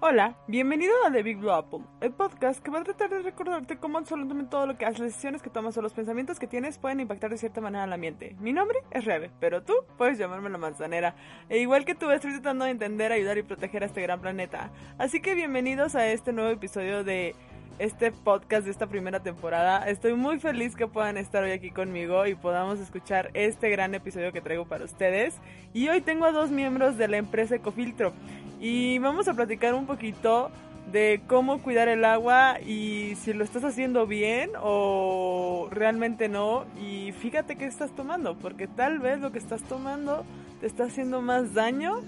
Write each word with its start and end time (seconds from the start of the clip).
Hola, 0.00 0.36
bienvenido 0.46 0.92
a 1.04 1.10
The 1.10 1.24
Big 1.24 1.38
Blue 1.38 1.50
Apple, 1.50 1.80
el 2.00 2.12
podcast 2.12 2.62
que 2.62 2.70
va 2.70 2.78
a 2.78 2.84
tratar 2.84 3.10
de 3.10 3.20
recordarte 3.20 3.78
cómo 3.78 3.98
absolutamente 3.98 4.48
todo 4.48 4.64
lo 4.64 4.78
que 4.78 4.84
las 4.84 4.96
decisiones 4.96 5.42
que 5.42 5.50
tomas 5.50 5.76
o 5.76 5.82
los 5.82 5.92
pensamientos 5.92 6.38
que 6.38 6.46
tienes 6.46 6.78
pueden 6.78 7.00
impactar 7.00 7.30
de 7.30 7.36
cierta 7.36 7.60
manera 7.60 7.82
al 7.82 7.92
ambiente. 7.92 8.36
Mi 8.38 8.52
nombre 8.52 8.78
es 8.92 9.04
Rebe, 9.04 9.32
pero 9.40 9.64
tú 9.64 9.72
puedes 9.96 10.16
llamarme 10.16 10.50
la 10.50 10.58
manzanera. 10.58 11.16
E 11.48 11.58
igual 11.58 11.84
que 11.84 11.96
tú, 11.96 12.08
estoy 12.12 12.30
tratando 12.30 12.64
de 12.64 12.70
entender, 12.70 13.10
ayudar 13.10 13.38
y 13.38 13.42
proteger 13.42 13.82
a 13.82 13.86
este 13.86 14.00
gran 14.00 14.20
planeta. 14.20 14.70
Así 14.98 15.20
que 15.20 15.34
bienvenidos 15.34 15.96
a 15.96 16.06
este 16.06 16.32
nuevo 16.32 16.50
episodio 16.50 17.02
de 17.02 17.34
este 17.80 18.12
podcast 18.12 18.66
de 18.66 18.70
esta 18.70 18.86
primera 18.86 19.20
temporada. 19.20 19.88
Estoy 19.88 20.14
muy 20.14 20.38
feliz 20.38 20.76
que 20.76 20.86
puedan 20.86 21.16
estar 21.16 21.42
hoy 21.42 21.50
aquí 21.50 21.72
conmigo 21.72 22.24
y 22.26 22.36
podamos 22.36 22.78
escuchar 22.78 23.30
este 23.34 23.68
gran 23.68 23.96
episodio 23.96 24.32
que 24.32 24.40
traigo 24.40 24.64
para 24.64 24.84
ustedes. 24.84 25.34
Y 25.74 25.88
hoy 25.88 26.02
tengo 26.02 26.24
a 26.24 26.30
dos 26.30 26.52
miembros 26.52 26.96
de 26.96 27.08
la 27.08 27.16
empresa 27.16 27.56
Ecofiltro 27.56 28.12
y 28.60 28.98
vamos 28.98 29.28
a 29.28 29.34
platicar 29.34 29.74
un 29.74 29.86
poquito 29.86 30.50
de 30.92 31.20
cómo 31.26 31.60
cuidar 31.60 31.88
el 31.88 32.04
agua 32.04 32.58
y 32.60 33.14
si 33.20 33.32
lo 33.32 33.44
estás 33.44 33.64
haciendo 33.64 34.06
bien 34.06 34.50
o 34.60 35.68
realmente 35.70 36.28
no. 36.28 36.64
Y 36.80 37.12
fíjate 37.12 37.56
qué 37.56 37.66
estás 37.66 37.90
tomando, 37.94 38.36
porque 38.36 38.66
tal 38.66 38.98
vez 38.98 39.20
lo 39.20 39.32
que 39.32 39.38
estás 39.38 39.62
tomando 39.62 40.24
te 40.60 40.66
está 40.66 40.84
haciendo 40.84 41.20
más 41.20 41.54
daño 41.54 42.00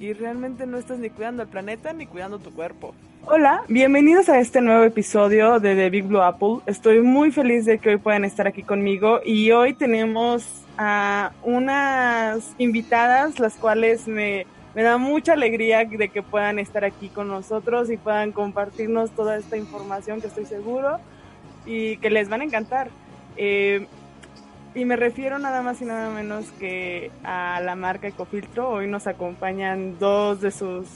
y 0.00 0.12
realmente 0.12 0.66
no 0.66 0.76
estás 0.76 0.98
ni 0.98 1.08
cuidando 1.08 1.42
el 1.42 1.48
planeta 1.48 1.92
ni 1.92 2.06
cuidando 2.06 2.38
tu 2.38 2.52
cuerpo. 2.52 2.94
Hola, 3.28 3.62
bienvenidos 3.68 4.28
a 4.28 4.38
este 4.38 4.60
nuevo 4.60 4.84
episodio 4.84 5.58
de 5.58 5.74
The 5.74 5.90
Big 5.90 6.04
Blue 6.04 6.22
Apple. 6.22 6.58
Estoy 6.66 7.00
muy 7.00 7.32
feliz 7.32 7.64
de 7.64 7.78
que 7.78 7.90
hoy 7.90 7.96
puedan 7.96 8.24
estar 8.24 8.46
aquí 8.46 8.62
conmigo 8.62 9.20
y 9.24 9.50
hoy 9.50 9.74
tenemos 9.74 10.46
a 10.78 11.32
unas 11.42 12.54
invitadas 12.58 13.40
las 13.40 13.54
cuales 13.54 14.06
me, 14.06 14.46
me 14.76 14.82
da 14.82 14.98
mucha 14.98 15.32
alegría 15.32 15.86
de 15.86 16.10
que 16.10 16.22
puedan 16.22 16.58
estar 16.58 16.84
aquí 16.84 17.08
con 17.08 17.28
nosotros 17.28 17.90
y 17.90 17.96
puedan 17.96 18.32
compartirnos 18.32 19.10
toda 19.12 19.38
esta 19.38 19.56
información 19.56 20.20
que 20.20 20.26
estoy 20.26 20.44
seguro 20.44 20.98
y 21.64 21.96
que 21.96 22.10
les 22.10 22.28
van 22.28 22.42
a 22.42 22.44
encantar. 22.44 22.90
Eh, 23.38 23.86
y 24.74 24.84
me 24.84 24.96
refiero 24.96 25.38
nada 25.38 25.62
más 25.62 25.80
y 25.80 25.86
nada 25.86 26.10
menos 26.10 26.52
que 26.58 27.10
a 27.24 27.62
la 27.64 27.74
marca 27.74 28.08
Ecofiltro. 28.08 28.68
Hoy 28.68 28.86
nos 28.86 29.06
acompañan 29.06 29.98
dos 29.98 30.42
de 30.42 30.50
sus 30.50 30.86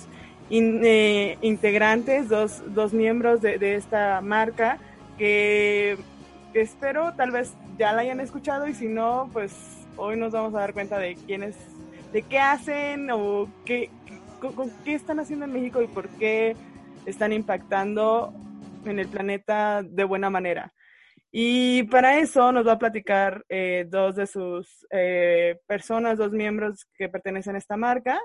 eh, 0.50 1.38
integrantes, 1.40 2.28
dos, 2.28 2.62
dos 2.74 2.92
miembros 2.92 3.40
de, 3.40 3.56
de 3.56 3.76
esta 3.76 4.20
marca 4.20 4.76
que, 5.16 5.96
que, 6.52 6.60
espero 6.60 7.14
tal 7.14 7.30
vez 7.30 7.54
ya 7.78 7.94
la 7.94 8.02
hayan 8.02 8.20
escuchado 8.20 8.68
y 8.68 8.74
si 8.74 8.88
no, 8.88 9.30
pues 9.32 9.54
hoy 9.96 10.18
nos 10.18 10.32
vamos 10.32 10.54
a 10.54 10.58
dar 10.58 10.74
cuenta 10.74 10.98
de 10.98 11.14
quiénes, 11.14 11.56
de 12.12 12.22
qué 12.22 12.38
hacen 12.38 13.10
o 13.10 13.48
qué, 13.64 13.90
qué 14.84 14.94
están 14.94 15.20
haciendo 15.20 15.44
en 15.44 15.52
México 15.52 15.82
y 15.82 15.86
por 15.86 16.08
qué 16.10 16.56
están 17.06 17.32
impactando 17.32 18.32
en 18.84 18.98
el 18.98 19.08
planeta 19.08 19.82
de 19.82 20.04
buena 20.04 20.30
manera. 20.30 20.72
Y 21.32 21.84
para 21.84 22.18
eso 22.18 22.50
nos 22.50 22.66
va 22.66 22.72
a 22.72 22.78
platicar 22.78 23.44
eh, 23.48 23.86
dos 23.88 24.16
de 24.16 24.26
sus 24.26 24.86
eh, 24.90 25.58
personas, 25.66 26.18
dos 26.18 26.32
miembros 26.32 26.86
que 26.94 27.08
pertenecen 27.08 27.54
a 27.54 27.58
esta 27.58 27.76
marca 27.76 28.20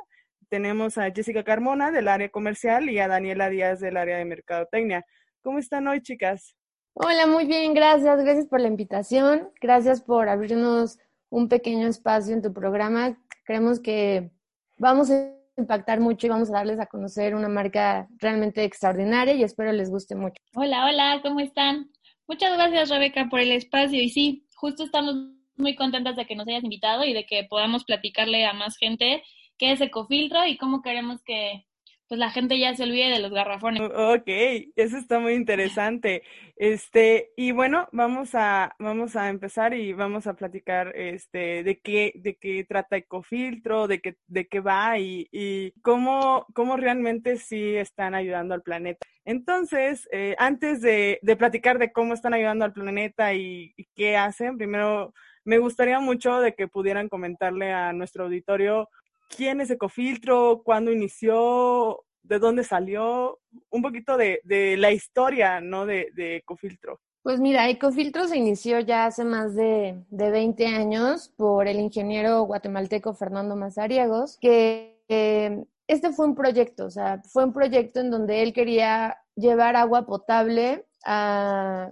tenemos 0.49 0.97
a 0.97 1.11
Jessica 1.11 1.43
Carmona 1.43 1.91
del 1.91 2.07
área 2.07 2.29
comercial 2.29 2.89
y 2.89 2.99
a 2.99 3.07
Daniela 3.07 3.49
Díaz 3.49 3.79
del 3.79 3.97
área 3.97 4.17
de 4.17 4.25
mercadotecnia. 4.25 5.05
¿Cómo 5.41 5.59
están 5.59 5.87
hoy, 5.87 6.01
chicas? 6.01 6.55
Hola, 6.93 7.27
muy 7.27 7.45
bien, 7.45 7.73
gracias. 7.73 8.23
Gracias 8.23 8.47
por 8.47 8.61
la 8.61 8.67
invitación. 8.67 9.49
Gracias 9.61 10.01
por 10.01 10.29
abrirnos 10.29 10.97
un 11.29 11.49
pequeño 11.49 11.87
espacio 11.87 12.33
en 12.33 12.41
tu 12.41 12.53
programa. 12.53 13.17
Creemos 13.43 13.79
que 13.79 14.31
vamos 14.77 15.11
a 15.11 15.31
impactar 15.57 15.99
mucho 15.99 16.27
y 16.27 16.29
vamos 16.29 16.49
a 16.49 16.53
darles 16.53 16.79
a 16.79 16.85
conocer 16.85 17.35
una 17.35 17.47
marca 17.47 18.07
realmente 18.17 18.63
extraordinaria 18.63 19.33
y 19.33 19.43
espero 19.43 19.71
les 19.71 19.89
guste 19.89 20.15
mucho. 20.15 20.41
Hola, 20.55 20.85
hola, 20.85 21.19
¿cómo 21.21 21.39
están? 21.39 21.89
Muchas 22.27 22.57
gracias, 22.57 22.89
Rebeca, 22.89 23.27
por 23.29 23.39
el 23.39 23.51
espacio. 23.51 24.01
Y 24.01 24.09
sí, 24.09 24.47
justo 24.55 24.83
estamos 24.83 25.15
muy 25.57 25.75
contentas 25.75 26.15
de 26.15 26.25
que 26.25 26.35
nos 26.35 26.47
hayas 26.47 26.63
invitado 26.63 27.05
y 27.05 27.13
de 27.13 27.25
que 27.25 27.45
podamos 27.49 27.85
platicarle 27.85 28.45
a 28.45 28.53
más 28.53 28.77
gente 28.77 29.23
qué 29.57 29.71
es 29.71 29.81
ecofiltro 29.81 30.45
y 30.45 30.57
cómo 30.57 30.81
queremos 30.81 31.21
que 31.23 31.65
pues 32.07 32.19
la 32.19 32.29
gente 32.29 32.59
ya 32.59 32.75
se 32.75 32.83
olvide 32.83 33.09
de 33.09 33.19
los 33.19 33.31
garrafones. 33.31 33.81
Ok, 33.81 34.27
eso 34.75 34.97
está 34.97 35.19
muy 35.19 35.33
interesante. 35.33 36.23
Este, 36.55 37.31
y 37.35 37.51
bueno, 37.51 37.89
vamos 37.91 38.29
a, 38.33 38.75
vamos 38.79 39.15
a 39.15 39.29
empezar 39.29 39.73
y 39.73 39.93
vamos 39.93 40.27
a 40.27 40.35
platicar 40.35 40.95
este 40.95 41.63
de 41.63 41.79
qué, 41.79 42.13
de 42.15 42.35
qué 42.35 42.63
trata 42.63 42.97
Ecofiltro, 42.97 43.87
de 43.87 44.01
qué, 44.01 44.17
de 44.27 44.47
qué 44.47 44.59
va 44.59 44.99
y, 44.99 45.27
y 45.31 45.71
cómo, 45.81 46.45
cómo 46.53 46.77
realmente 46.77 47.37
sí 47.37 47.75
están 47.75 48.13
ayudando 48.13 48.53
al 48.53 48.61
planeta. 48.61 49.05
Entonces, 49.25 50.07
eh, 50.11 50.35
antes 50.37 50.81
de, 50.81 51.19
de, 51.23 51.35
platicar 51.35 51.79
de 51.79 51.91
cómo 51.91 52.13
están 52.13 52.35
ayudando 52.35 52.63
al 52.65 52.73
planeta 52.73 53.33
y, 53.33 53.73
y 53.75 53.85
qué 53.95 54.15
hacen, 54.15 54.57
primero 54.57 55.13
me 55.43 55.57
gustaría 55.57 55.99
mucho 55.99 56.39
de 56.39 56.53
que 56.53 56.67
pudieran 56.67 57.09
comentarle 57.09 57.73
a 57.73 57.93
nuestro 57.93 58.25
auditorio 58.25 58.89
quién 59.29 59.61
es 59.61 59.69
Ecofiltro, 59.69 60.61
cuándo 60.63 60.91
inició, 60.91 62.03
de 62.23 62.39
dónde 62.39 62.63
salió, 62.63 63.39
un 63.69 63.81
poquito 63.81 64.17
de, 64.17 64.39
la 64.77 64.91
historia. 64.91 65.59
De, 65.61 66.37
Ecofiltro. 66.37 66.99
Pues 67.23 67.39
mira, 67.39 67.69
Ecofiltro 67.69 68.27
se 68.27 68.37
inició 68.37 68.79
ya 68.79 69.05
hace 69.05 69.23
más 69.23 69.55
de, 69.55 70.03
de 70.09 70.29
20 70.29 70.67
años 70.67 71.29
por 71.35 71.67
el 71.67 71.79
ingeniero 71.79 72.43
guatemalteco 72.43 73.13
Fernando 73.13 73.55
Mazariegos, 73.55 74.37
que 74.39 75.01
eh, 75.07 75.65
este 75.87 76.11
fue 76.11 76.25
un 76.27 76.35
proyecto, 76.35 76.85
o 76.85 76.89
sea, 76.91 77.21
fue 77.27 77.45
un 77.45 77.53
proyecto 77.53 77.99
en 77.99 78.11
donde 78.11 78.41
él 78.41 78.53
quería 78.53 79.17
llevar 79.35 79.75
agua 79.75 80.05
potable 80.05 80.85
a, 81.05 81.91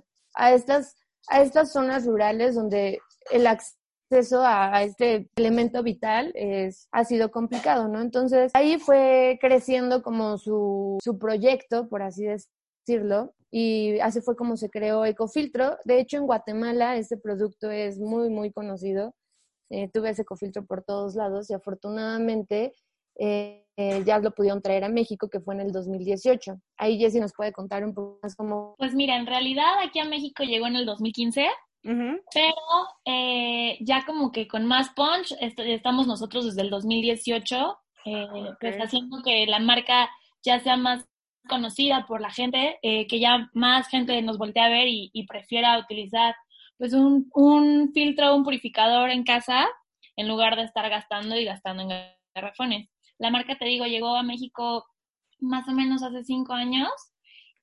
estas, 0.52 0.96
a 1.28 1.42
estas 1.42 1.72
zonas 1.72 2.06
rurales 2.06 2.56
donde 2.56 3.00
el 3.32 3.48
acceso 3.48 3.78
acceso 4.13 4.44
a, 4.46 4.84
este 4.84 5.29
elemento 5.35 5.81
vital 5.81 6.31
es, 6.35 6.88
ha 6.91 7.03
sido 7.03 7.31
complicado, 7.31 7.88
¿no? 7.88 8.01
Entonces 8.01 8.51
ahí 8.53 8.78
fue 8.78 9.38
creciendo 9.41 10.03
como 10.03 10.38
su, 10.38 10.97
su 11.03 11.18
proyecto, 11.18 11.88
por 11.90 12.03
así 12.03 12.25
decirlo, 12.25 13.34
y 13.50 14.00
así 14.00 14.22
fue 14.22 14.35
como 14.35 14.56
se 14.57 14.69
creó 14.69 15.06
Ecofiltro. 15.06 15.78
De 15.85 16.00
hecho, 16.00 16.18
en 16.18 16.28
Guatemala 16.28 16.97
este 16.97 17.18
producto 17.18 17.72
es 17.72 18.00
muy, 18.00 18.29
muy 18.29 18.52
conocido. 18.52 19.16
Eh, 19.69 19.90
tuve 19.91 20.09
ese 20.09 20.22
Ecofiltro 20.22 20.66
por 20.66 20.84
todos 20.84 21.16
lados 21.16 21.50
y 21.50 21.53
afortunadamente 21.53 22.73
eh, 23.16 23.66
eh, 23.78 24.03
ya 24.06 24.19
lo 24.19 24.31
pudieron 24.31 24.62
traer 24.62 24.84
a 24.84 24.90
México, 24.90 25.29
que 25.29 25.40
fue 25.40 25.56
en 25.56 25.62
el 25.62 25.72
2018. 25.72 26.59
Ahí 26.78 27.00
Jessy 27.00 27.19
nos 27.19 27.34
puede 27.34 27.52
contar 27.52 27.84
un 27.84 27.94
poco 27.94 28.19
más 28.22 28.35
cómo... 28.35 28.75
Pues 28.78 28.94
mira, 28.94 29.18
en 29.18 29.25
realidad 29.25 29.79
aquí 29.84 30.00
a 30.00 30.06
México 30.06 30.44
llegó 30.44 30.68
en 30.68 30.75
el 30.75 30.85
2015 30.85 31.47
pero 31.84 32.56
eh, 33.06 33.78
ya 33.82 34.06
como 34.06 34.32
que 34.32 34.48
con 34.48 34.66
más 34.66 34.90
punch 34.90 35.36
estamos 35.40 36.08
nosotros 36.08 36.46
desde 36.46 36.62
el 36.62 36.70
2018, 36.70 37.78
eh, 38.06 38.28
pues 38.60 38.78
haciendo 38.78 39.22
que 39.22 39.46
la 39.46 39.60
marca 39.60 40.10
ya 40.44 40.60
sea 40.60 40.78
más 40.78 41.06
conocida 41.48 42.06
por 42.08 42.22
la 42.22 42.30
gente, 42.30 42.80
eh, 42.82 43.06
que 43.08 43.20
ya 43.20 43.50
más 43.54 43.88
gente 43.90 44.22
nos 44.22 44.38
voltee 44.38 44.64
a 44.64 44.70
ver 44.70 44.88
y, 44.88 45.10
y 45.14 45.26
prefiera 45.26 45.78
utilizar 45.78 46.36
pues 46.78 46.94
un, 46.94 47.30
un, 47.34 47.92
filtro, 47.94 48.36
un 48.36 48.44
purificador 48.44 49.10
en 49.10 49.24
casa 49.24 49.68
en 50.16 50.28
lugar 50.28 50.56
de 50.56 50.64
estar 50.64 50.90
gastando 50.90 51.36
y 51.38 51.46
gastando 51.46 51.84
en 51.84 51.90
garrafones. 52.34 52.90
La 53.18 53.30
marca, 53.30 53.58
te 53.58 53.66
digo, 53.66 53.86
llegó 53.86 54.16
a 54.16 54.24
México 54.24 54.86
más 55.40 55.68
o 55.68 55.72
menos 55.72 56.04
hace 56.04 56.24
cinco 56.24 56.54
años 56.54 56.92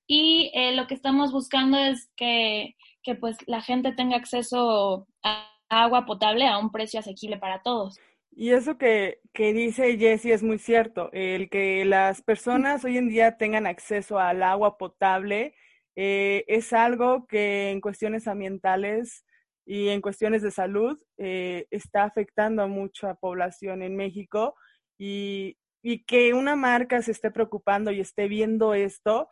y 0.06 0.50
eh, 0.54 0.74
lo 0.74 0.86
que 0.86 0.94
estamos 0.94 1.32
buscando 1.32 1.78
es 1.78 2.10
que 2.16 2.76
que 3.02 3.14
pues 3.14 3.36
la 3.46 3.60
gente 3.60 3.92
tenga 3.92 4.16
acceso 4.16 5.06
a 5.22 5.50
agua 5.68 6.04
potable 6.04 6.46
a 6.46 6.58
un 6.58 6.70
precio 6.70 7.00
asequible 7.00 7.38
para 7.38 7.62
todos. 7.62 7.98
Y 8.32 8.50
eso 8.50 8.78
que, 8.78 9.20
que 9.32 9.52
dice 9.52 9.98
Jessie 9.98 10.32
es 10.32 10.42
muy 10.42 10.58
cierto, 10.58 11.10
el 11.12 11.50
que 11.50 11.84
las 11.84 12.22
personas 12.22 12.84
hoy 12.84 12.96
en 12.96 13.08
día 13.08 13.36
tengan 13.36 13.66
acceso 13.66 14.18
al 14.18 14.42
agua 14.42 14.78
potable 14.78 15.54
eh, 15.96 16.44
es 16.46 16.72
algo 16.72 17.26
que 17.26 17.70
en 17.70 17.80
cuestiones 17.80 18.28
ambientales 18.28 19.24
y 19.66 19.88
en 19.88 20.00
cuestiones 20.00 20.42
de 20.42 20.50
salud 20.50 20.98
eh, 21.18 21.66
está 21.70 22.04
afectando 22.04 22.62
a 22.62 22.68
mucha 22.68 23.14
población 23.14 23.82
en 23.82 23.96
México 23.96 24.54
y, 24.98 25.58
y, 25.82 26.04
que 26.04 26.32
una 26.34 26.56
marca 26.56 27.02
se 27.02 27.12
esté 27.12 27.30
preocupando 27.30 27.90
y 27.90 28.00
esté 28.00 28.28
viendo 28.28 28.74
esto 28.74 29.28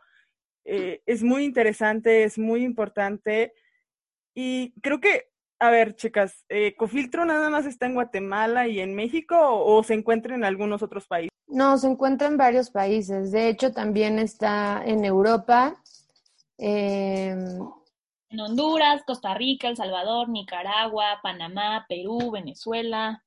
eh, 0.70 1.02
es 1.06 1.22
muy 1.22 1.44
interesante, 1.44 2.24
es 2.24 2.38
muy 2.38 2.62
importante 2.62 3.54
y 4.34 4.72
creo 4.82 5.00
que, 5.00 5.30
a 5.58 5.70
ver, 5.70 5.96
chicas, 5.96 6.44
eh, 6.50 6.76
¿Cofiltro 6.76 7.24
nada 7.24 7.48
más 7.48 7.64
está 7.64 7.86
en 7.86 7.94
Guatemala 7.94 8.68
y 8.68 8.80
en 8.80 8.94
México 8.94 9.36
o, 9.36 9.78
o, 9.78 9.82
se 9.82 9.94
encuentra 9.94 10.34
en 10.34 10.44
algunos 10.44 10.82
otros 10.82 11.06
países? 11.06 11.30
No, 11.46 11.78
se 11.78 11.88
encuentra 11.88 12.28
en 12.28 12.36
varios 12.36 12.70
países. 12.70 13.32
De 13.32 13.48
hecho, 13.48 13.72
también 13.72 14.18
está 14.18 14.82
en 14.84 15.04
Europa. 15.04 15.82
Eh... 16.58 17.34
En 18.30 18.40
Honduras, 18.40 19.02
Costa 19.06 19.32
Rica, 19.34 19.68
El 19.68 19.76
Salvador, 19.76 20.28
Nicaragua, 20.28 21.18
Panamá, 21.22 21.86
Perú, 21.88 22.30
Venezuela. 22.30 23.24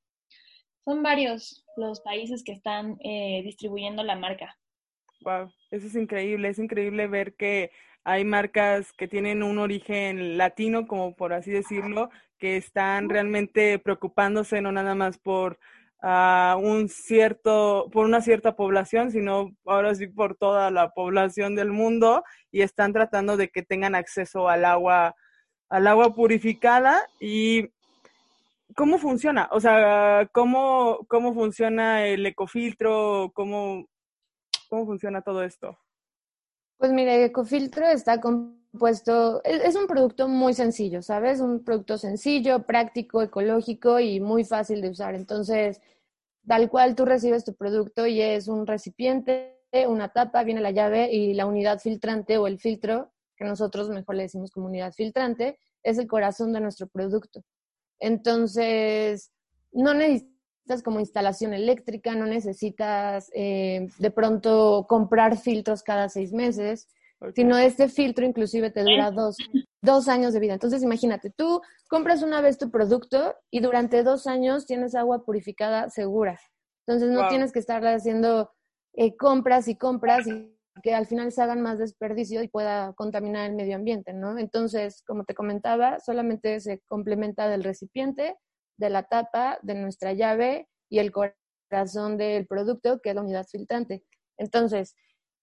Son 0.84 1.02
varios 1.02 1.64
los 1.76 2.00
países 2.00 2.44
que 2.44 2.52
están 2.52 2.98
eh, 3.00 3.42
distribuyendo 3.44 4.04
la 4.04 4.14
marca. 4.14 4.56
Wow, 5.24 5.52
eso 5.70 5.86
es 5.86 5.94
increíble, 5.94 6.48
es 6.48 6.58
increíble 6.58 7.06
ver 7.06 7.34
que 7.34 7.70
hay 8.04 8.24
marcas 8.24 8.92
que 8.92 9.08
tienen 9.08 9.42
un 9.42 9.58
origen 9.58 10.36
latino, 10.36 10.86
como 10.86 11.14
por 11.14 11.32
así 11.32 11.50
decirlo, 11.50 12.10
que 12.38 12.56
están 12.56 13.08
realmente 13.08 13.78
preocupándose 13.78 14.60
no 14.60 14.72
nada 14.72 14.94
más 14.94 15.18
por 15.18 15.58
uh, 16.02 16.56
un 16.58 16.88
cierto, 16.88 17.88
por 17.92 18.04
una 18.04 18.20
cierta 18.20 18.56
población, 18.56 19.12
sino 19.12 19.52
ahora 19.64 19.94
sí 19.94 20.08
por 20.08 20.34
toda 20.36 20.70
la 20.70 20.90
población 20.90 21.54
del 21.54 21.70
mundo 21.70 22.24
y 22.50 22.62
están 22.62 22.92
tratando 22.92 23.36
de 23.36 23.48
que 23.48 23.62
tengan 23.62 23.94
acceso 23.94 24.48
al 24.48 24.64
agua, 24.64 25.14
al 25.68 25.86
agua 25.86 26.14
purificada 26.14 27.06
y 27.20 27.68
¿cómo 28.74 28.98
funciona? 28.98 29.48
O 29.52 29.60
sea, 29.60 30.28
¿cómo, 30.32 31.06
cómo 31.08 31.34
funciona 31.34 32.06
el 32.06 32.26
ecofiltro? 32.26 33.30
¿Cómo, 33.34 33.86
¿Cómo 34.72 34.86
funciona 34.86 35.20
todo 35.20 35.42
esto? 35.42 35.78
Pues 36.78 36.92
mire, 36.92 37.26
Ecofiltro 37.26 37.86
está 37.86 38.22
compuesto, 38.22 39.44
es, 39.44 39.76
un 39.76 39.86
producto 39.86 40.28
muy 40.28 40.54
sencillo, 40.54 41.02
¿sabes? 41.02 41.40
Un 41.40 41.62
producto 41.62 41.98
sencillo, 41.98 42.62
práctico, 42.62 43.20
ecológico 43.20 44.00
y 44.00 44.18
muy 44.18 44.44
fácil 44.44 44.80
de 44.80 44.88
usar. 44.88 45.14
Entonces, 45.14 45.82
tal 46.46 46.70
cual 46.70 46.94
tú 46.94 47.04
recibes 47.04 47.44
tu 47.44 47.54
producto 47.54 48.06
y 48.06 48.22
es 48.22 48.48
un 48.48 48.66
recipiente, 48.66 49.58
una 49.86 50.08
tapa, 50.08 50.42
viene 50.42 50.62
la 50.62 50.70
llave 50.70 51.12
y 51.12 51.34
la 51.34 51.44
unidad 51.44 51.78
filtrante 51.78 52.38
o 52.38 52.46
el 52.46 52.58
filtro, 52.58 53.12
que 53.36 53.44
nosotros 53.44 53.90
mejor 53.90 54.14
le 54.14 54.22
decimos 54.22 54.50
como 54.50 54.68
unidad 54.68 54.94
filtrante, 54.94 55.58
es 55.82 55.98
el 55.98 56.06
corazón 56.06 56.54
de 56.54 56.60
nuestro 56.62 56.86
producto. 56.86 57.44
Entonces, 58.00 59.32
no 59.70 59.92
necesitas 60.72 60.82
como 60.82 61.00
instalación 61.00 61.52
eléctrica, 61.52 62.14
no 62.14 62.26
necesitas 62.26 63.30
eh, 63.34 63.88
de 63.98 64.10
pronto 64.10 64.86
comprar 64.88 65.36
filtros 65.36 65.82
cada 65.82 66.08
seis 66.08 66.32
meses, 66.32 66.88
sino 67.36 67.56
este 67.56 67.88
filtro 67.88 68.26
inclusive 68.26 68.70
te 68.70 68.82
dura 68.82 69.10
dos, 69.10 69.36
dos 69.80 70.08
años 70.08 70.32
de 70.32 70.40
vida. 70.40 70.54
Entonces 70.54 70.82
imagínate, 70.82 71.30
tú 71.30 71.60
compras 71.88 72.22
una 72.22 72.40
vez 72.40 72.58
tu 72.58 72.70
producto 72.70 73.36
y 73.50 73.60
durante 73.60 74.02
dos 74.02 74.26
años 74.26 74.66
tienes 74.66 74.94
agua 74.94 75.24
purificada 75.24 75.88
segura. 75.90 76.40
Entonces 76.86 77.10
no 77.10 77.28
tienes 77.28 77.52
que 77.52 77.60
estar 77.60 77.86
haciendo 77.86 78.50
eh, 78.94 79.16
compras 79.16 79.68
y 79.68 79.76
compras 79.76 80.26
y 80.26 80.52
que 80.82 80.94
al 80.94 81.06
final 81.06 81.30
se 81.30 81.42
hagan 81.42 81.60
más 81.60 81.78
desperdicio 81.78 82.42
y 82.42 82.48
pueda 82.48 82.92
contaminar 82.94 83.48
el 83.48 83.56
medio 83.56 83.76
ambiente, 83.76 84.14
¿no? 84.14 84.38
Entonces, 84.38 85.02
como 85.06 85.24
te 85.24 85.34
comentaba, 85.34 86.00
solamente 86.00 86.58
se 86.60 86.80
complementa 86.88 87.48
del 87.48 87.62
recipiente 87.62 88.36
de 88.76 88.90
la 88.90 89.04
tapa 89.04 89.58
de 89.62 89.74
nuestra 89.74 90.12
llave 90.12 90.68
y 90.88 90.98
el 90.98 91.12
corazón 91.12 92.16
del 92.16 92.46
producto, 92.46 93.00
que 93.00 93.10
es 93.10 93.14
la 93.14 93.22
unidad 93.22 93.46
filtrante. 93.46 94.04
Entonces, 94.36 94.94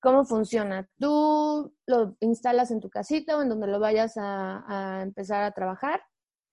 ¿cómo 0.02 0.26
funciona? 0.26 0.90
Tú 1.00 1.74
lo 1.88 2.16
instalas 2.20 2.72
en 2.72 2.80
tu 2.80 2.90
casita 2.90 3.38
o 3.38 3.42
en 3.42 3.50
donde 3.50 3.68
lo 3.68 3.80
vayas 3.80 4.14
a, 4.18 5.02
empezar 5.04 5.44
a 5.44 5.52
trabajar 5.52 6.02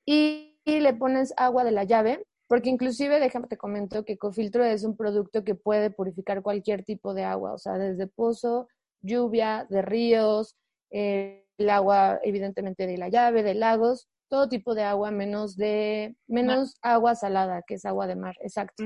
y, 0.05 0.53
le 0.65 0.95
pones 0.95 1.33
agua 1.37 1.63
de 1.63 1.71
la 1.71 1.85
llave, 1.85 2.27
porque 2.49 2.71
inclusive, 2.71 3.21
déjame 3.21 3.47
te 3.47 3.57
comento 3.57 4.05
que 4.05 4.19
Cofiltro 4.19 4.65
es 4.65 4.83
un 4.83 4.97
producto 4.97 5.45
que 5.45 5.55
puede 5.55 5.91
purificar 5.91 6.43
cualquier 6.43 6.83
tipo 6.83 7.15
de 7.15 7.23
agua, 7.23 7.53
o 7.53 7.59
sea, 7.59 7.75
desde 7.79 8.09
pozo, 8.09 8.67
lluvia, 9.01 9.65
de 9.71 9.83
ríos, 9.83 10.57
eh, 10.91 11.47
el 11.59 11.71
agua 11.71 12.19
evidentemente 12.25 12.89
de 12.89 12.99
la 12.99 13.09
llave, 13.09 13.45
de 13.45 13.55
lagos, 13.55 14.09
todo 14.29 14.49
tipo 14.49 14.75
de 14.75 14.83
agua 14.83 15.11
menos 15.11 15.57
de 15.57 16.17
menos 16.27 16.75
agua 16.83 17.15
salada, 17.15 17.63
que 17.67 17.75
es 17.75 17.85
agua 17.85 18.07
de 18.07 18.17
mar, 18.17 18.35
exacto. 18.41 18.85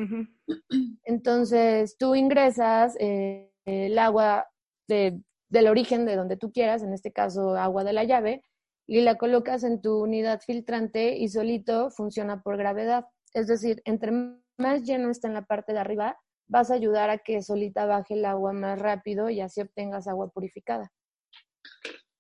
Entonces, 1.04 1.96
tú 1.98 2.14
ingresas 2.14 2.96
eh, 3.00 3.50
el 3.64 3.98
agua 3.98 4.46
de, 4.88 5.20
del 5.48 5.68
origen 5.68 6.06
de 6.06 6.16
donde 6.16 6.36
tú 6.36 6.52
quieras, 6.52 6.82
en 6.82 6.92
este 6.92 7.12
caso 7.12 7.56
agua 7.56 7.84
de 7.84 7.92
la 7.92 8.04
llave, 8.04 8.42
y 8.86 9.00
la 9.02 9.16
colocas 9.16 9.62
en 9.62 9.80
tu 9.80 10.02
unidad 10.02 10.40
filtrante 10.40 11.16
y 11.16 11.28
solito 11.28 11.90
funciona 11.90 12.42
por 12.42 12.56
gravedad. 12.56 13.06
Es 13.34 13.46
decir, 13.46 13.80
entre 13.84 14.10
más 14.58 14.82
lleno 14.82 15.10
está 15.10 15.28
en 15.28 15.34
la 15.34 15.42
parte 15.42 15.72
de 15.72 15.78
arriba, 15.78 16.18
vas 16.48 16.72
a 16.72 16.74
ayudar 16.74 17.08
a 17.08 17.18
que 17.18 17.40
solita 17.42 17.86
baje 17.86 18.14
el 18.14 18.24
agua 18.24 18.52
más 18.52 18.78
rápido 18.78 19.30
y 19.30 19.40
así 19.40 19.60
obtengas 19.60 20.08
agua 20.08 20.28
purificada. 20.30 20.90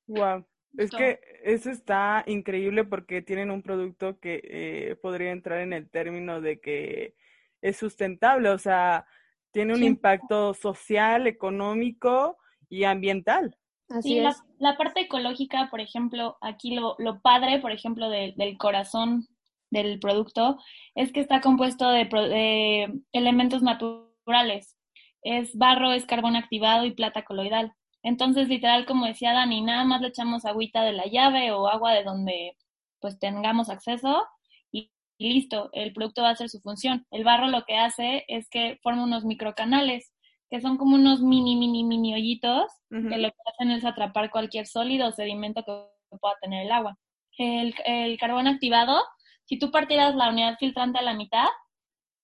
Wow. 0.06 0.46
Es 0.76 0.90
que 0.90 1.20
eso 1.42 1.70
está 1.70 2.22
increíble 2.26 2.84
porque 2.84 3.22
tienen 3.22 3.50
un 3.50 3.62
producto 3.62 4.18
que 4.20 4.40
eh, 4.44 4.96
podría 4.96 5.32
entrar 5.32 5.60
en 5.60 5.72
el 5.72 5.90
término 5.90 6.40
de 6.40 6.60
que 6.60 7.16
es 7.60 7.76
sustentable, 7.76 8.48
o 8.50 8.58
sea, 8.58 9.06
tiene 9.52 9.74
un 9.74 9.82
impacto 9.82 10.54
social, 10.54 11.26
económico 11.26 12.38
y 12.68 12.84
ambiental. 12.84 13.56
Así 13.88 14.20
sí, 14.20 14.20
La, 14.58 14.76
parte 14.76 15.00
ecológica, 15.00 15.68
por 15.70 15.80
ejemplo, 15.80 16.38
aquí 16.40 16.74
lo, 16.74 16.94
lo 16.98 17.20
padre, 17.20 17.58
por 17.58 17.72
ejemplo, 17.72 18.08
del 18.08 18.56
corazón 18.56 19.26
del 19.70 19.98
producto 19.98 20.58
es 20.94 21.12
que 21.12 21.20
está 21.20 21.40
compuesto 21.40 21.90
de, 21.90 22.04
de 22.04 23.00
elementos 23.12 23.62
naturales. 23.62 24.76
Es 25.22 25.56
barro, 25.56 25.92
es 25.92 26.06
carbón 26.06 26.36
activado 26.36 26.84
y 26.84 26.92
plata 26.92 27.24
coloidal. 27.24 27.74
Entonces, 28.02 28.48
literal, 28.48 28.86
como 28.86 29.06
decía 29.06 29.32
Dani, 29.32 29.60
nada 29.60 29.84
más 29.84 30.00
le 30.00 30.08
echamos 30.08 30.44
agüita 30.44 30.82
de 30.82 30.92
la 30.92 31.06
llave 31.06 31.52
o 31.52 31.68
agua 31.68 31.92
de 31.92 32.04
donde 32.04 32.56
pues 33.00 33.18
tengamos 33.18 33.70
acceso 33.70 34.26
y, 34.72 34.90
listo, 35.18 35.70
el 35.72 35.92
producto 35.92 36.22
va 36.22 36.28
a 36.28 36.32
hacer 36.32 36.48
su 36.48 36.60
función. 36.60 37.06
El 37.10 37.24
barro 37.24 37.48
lo 37.48 37.64
que 37.64 37.76
hace 37.76 38.24
es 38.28 38.48
que 38.48 38.78
forma 38.82 39.04
unos 39.04 39.24
microcanales, 39.24 40.12
que 40.48 40.60
son 40.60 40.78
como 40.78 40.96
unos 40.96 41.20
mini, 41.20 41.56
mini, 41.56 41.84
mini 41.84 42.14
hoyitos, 42.14 42.72
que 42.88 43.18
lo 43.18 43.28
que 43.28 43.36
hacen 43.52 43.70
es 43.70 43.84
atrapar 43.84 44.30
cualquier 44.30 44.66
sólido 44.66 45.08
o 45.08 45.12
sedimento 45.12 45.62
que 45.64 46.18
pueda 46.18 46.34
tener 46.40 46.66
el 46.66 46.72
agua. 46.72 46.98
El, 47.38 47.74
el 47.84 48.18
carbón 48.18 48.48
activado, 48.48 49.00
si 49.44 49.58
tú 49.58 49.70
partieras 49.70 50.14
la 50.14 50.28
unidad 50.30 50.56
filtrante 50.58 50.98
a 50.98 51.02
la 51.02 51.14
mitad, 51.14 51.46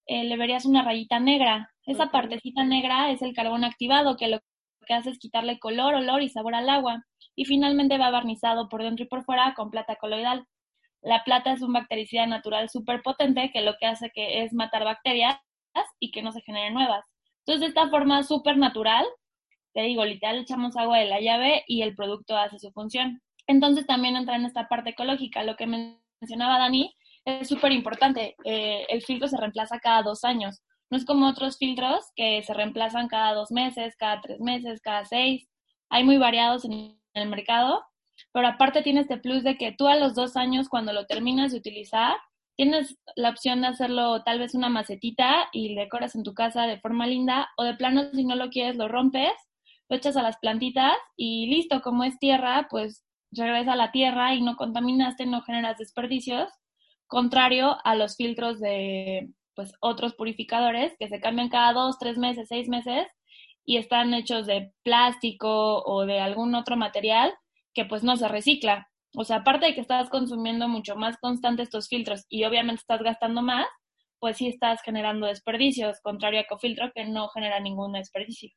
eh, 0.07 0.25
le 0.25 0.37
verías 0.37 0.65
una 0.65 0.83
rayita 0.83 1.21
negra. 1.21 1.73
Esa 1.85 2.11
partecita 2.11 2.65
negra 2.65 3.11
es 3.11 3.23
el 3.23 3.35
carbón 3.35 3.65
activado, 3.65 4.17
que 4.17 4.29
lo 4.29 4.41
que 4.87 4.95
hace 4.95 5.11
es 5.11 5.19
quitarle 5.19 5.59
color, 5.59 5.95
olor 5.95 6.23
y 6.23 6.31
sabor 6.31 6.55
al 6.55 6.69
agua. 6.71 7.05
Y 7.35 7.45
finalmente 7.45 7.99
va 7.99 8.11
barnizado 8.11 8.69
por 8.69 8.83
dentro 8.83 9.05
y 9.05 9.09
por 9.09 9.25
fuera 9.25 9.55
con 9.55 9.71
plata 9.71 9.97
coloidal. 9.97 10.47
La 11.03 11.23
plata 11.25 11.53
es 11.53 11.63
un 11.63 11.73
bactericida 11.73 12.27
natural 12.27 12.69
súper 12.71 13.03
potente 13.03 13.51
que 13.53 13.61
lo 13.61 13.77
que 13.79 13.87
hace 13.87 14.11
que 14.15 14.43
es 14.43 14.53
matar 14.55 14.85
bacterias 14.85 15.39
y 16.01 16.11
que 16.11 16.23
no 16.23 16.33
se 16.33 16.41
generen 16.41 16.75
nuevas. 16.75 17.05
Entonces, 17.41 17.61
de 17.61 17.67
esta 17.69 17.89
forma 17.91 18.23
súper 18.23 18.57
natural, 18.57 19.05
te 19.73 19.83
digo, 19.83 20.05
literal, 20.05 20.39
echamos 20.39 20.77
agua 20.77 20.99
de 20.99 21.05
la 21.07 21.21
llave 21.21 21.65
y 21.67 21.83
el 21.83 21.95
producto 21.95 22.37
hace 22.37 22.59
su 22.59 22.73
función. 22.73 23.21
Entonces, 23.47 23.87
también 23.87 24.17
entra 24.17 24.37
en 24.37 24.47
esta 24.47 24.69
parte 24.69 24.91
ecológica. 24.91 25.45
Lo 25.45 25.57
que 25.57 25.67
mencionaba 25.67 26.59
Dani 26.59 26.95
es 27.25 27.49
súper 27.49 27.73
importante. 27.73 28.35
Eh, 28.45 28.87
el 28.89 29.03
filtro 29.03 29.29
se 29.29 29.37
reemplaza 29.37 29.79
cada 29.79 30.03
dos 30.03 30.25
años. 30.25 30.63
No 30.91 30.97
es 30.97 31.05
como 31.05 31.29
otros 31.29 31.59
filtros 31.59 32.13
que 32.15 32.43
se 32.43 32.55
reemplazan 32.55 33.09
cada 33.09 33.35
dos 33.35 33.51
meses, 33.51 33.97
cada 33.97 34.21
tres 34.21 34.41
meses, 34.41 34.81
cada 34.81 35.05
seis. 35.05 35.49
Hay 35.91 36.05
muy 36.05 36.17
variados 36.17 36.65
en 36.65 36.99
el 37.15 37.29
mercado, 37.29 37.85
pero 38.33 38.49
aparte 38.49 38.83
tienes 38.83 39.03
este 39.03 39.19
plus 39.19 39.43
de 39.43 39.57
que 39.57 39.73
tú 39.73 39.89
a 39.89 39.97
los 39.97 40.15
dos 40.15 40.37
años, 40.37 40.69
cuando 40.69 40.93
lo 40.93 41.07
terminas 41.07 41.53
de 41.53 41.59
utilizar, 41.59 42.17
tienes 42.57 42.97
la 43.17 43.31
opción 43.31 43.61
de 43.61 43.69
hacerlo 43.69 44.23
tal 44.23 44.39
vez 44.39 44.55
una 44.55 44.69
macetita 44.69 45.49
y 45.53 45.75
decoras 45.75 46.15
en 46.15 46.23
tu 46.23 46.35
casa 46.35 46.67
de 46.67 46.81
forma 46.81 47.07
linda, 47.07 47.49
o 47.57 47.65
de 47.65 47.75
plano, 47.75 48.11
si 48.13 48.25
no 48.25 48.37
lo 48.37 48.49
quieres, 48.51 48.77
lo 48.77 48.89
rompes, 48.89 49.33
lo 49.89 49.97
echas 49.97 50.17
a 50.17 50.23
las 50.23 50.39
plantitas 50.39 50.95
y 51.17 51.47
listo, 51.49 51.83
como 51.83 52.05
es 52.05 52.19
tierra, 52.19 52.67
pues 52.71 53.05
regresa 53.33 53.73
a 53.73 53.77
la 53.77 53.93
tierra 53.93 54.35
y 54.35 54.43
no 54.43 54.57
contaminaste, 54.57 55.27
no 55.27 55.43
generas 55.43 55.79
desperdicios, 55.79 56.51
contrario 57.07 57.77
a 57.85 57.95
los 57.95 58.17
filtros 58.17 58.59
de, 58.61 59.29
pues 59.57 59.73
otros 59.81 60.15
purificadores 60.15 60.95
que 60.99 61.09
se 61.09 61.21
cambian 61.21 61.49
cada 61.49 61.73
dos, 61.73 61.99
tres 61.99 62.19
meses, 62.19 62.47
seis 62.49 62.69
meses 62.69 63.07
y 63.65 63.79
están 63.79 64.15
hechos 64.15 64.47
de 64.47 64.73
plástico 64.85 65.83
o 65.83 66.07
de 66.07 66.21
algún 66.21 66.55
otro 66.55 66.77
material 66.77 67.35
que 67.75 67.85
pues 67.85 68.05
no 68.05 68.17
se 68.17 68.29
recicla. 68.29 68.89
O 69.17 69.25
sea, 69.25 69.39
aparte 69.39 69.67
de 69.67 69.75
que 69.75 69.81
estás 69.81 70.09
consumiendo 70.11 70.69
mucho 70.69 70.95
más 70.95 71.17
constante 71.17 71.63
estos 71.63 71.89
filtros 71.89 72.27
y 72.29 72.45
obviamente 72.45 72.81
estás 72.81 73.03
gastando 73.03 73.43
más, 73.43 73.67
pues 74.21 74.37
sí 74.37 74.47
estás 74.49 74.81
generando 74.83 75.27
desperdicios, 75.27 76.01
contrario 76.01 76.39
a 76.39 76.43
Ecofiltro 76.43 76.93
que 76.95 77.07
no 77.07 77.29
genera 77.29 77.59
ningún 77.59 77.93
desperdicio. 77.93 78.51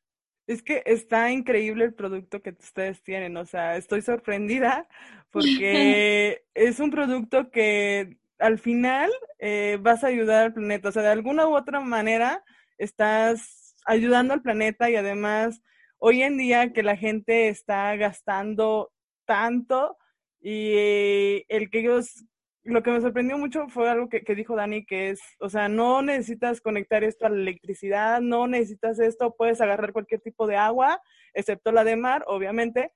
Es 0.46 0.62
que 0.62 0.82
está 0.84 1.30
increíble 1.30 1.84
el 1.84 1.94
producto 1.94 2.42
que 2.42 2.50
ustedes 2.50 3.02
tienen, 3.02 3.36
o 3.36 3.44
sea, 3.44 3.76
estoy 3.76 4.02
sorprendida 4.02 4.88
porque 5.30 6.42
es 6.54 6.80
un 6.80 6.90
producto 6.90 7.50
que 7.50 8.18
al 8.40 8.58
final 8.58 9.10
eh, 9.38 9.78
vas 9.80 10.04
a 10.04 10.08
ayudar 10.08 10.46
al 10.46 10.52
planeta. 10.54 10.88
O 10.88 10.92
sea, 10.92 11.02
de 11.02 11.08
alguna 11.08 11.46
u 11.46 11.54
otra 11.56 11.80
manera 11.80 12.42
estás 12.78 13.76
ayudando 13.86 14.34
al 14.34 14.42
planeta 14.42 14.90
y 14.90 14.96
además 14.96 15.60
hoy 15.98 16.22
en 16.22 16.38
día 16.38 16.72
que 16.72 16.82
la 16.82 16.96
gente 16.96 17.48
está 17.48 17.94
gastando 17.96 18.92
tanto 19.26 19.96
y 20.40 21.44
el 21.48 21.70
que 21.70 21.80
ellos 21.80 22.24
lo 22.62 22.82
que 22.82 22.90
me 22.90 23.00
sorprendió 23.00 23.38
mucho 23.38 23.68
fue 23.68 23.88
algo 23.88 24.08
que, 24.08 24.22
que, 24.22 24.34
dijo 24.34 24.54
Dani, 24.54 24.84
que 24.84 25.10
es, 25.10 25.20
o 25.40 25.48
sea, 25.48 25.68
no 25.68 26.02
necesitas 26.02 26.60
conectar 26.60 27.02
esto 27.04 27.26
a 27.26 27.30
la 27.30 27.36
electricidad, 27.36 28.20
no 28.20 28.46
necesitas 28.46 28.98
esto, 28.98 29.34
puedes 29.36 29.60
agarrar 29.60 29.92
cualquier 29.92 30.20
tipo 30.20 30.46
de 30.46 30.56
agua, 30.56 31.00
excepto 31.32 31.72
la 31.72 31.84
de 31.84 31.96
mar, 31.96 32.22
obviamente, 32.26 32.92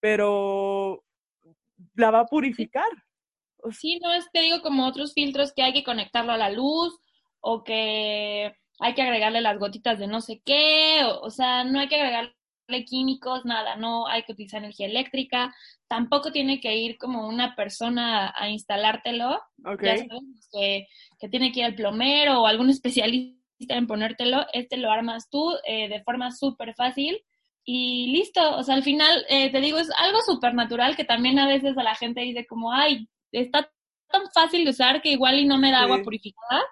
pero 0.00 1.04
la 1.94 2.10
va 2.10 2.20
a 2.20 2.26
purificar. 2.26 2.88
Sí, 3.72 3.98
no 4.02 4.12
es, 4.12 4.30
te 4.32 4.40
digo, 4.40 4.62
como 4.62 4.86
otros 4.86 5.14
filtros 5.14 5.52
que 5.52 5.62
hay 5.62 5.72
que 5.72 5.84
conectarlo 5.84 6.32
a 6.32 6.38
la 6.38 6.50
luz 6.50 6.98
o 7.40 7.64
que 7.64 8.52
hay 8.80 8.94
que 8.94 9.02
agregarle 9.02 9.40
las 9.40 9.58
gotitas 9.58 9.98
de 9.98 10.06
no 10.06 10.20
sé 10.20 10.40
qué, 10.44 11.02
o, 11.04 11.20
o 11.20 11.30
sea, 11.30 11.64
no 11.64 11.80
hay 11.80 11.88
que 11.88 11.96
agregarle 11.96 12.34
químicos, 12.86 13.44
nada, 13.44 13.76
no 13.76 14.06
hay 14.06 14.22
que 14.22 14.32
utilizar 14.32 14.58
energía 14.58 14.86
eléctrica, 14.86 15.54
tampoco 15.88 16.32
tiene 16.32 16.60
que 16.60 16.76
ir 16.76 16.98
como 16.98 17.26
una 17.26 17.56
persona 17.56 18.32
a 18.36 18.50
instalártelo, 18.50 19.40
ya 19.82 19.96
sabes, 19.96 20.48
que, 20.52 20.86
que, 21.18 21.28
tiene 21.28 21.50
que 21.50 21.60
ir 21.60 21.66
al 21.66 21.74
plomero 21.74 22.42
o 22.42 22.46
algún 22.46 22.70
especialista 22.70 23.38
en 23.58 23.86
ponértelo, 23.86 24.46
este 24.52 24.76
lo 24.76 24.90
armas 24.90 25.28
tú 25.30 25.54
eh, 25.66 25.88
de 25.88 26.02
forma 26.02 26.30
súper 26.30 26.74
fácil 26.74 27.18
y 27.64 28.12
listo, 28.12 28.56
o 28.56 28.62
sea, 28.62 28.74
al 28.74 28.82
final, 28.82 29.26
eh, 29.28 29.50
te 29.50 29.60
digo, 29.60 29.78
es 29.78 29.90
algo 29.98 30.20
súper 30.24 30.54
natural 30.54 30.96
que 30.96 31.04
también 31.04 31.38
a 31.38 31.48
veces 31.48 31.76
a 31.76 31.82
la 31.82 31.94
gente 31.94 32.20
dice 32.20 32.46
como, 32.46 32.72
ay, 32.72 33.08
está 33.32 33.70
tan 34.08 34.22
fácil 34.34 34.64
de 34.64 34.70
usar 34.70 35.02
que 35.02 35.10
igual 35.10 35.38
y 35.38 35.46
no 35.46 35.58
me 35.58 35.70
da 35.70 35.82
agua 35.82 36.02
purificada, 36.02 36.62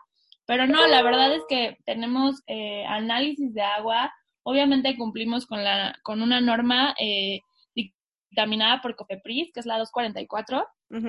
pero 0.47 0.67
no, 0.67 0.87
la 0.87 1.03
verdad 1.03 1.35
es 1.35 1.43
que 1.49 1.77
tenemos 1.85 2.43
eh, 2.47 2.85
análisis 2.87 3.53
de 3.53 3.63
agua, 3.63 4.13
obviamente 4.43 4.97
cumplimos 4.97 5.47
con, 5.47 5.63
la, 5.65 5.99
con 6.03 6.23
una 6.23 6.41
norma 6.41 6.95
eh, 7.01 7.41
dictaminada 7.75 8.81
por 8.81 8.95
COFEPRIS, 8.95 9.53
que 9.53 9.61
es 9.61 9.67
la 9.67 9.79
244, 9.79 10.67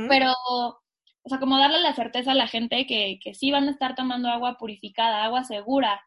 pero, 0.10 0.34
o 0.44 1.30
sea, 1.30 1.39
como 1.39 1.58
darle 1.60 1.80
la 1.82 1.94
certeza 1.94 2.32
a 2.32 2.36
la 2.36 2.48
gente 2.48 2.88
que, 2.88 3.20
que 3.24 3.36
sí 3.36 3.51
van 3.51 3.68
a 3.68 3.72
estar 3.72 3.94
tomando 3.96 4.27
agua 4.27 4.58
purificada, 4.58 5.24
agua 5.24 5.44
segura. 5.44 6.01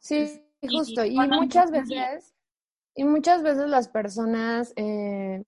Sí, 0.00 0.42
justo, 0.60 1.04
y, 1.04 1.16
muchas 1.16 1.70
veces, 1.70 2.34
y 2.94 3.04
muchas 3.04 3.42
veces 3.42 3.68
las 3.68 3.88
personas 3.88 4.74
eh, 4.76 5.44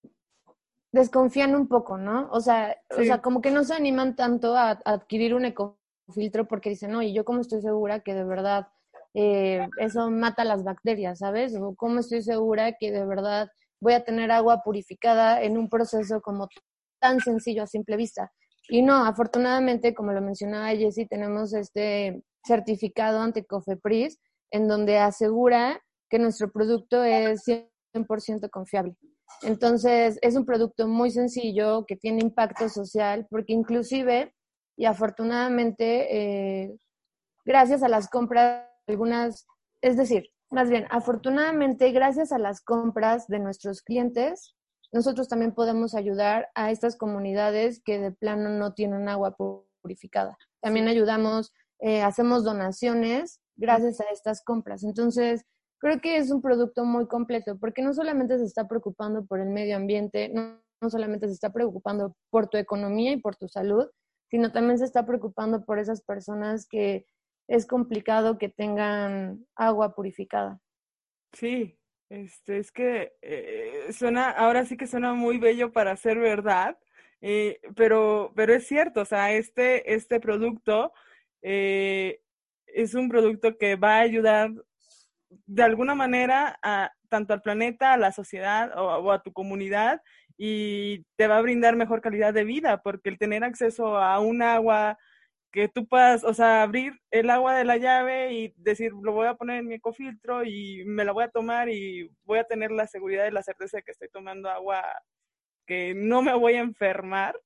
desconfían 0.93 1.55
un 1.55 1.69
poco, 1.69 1.99
¿no? 1.99 2.29
O 2.31 2.41
sea, 2.41 2.77
o 2.97 3.03
sea, 3.03 3.21
como 3.21 3.41
que 3.41 3.51
no 3.51 3.65
se 3.65 3.75
animan 3.75 4.17
tanto 4.17 4.57
a, 4.57 4.71
adquirir 4.85 5.35
un 5.35 5.45
ecofiltro 5.45 6.49
porque 6.49 6.71
dicen, 6.71 6.93
no, 6.93 7.03
y 7.03 7.13
yo 7.13 7.25
como 7.25 7.41
estoy 7.41 7.61
segura 7.61 8.01
que 8.01 8.15
de 8.15 8.25
verdad 8.25 8.69
eh, 9.15 9.69
eso 9.79 10.11
mata 10.11 10.45
las 10.45 10.65
bacterias, 10.65 11.19
¿sabes? 11.19 11.55
O 11.57 11.75
cómo 11.75 12.01
estoy 12.01 12.23
segura 12.23 12.73
que 12.73 12.91
de 12.91 13.05
verdad 13.05 13.49
voy 13.81 13.93
a 13.93 14.05
tener 14.05 14.31
agua 14.31 14.63
purificada 14.65 15.43
en 15.43 15.59
un 15.59 15.69
proceso 15.69 16.21
como 16.21 16.49
tan 17.01 17.21
sencillo 17.21 17.63
a 17.63 17.67
simple 17.67 17.97
vista. 17.97 18.33
Y 18.69 18.83
no, 18.83 19.05
afortunadamente, 19.05 19.95
como 19.95 20.13
lo 20.13 20.21
mencionaba 20.21 20.69
Jessie, 20.69 21.07
tenemos 21.07 21.55
este 21.55 22.23
certificado 22.45 23.21
ante 23.21 23.45
COFEPRIS 23.45 24.19
en 24.51 24.69
donde 24.69 24.99
asegura 24.99 25.81
que 26.11 26.19
nuestro 26.19 26.51
producto 26.51 27.03
es 27.03 27.45
100% 27.95 28.51
confiable. 28.51 28.97
Entonces, 29.43 30.19
es 30.23 30.37
un 30.37 30.45
producto 30.45 30.89
muy 30.89 31.11
sencillo 31.11 31.85
que 31.87 31.97
tiene 31.97 32.21
impacto 32.21 32.69
social 32.69 33.27
porque 33.31 33.53
inclusive 33.53 34.35
y 34.79 34.85
afortunadamente, 34.85 36.63
eh, 36.63 36.79
gracias 37.45 37.83
a 37.83 37.89
las 37.89 38.09
compras, 38.09 38.65
algunas, 38.87 39.45
es 39.83 39.97
decir, 39.97 40.31
más 40.51 40.71
bien, 40.71 40.87
afortunadamente, 40.91 41.91
gracias 41.91 42.31
a 42.31 42.39
las 42.39 42.61
compras 42.61 43.27
de 43.27 43.41
nuestros 43.41 43.83
clientes, 43.83 44.55
nosotros 44.93 45.29
también 45.29 45.53
podemos 45.53 45.97
ayudar 45.97 46.49
a 46.55 46.71
estas 46.71 46.97
comunidades 46.97 47.83
que 47.85 47.99
de 47.99 48.13
plano 48.13 48.51
no 48.51 48.73
tienen 48.73 49.09
agua 49.09 49.37
purificada. 49.83 50.39
También 50.61 50.87
ayudamos, 50.87 51.53
eh, 51.81 52.03
hacemos 52.03 52.45
donaciones 52.45 53.41
gracias 53.57 54.01
a 54.01 54.05
estas 54.13 54.45
compras. 54.45 54.85
Entonces, 54.85 55.45
creo 55.79 56.01
que 56.01 56.17
es 56.17 56.31
un 56.31 56.43
producto 56.43 56.85
muy 56.85 57.07
completo 57.07 57.59
porque 57.59 57.83
no 57.83 57.95
solamente 57.95 58.39
se 58.39 58.45
está 58.45 58.69
preocupando 58.69 59.25
por 59.27 59.41
el 59.41 59.49
medio 59.49 59.77
ambiente, 59.77 60.29
no, 60.29 60.61
no 60.81 60.91
solamente 60.91 61.27
se 61.27 61.35
está 61.35 61.53
preocupando 61.53 62.17
por 62.31 62.49
tu 62.49 62.57
economía 62.57 63.13
y 63.13 63.21
por 63.21 63.37
tu 63.37 63.49
salud, 63.49 63.89
sino 64.31 64.53
también 64.53 64.79
se 64.79 64.85
está 64.85 65.07
preocupando 65.07 65.65
por 65.65 65.79
esas 65.79 66.03
personas 66.03 66.67
que 66.69 67.07
es 67.49 67.67
complicado 67.67 68.39
que 68.39 68.49
tengan 68.49 69.47
agua 69.57 69.95
purificada. 69.95 70.61
Sí, 71.33 71.79
este, 72.11 72.59
es 72.59 72.71
que 72.73 73.13
eh, 73.23 73.93
suena, 73.93 74.31
ahora 74.31 74.65
sí 74.65 74.77
que 74.77 74.87
suena 74.87 75.15
muy 75.15 75.39
bello 75.39 75.73
para 75.73 75.97
ser 75.97 76.19
verdad, 76.19 76.79
eh, 77.21 77.61
pero, 77.75 78.33
pero 78.37 78.55
es 78.55 78.67
cierto, 78.67 79.03
o 79.03 79.05
sea, 79.05 79.33
este, 79.33 79.95
este 79.95 80.21
producto 80.21 80.93
eh, 81.43 82.21
es 82.67 82.95
un 82.95 83.09
producto 83.09 83.57
que 83.57 83.77
va 83.77 83.97
a 83.97 84.01
ayudar 84.01 84.51
de 85.47 85.63
alguna 85.63 85.95
manera 85.95 86.59
a 86.63 86.93
tanto 87.09 87.33
al 87.33 87.43
planeta, 87.43 87.93
a 87.93 87.99
la 87.99 88.13
sociedad 88.13 88.71
o, 88.77 89.13
a 89.13 89.23
tu 89.23 89.33
comunidad 89.33 90.03
y 90.37 91.05
te 91.17 91.27
va 91.27 91.39
a 91.39 91.43
brindar 91.43 91.77
mejor 91.77 92.01
calidad 92.01 92.33
de 92.33 92.45
vida, 92.45 92.83
porque 92.83 93.09
el 93.09 93.19
tener 93.19 93.45
acceso 93.45 93.99
a 93.99 94.21
un 94.21 94.43
agua 94.43 94.99
que 95.51 95.69
tú 95.69 95.89
puedas, 95.89 96.25
o 96.25 96.35
sea, 96.35 96.63
abrir 96.63 96.93
el 97.11 97.31
agua 97.31 97.55
de 97.55 97.65
la 97.65 97.79
llave 97.79 98.35
y 98.35 98.55
decir, 98.57 98.93
lo 98.93 99.13
voy 99.13 99.27
a 99.27 99.35
poner 99.35 99.61
en 99.61 99.67
mi 99.67 99.75
ecofiltro 99.77 100.45
y 100.45 100.85
me 100.85 101.05
la 101.05 101.13
voy 101.13 101.25
a 101.25 101.31
tomar 101.31 101.69
y 101.71 102.11
voy 102.25 102.39
a 102.39 102.45
tener 102.45 102.71
la 102.71 102.87
seguridad 102.87 103.27
y 103.27 103.33
la 103.33 103.43
certeza 103.43 103.79
de 103.79 103.83
que 103.83 103.93
estoy 103.93 104.09
tomando 104.11 104.51
agua 104.51 104.85
que 105.67 105.95
no 105.95 106.23
me 106.23 106.35
voy 106.35 106.55
a 106.55 106.61
enfermar. 106.61 107.39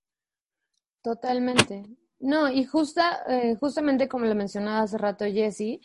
Totalmente. 1.02 1.84
No, 2.18 2.50
y 2.50 2.64
justa, 2.64 3.24
eh, 3.28 3.56
justamente 3.56 4.08
como 4.08 4.26
lo 4.26 4.34
mencionaba 4.34 4.82
hace 4.82 4.98
rato 4.98 5.24
Jessie, 5.24 5.80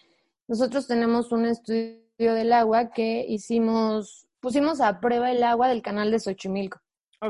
nosotros 0.47 0.87
tenemos 0.87 1.31
un 1.31 1.45
estudio 1.45 1.99
del 2.17 2.53
agua 2.53 2.91
que 2.91 3.25
hicimos, 3.27 4.27
pusimos 4.39 4.81
a 4.81 4.99
prueba 4.99 5.31
el 5.31 5.43
agua 5.43 5.67
del 5.67 5.81
canal 5.81 6.11
de 6.11 6.19
Xochimilco. 6.19 6.79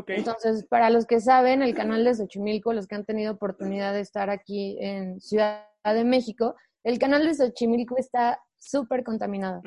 Entonces, 0.07 0.65
para 0.65 0.89
los 0.89 1.05
que 1.05 1.21
saben, 1.21 1.61
el 1.61 1.73
canal 1.73 2.03
de 2.03 2.13
Xochimilco, 2.13 2.73
los 2.73 2.87
que 2.87 2.95
han 2.95 3.05
tenido 3.05 3.33
oportunidad 3.33 3.93
de 3.93 4.01
estar 4.01 4.29
aquí 4.29 4.77
en 4.81 5.19
Ciudad 5.21 5.65
de 5.85 6.03
México, 6.03 6.55
el 6.83 6.99
canal 6.99 7.25
de 7.25 7.33
Xochimilco 7.33 7.97
está 7.97 8.41
súper 8.59 9.03
contaminado. 9.03 9.61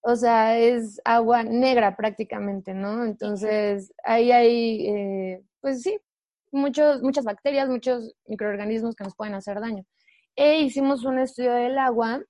O 0.00 0.16
sea, 0.16 0.58
es 0.58 1.00
agua 1.04 1.44
negra 1.44 1.96
prácticamente, 1.96 2.74
¿no? 2.74 3.04
Entonces, 3.04 3.92
ahí 4.04 4.32
hay, 4.32 4.88
eh, 4.88 5.44
pues 5.60 5.82
sí, 5.82 5.98
muchos, 6.52 7.02
muchas 7.02 7.24
bacterias, 7.24 7.68
muchos 7.68 8.14
microorganismos 8.26 8.94
que 8.96 9.04
nos 9.04 9.14
pueden 9.14 9.34
hacer 9.34 9.60
daño. 9.60 9.84
E 10.36 10.60
hicimos 10.60 11.04
un 11.04 11.18
estudio 11.18 11.54
del 11.54 11.78
agua, 11.78 12.22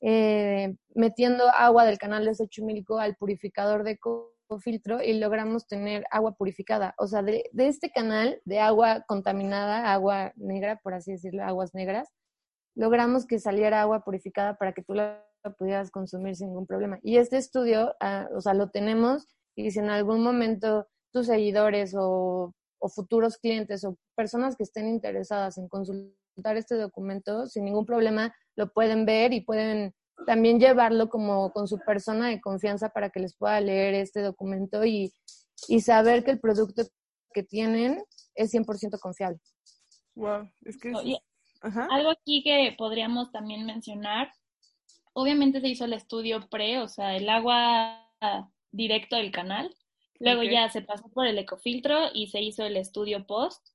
eh, 0.00 0.74
metiendo 0.94 1.44
agua 1.48 1.84
del 1.84 1.98
canal 1.98 2.24
de 2.24 2.34
Xochimilco 2.34 2.98
al 2.98 3.16
purificador 3.16 3.84
de 3.84 3.98
filtro 4.58 5.02
y 5.02 5.18
logramos 5.18 5.66
tener 5.66 6.04
agua 6.10 6.32
purificada. 6.32 6.94
O 6.98 7.06
sea, 7.06 7.22
de, 7.22 7.50
este 7.58 7.90
canal 7.90 8.40
de 8.44 8.60
agua 8.60 9.04
contaminada, 9.06 9.92
agua 9.92 10.32
negra, 10.36 10.80
por 10.82 10.94
así 10.94 11.12
decirlo, 11.12 11.44
aguas 11.44 11.74
negras, 11.74 12.08
logramos 12.74 13.26
que 13.26 13.38
saliera 13.38 13.82
agua 13.82 14.04
purificada 14.04 14.56
para 14.56 14.72
que 14.72 14.82
tú 14.82 14.94
la 14.94 15.22
pudieras 15.58 15.90
consumir 15.90 16.36
sin 16.36 16.48
ningún 16.48 16.66
problema. 16.66 16.98
Y 17.02 17.18
este 17.18 17.36
estudio, 17.36 17.94
ah, 18.00 18.28
o 18.34 18.40
sea, 18.40 18.54
lo 18.54 18.70
tenemos 18.70 19.26
y 19.54 19.70
si 19.70 19.80
en 19.80 19.90
algún 19.90 20.22
momento 20.22 20.86
tus 21.12 21.26
seguidores 21.26 21.94
o, 21.96 22.54
o 22.78 22.88
futuros 22.88 23.38
clientes 23.38 23.84
o 23.84 23.96
personas 24.16 24.56
que 24.56 24.62
estén 24.62 24.88
interesadas 24.88 25.58
en 25.58 25.68
consultar 25.68 26.56
este 26.56 26.76
documento, 26.76 27.46
sin 27.46 27.64
ningún 27.64 27.84
problema 27.84 28.34
lo 28.58 28.72
pueden 28.72 29.06
ver 29.06 29.32
y 29.32 29.40
pueden 29.40 29.94
también 30.26 30.58
llevarlo 30.58 31.08
como 31.08 31.52
con 31.52 31.68
su 31.68 31.78
persona 31.78 32.28
de 32.28 32.40
confianza 32.40 32.88
para 32.88 33.08
que 33.08 33.20
les 33.20 33.36
pueda 33.36 33.60
leer 33.60 33.94
este 33.94 34.20
documento 34.20 34.84
y, 34.84 35.12
y 35.68 35.80
saber 35.80 36.24
que 36.24 36.32
el 36.32 36.40
producto 36.40 36.82
que 37.32 37.44
tienen 37.44 38.02
es 38.34 38.52
100% 38.52 38.98
confiable. 38.98 39.38
Wow, 40.16 40.50
es 40.64 40.76
que... 40.76 40.92
Algo 41.90 42.10
aquí 42.10 42.42
que 42.42 42.74
podríamos 42.76 43.30
también 43.30 43.64
mencionar, 43.64 44.32
obviamente 45.12 45.60
se 45.60 45.68
hizo 45.68 45.84
el 45.84 45.92
estudio 45.92 46.48
pre, 46.48 46.80
o 46.80 46.88
sea, 46.88 47.16
el 47.16 47.28
agua 47.28 48.08
directo 48.72 49.16
del 49.16 49.30
canal, 49.30 49.72
luego 50.18 50.42
ya 50.42 50.68
se 50.68 50.82
pasó 50.82 51.08
por 51.10 51.26
el 51.26 51.38
ecofiltro 51.38 52.10
y 52.12 52.28
se 52.28 52.40
hizo 52.40 52.64
el 52.64 52.76
estudio 52.76 53.24
post, 53.26 53.68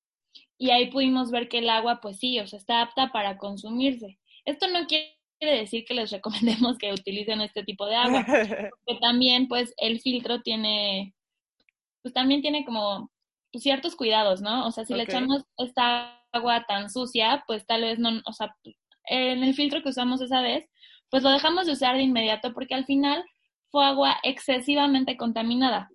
y 0.57 0.71
ahí 0.71 0.91
pudimos 0.91 1.31
ver 1.31 1.47
que 1.49 1.59
el 1.59 1.69
agua, 1.69 1.99
pues 2.01 2.19
sí, 2.19 2.39
o 2.39 2.47
sea, 2.47 2.59
está 2.59 2.81
apta 2.81 3.11
para 3.11 3.37
consumirse. 3.37 4.17
Esto 4.45 4.67
no 4.67 4.85
quiere 4.87 5.15
decir 5.41 5.85
que 5.85 5.93
les 5.93 6.11
recomendemos 6.11 6.77
que 6.77 6.93
utilicen 6.93 7.41
este 7.41 7.63
tipo 7.63 7.85
de 7.85 7.95
agua, 7.95 8.25
porque 8.85 8.99
también 9.01 9.47
pues 9.47 9.73
el 9.77 9.99
filtro 9.99 10.41
tiene, 10.41 11.13
pues 12.01 12.13
también 12.13 12.41
tiene 12.41 12.65
como 12.65 13.11
pues, 13.51 13.63
ciertos 13.63 13.95
cuidados, 13.95 14.41
¿no? 14.41 14.65
O 14.67 14.71
sea, 14.71 14.85
si 14.85 14.93
le 14.93 15.03
echamos 15.03 15.43
esta 15.57 16.19
agua 16.31 16.65
tan 16.67 16.89
sucia, 16.89 17.43
pues 17.47 17.65
tal 17.65 17.81
vez 17.81 17.99
no, 17.99 18.21
o 18.25 18.33
sea, 18.33 18.55
en 19.05 19.43
el 19.43 19.53
filtro 19.53 19.83
que 19.83 19.89
usamos 19.89 20.21
esa 20.21 20.41
vez, 20.41 20.69
pues 21.09 21.23
lo 21.23 21.29
dejamos 21.29 21.67
de 21.67 21.73
usar 21.73 21.95
de 21.95 22.01
inmediato 22.01 22.53
porque 22.53 22.73
al 22.73 22.85
final 22.85 23.23
fue 23.69 23.85
agua 23.85 24.17
excesivamente 24.23 25.17
contaminada. 25.17 25.89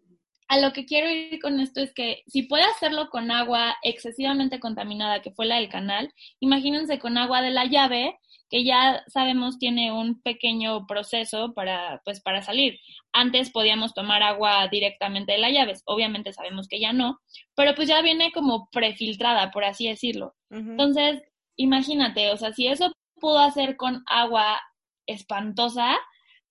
a 0.50 0.58
lo 0.60 0.72
que 0.72 0.86
quiero 0.86 1.10
ir 1.10 1.40
con 1.40 1.60
esto 1.60 1.80
es 1.80 1.92
que 1.92 2.22
si 2.26 2.44
puede 2.44 2.64
hacerlo 2.64 3.10
con 3.10 3.30
agua 3.30 3.76
excesivamente 3.82 4.60
contaminada, 4.60 5.20
que 5.20 5.32
fue 5.32 5.44
la 5.46 5.56
del 5.56 5.68
canal, 5.68 6.14
imagínense 6.40 6.98
con 6.98 7.18
agua 7.18 7.42
de 7.42 7.50
la 7.50 7.66
llave, 7.66 8.18
que 8.50 8.64
ya 8.64 9.02
sabemos 9.08 9.58
tiene 9.58 9.92
un 9.92 10.20
pequeño 10.22 10.86
proceso 10.86 11.52
para, 11.54 12.00
pues, 12.04 12.20
para 12.20 12.42
salir. 12.42 12.78
Antes 13.12 13.50
podíamos 13.50 13.94
tomar 13.94 14.22
agua 14.22 14.68
directamente 14.68 15.32
de 15.32 15.38
la 15.38 15.50
llave, 15.50 15.74
obviamente 15.84 16.32
sabemos 16.32 16.68
que 16.68 16.80
ya 16.80 16.92
no, 16.92 17.18
pero 17.54 17.74
pues 17.74 17.88
ya 17.88 18.00
viene 18.02 18.32
como 18.32 18.68
prefiltrada, 18.70 19.50
por 19.50 19.64
así 19.64 19.88
decirlo. 19.88 20.34
Entonces, 20.50 21.22
imagínate, 21.56 22.30
o 22.30 22.36
sea, 22.36 22.52
si 22.52 22.66
eso 22.66 22.92
pudo 23.20 23.38
hacer 23.38 23.76
con 23.76 24.02
agua 24.06 24.60
espantosa, 25.06 25.96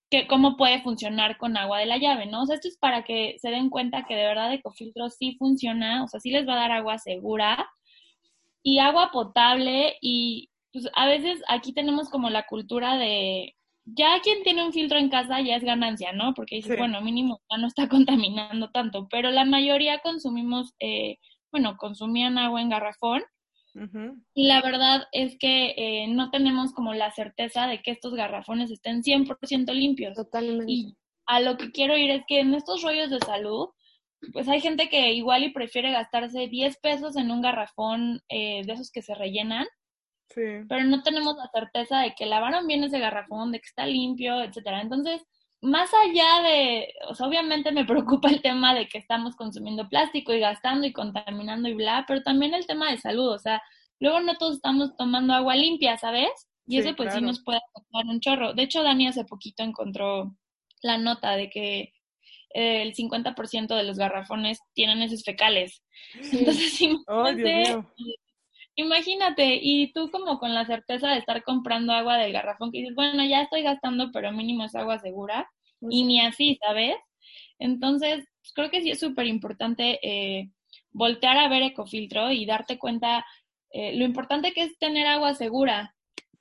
que 0.10 0.28
cómo 0.28 0.56
puede 0.56 0.82
funcionar 0.82 1.38
con 1.38 1.58
agua 1.58 1.80
de 1.80 1.86
la 1.86 1.98
llave, 1.98 2.28
¿no? 2.28 2.44
O 2.44 2.46
sea, 2.46 2.56
esto 2.56 2.68
es 2.68 2.78
para 2.78 3.04
que 3.04 3.36
se 3.40 3.50
den 3.50 3.70
cuenta 3.70 4.06
que 4.06 4.16
de 4.16 4.26
verdad 4.26 4.54
Ecofiltro 4.54 5.10
sí 5.10 5.36
funciona, 5.38 6.04
o 6.04 6.08
sea, 6.08 6.20
sí 6.20 6.32
les 6.32 6.48
va 6.48 6.54
a 6.54 6.62
dar 6.62 6.72
agua 6.72 6.98
segura 6.98 7.70
y 8.64 8.80
agua 8.80 9.12
potable 9.12 9.98
y 10.02 10.50
pues 10.74 10.90
a 10.96 11.08
veces 11.08 11.42
aquí 11.48 11.74
tenemos 11.74 12.10
como 12.10 12.30
la 12.30 12.46
cultura 12.46 12.98
de 12.98 13.56
ya 13.86 14.20
quien 14.22 14.44
tiene 14.44 14.66
un 14.66 14.74
filtro 14.74 14.98
en 14.98 15.10
casa 15.10 15.40
ya 15.42 15.56
es 15.56 15.64
ganancia, 15.64 16.12
¿no? 16.12 16.34
Porque 16.34 16.58
dices, 16.58 16.78
bueno, 16.78 17.02
mínimo 17.02 17.42
ya 17.50 17.58
no 17.58 17.68
está 17.68 17.88
contaminando 17.90 18.70
tanto, 18.72 19.08
pero 19.10 19.32
la 19.32 19.46
mayoría 19.46 20.00
consumimos, 20.00 20.74
eh, 20.80 21.18
bueno, 21.52 21.78
consumían 21.78 22.38
agua 22.38 22.62
en 22.62 22.70
garrafón 22.70 23.24
y 24.34 24.48
la 24.48 24.62
verdad 24.62 25.04
es 25.12 25.38
que 25.38 25.76
eh, 25.78 26.08
no 26.08 26.32
tenemos 26.32 26.74
como 26.74 26.94
la 26.94 27.12
certeza 27.12 27.68
de 27.68 27.82
que 27.82 27.92
estos 27.92 28.16
garrafones 28.16 28.72
estén 28.72 29.04
100% 29.04 29.72
limpios. 29.74 30.16
Totalmente. 30.16 30.72
Y 30.72 30.96
a 31.28 31.40
lo 31.42 31.58
que 31.58 31.72
quiero 31.72 31.96
ir 31.96 32.10
es 32.10 32.24
que 32.28 32.40
en 32.40 32.56
estos 32.56 32.82
rollos 32.82 33.10
de 33.12 33.20
salud, 33.20 33.70
pues 34.34 34.48
hay 34.48 34.62
gente 34.62 34.90
que 34.90 35.14
igual 35.14 35.44
y 35.44 35.52
prefiere 35.52 35.92
gastarse 35.92 36.48
10 36.48 36.78
pesos 36.80 37.16
en 37.18 37.30
un 37.30 37.42
garrafón 37.42 38.22
eh, 38.30 38.64
de 38.66 38.74
esos 38.74 38.90
que 38.92 39.04
se 39.04 39.14
rellenan. 39.14 39.68
Sí. 40.30 40.66
Pero 40.68 40.84
no 40.86 41.04
tenemos 41.04 41.36
la 41.38 41.50
certeza 41.54 42.00
de 42.00 42.14
que 42.16 42.26
lavaron 42.26 42.68
bien 42.68 42.84
ese 42.84 43.00
garrafón, 43.00 43.52
de 43.52 43.60
que 43.60 43.68
está 43.68 43.86
limpio, 43.86 44.42
etcétera. 44.42 44.82
Entonces, 44.82 45.26
más 45.62 45.90
allá 45.94 46.48
de, 46.48 46.94
o 47.10 47.16
sea, 47.16 47.28
obviamente 47.28 47.72
me 47.72 47.86
preocupa 48.20 48.30
el 48.30 48.42
tema 48.42 48.74
de 48.74 48.88
que 48.88 48.98
estamos 48.98 49.36
consumiendo 49.36 49.90
plástico 49.90 50.34
y 50.34 50.40
gastando 50.40 50.86
y 50.88 50.94
contaminando 50.94 51.68
y 51.70 51.74
bla, 51.74 52.06
pero 52.08 52.24
también 52.24 52.54
el 52.54 52.68
tema 52.68 52.92
de 52.92 52.98
salud, 52.98 53.30
o 53.30 53.40
sea, 53.40 53.62
luego 54.00 54.20
no 54.20 54.36
todos 54.38 54.56
estamos 54.56 54.96
tomando 54.98 55.34
agua 55.34 55.56
limpia, 55.56 55.98
¿sabes? 55.98 56.30
Y 56.68 56.80
eso 56.80 56.94
pues 56.98 57.14
sí 57.14 57.22
nos 57.22 57.42
puede 57.44 57.60
afectar 57.60 58.06
un 58.06 58.20
chorro. 58.20 58.54
De 58.54 58.64
hecho, 58.64 58.84
Dani 58.84 59.08
hace 59.08 59.24
poquito 59.24 59.64
encontró 59.64 60.36
la 60.82 60.98
nota 60.98 61.38
de 61.38 61.50
que 61.50 61.94
eh, 62.54 62.82
el 62.82 62.94
50% 62.94 63.76
de 63.76 63.84
los 63.84 63.98
garrafones 63.98 64.60
tienen 64.74 65.02
esos 65.02 65.24
fecales. 65.24 65.82
Entonces, 66.32 66.82
imagínate, 66.82 67.86
imagínate, 68.78 69.60
y 69.62 69.92
tú 69.92 70.10
como 70.12 70.40
con 70.40 70.54
la 70.54 70.66
certeza 70.66 71.10
de 71.10 71.18
estar 71.18 71.44
comprando 71.44 71.92
agua 71.92 72.18
del 72.18 72.32
garrafón, 72.32 72.72
que 72.72 72.80
dices, 72.80 72.96
bueno, 72.96 73.26
ya 73.26 73.42
estoy 73.42 73.64
gastando, 73.64 74.12
pero 74.14 74.32
mínimo 74.32 74.64
es 74.64 74.76
agua 74.76 75.00
segura, 75.00 75.50
y 75.82 76.06
ni 76.06 76.22
así, 76.22 76.58
¿sabes? 76.64 76.96
Entonces, 77.60 78.26
pues, 78.40 78.54
creo 78.54 78.70
que 78.70 78.82
sí 78.82 78.92
es 78.92 79.00
súper 79.00 79.26
importante 79.26 80.00
eh, 80.02 80.52
voltear 80.92 81.38
a 81.38 81.50
ver 81.50 81.64
Ecofiltro 81.64 82.32
y 82.32 82.46
darte 82.46 82.78
cuenta 82.78 83.26
eh, 83.72 83.96
lo 83.96 84.06
importante 84.06 84.54
que 84.54 84.64
es 84.64 84.78
tener 84.78 85.08
agua 85.08 85.34
segura, 85.34 85.96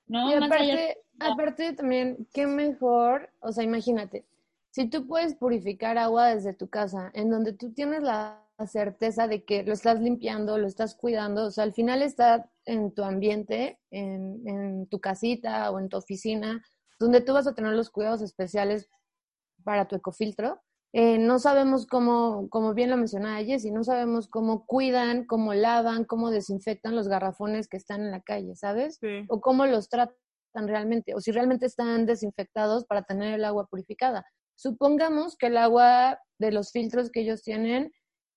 ¿no? 0.06 0.30
Y 0.30 0.34
aparte, 0.34 0.98
aparte 1.18 1.72
también, 1.72 2.28
qué 2.32 2.46
mejor, 2.46 3.30
o 3.40 3.50
sea, 3.50 3.64
imagínate, 3.64 4.26
si 4.70 4.88
tú 4.88 5.06
puedes 5.06 5.34
purificar 5.34 5.96
agua 5.96 6.34
desde 6.34 6.52
tu 6.52 6.68
casa, 6.68 7.10
en 7.14 7.30
donde 7.30 7.54
tú 7.54 7.72
tienes 7.72 8.02
la 8.02 8.45
certeza 8.64 9.28
de 9.28 9.44
que 9.44 9.62
lo 9.62 9.74
estás 9.74 10.00
limpiando, 10.00 10.56
lo 10.56 10.66
estás 10.66 10.94
cuidando, 10.94 11.46
o 11.46 11.50
sea, 11.50 11.64
al 11.64 11.74
final 11.74 12.00
está 12.00 12.50
en 12.64 12.94
tu 12.94 13.02
ambiente, 13.04 13.78
en, 13.90 14.40
en 14.48 14.86
tu 14.88 14.98
casita 14.98 15.70
o 15.70 15.78
en 15.78 15.90
tu 15.90 15.98
oficina, 15.98 16.62
donde 16.98 17.20
tú 17.20 17.34
vas 17.34 17.46
a 17.46 17.54
tener 17.54 17.74
los 17.74 17.90
cuidados 17.90 18.22
especiales 18.22 18.88
para 19.64 19.86
tu 19.86 19.96
ecofiltro. 19.96 20.62
Eh, 20.92 21.18
no 21.18 21.38
sabemos 21.38 21.86
cómo, 21.86 22.48
como 22.48 22.72
bien 22.72 22.88
lo 22.88 22.96
mencionaba 22.96 23.44
Jessy, 23.44 23.70
no 23.70 23.84
sabemos 23.84 24.28
cómo 24.28 24.64
cuidan, 24.64 25.26
cómo 25.26 25.52
lavan, 25.52 26.04
cómo 26.04 26.30
desinfectan 26.30 26.96
los 26.96 27.08
garrafones 27.08 27.68
que 27.68 27.76
están 27.76 28.00
en 28.00 28.10
la 28.10 28.22
calle, 28.22 28.54
¿sabes? 28.54 28.98
O 29.28 29.42
cómo 29.42 29.66
los 29.66 29.90
tratan 29.90 30.14
realmente, 30.54 31.14
o 31.14 31.20
si 31.20 31.32
realmente 31.32 31.66
están 31.66 32.06
desinfectados 32.06 32.86
para 32.86 33.02
tener 33.02 33.34
el 33.34 33.44
agua 33.44 33.66
purificada. 33.66 34.24
Supongamos 34.54 35.36
que 35.36 35.48
el 35.48 35.58
agua 35.58 36.18
de 36.38 36.52
los 36.52 36.72
filtros 36.72 37.10
que 37.10 37.20
ellos 37.20 37.42
tienen 37.42 37.92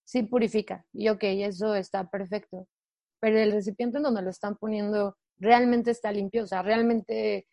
sí 0.10 0.24
purifica. 0.24 0.86
Y 0.92 1.10
ok, 1.10 1.24
eso 1.24 1.76
está 1.76 2.10
perfecto. 2.10 2.68
Pero 3.20 3.38
el 3.40 3.52
recipiente 3.52 3.98
en 3.98 4.04
donde 4.04 4.24
lo 4.24 4.32
están 4.32 4.56
poniendo 4.58 5.18
realmente 5.38 5.92
está 5.92 6.12
limpio, 6.12 6.44
o 6.44 6.48
sea, 6.48 6.64
realmente 6.64 7.48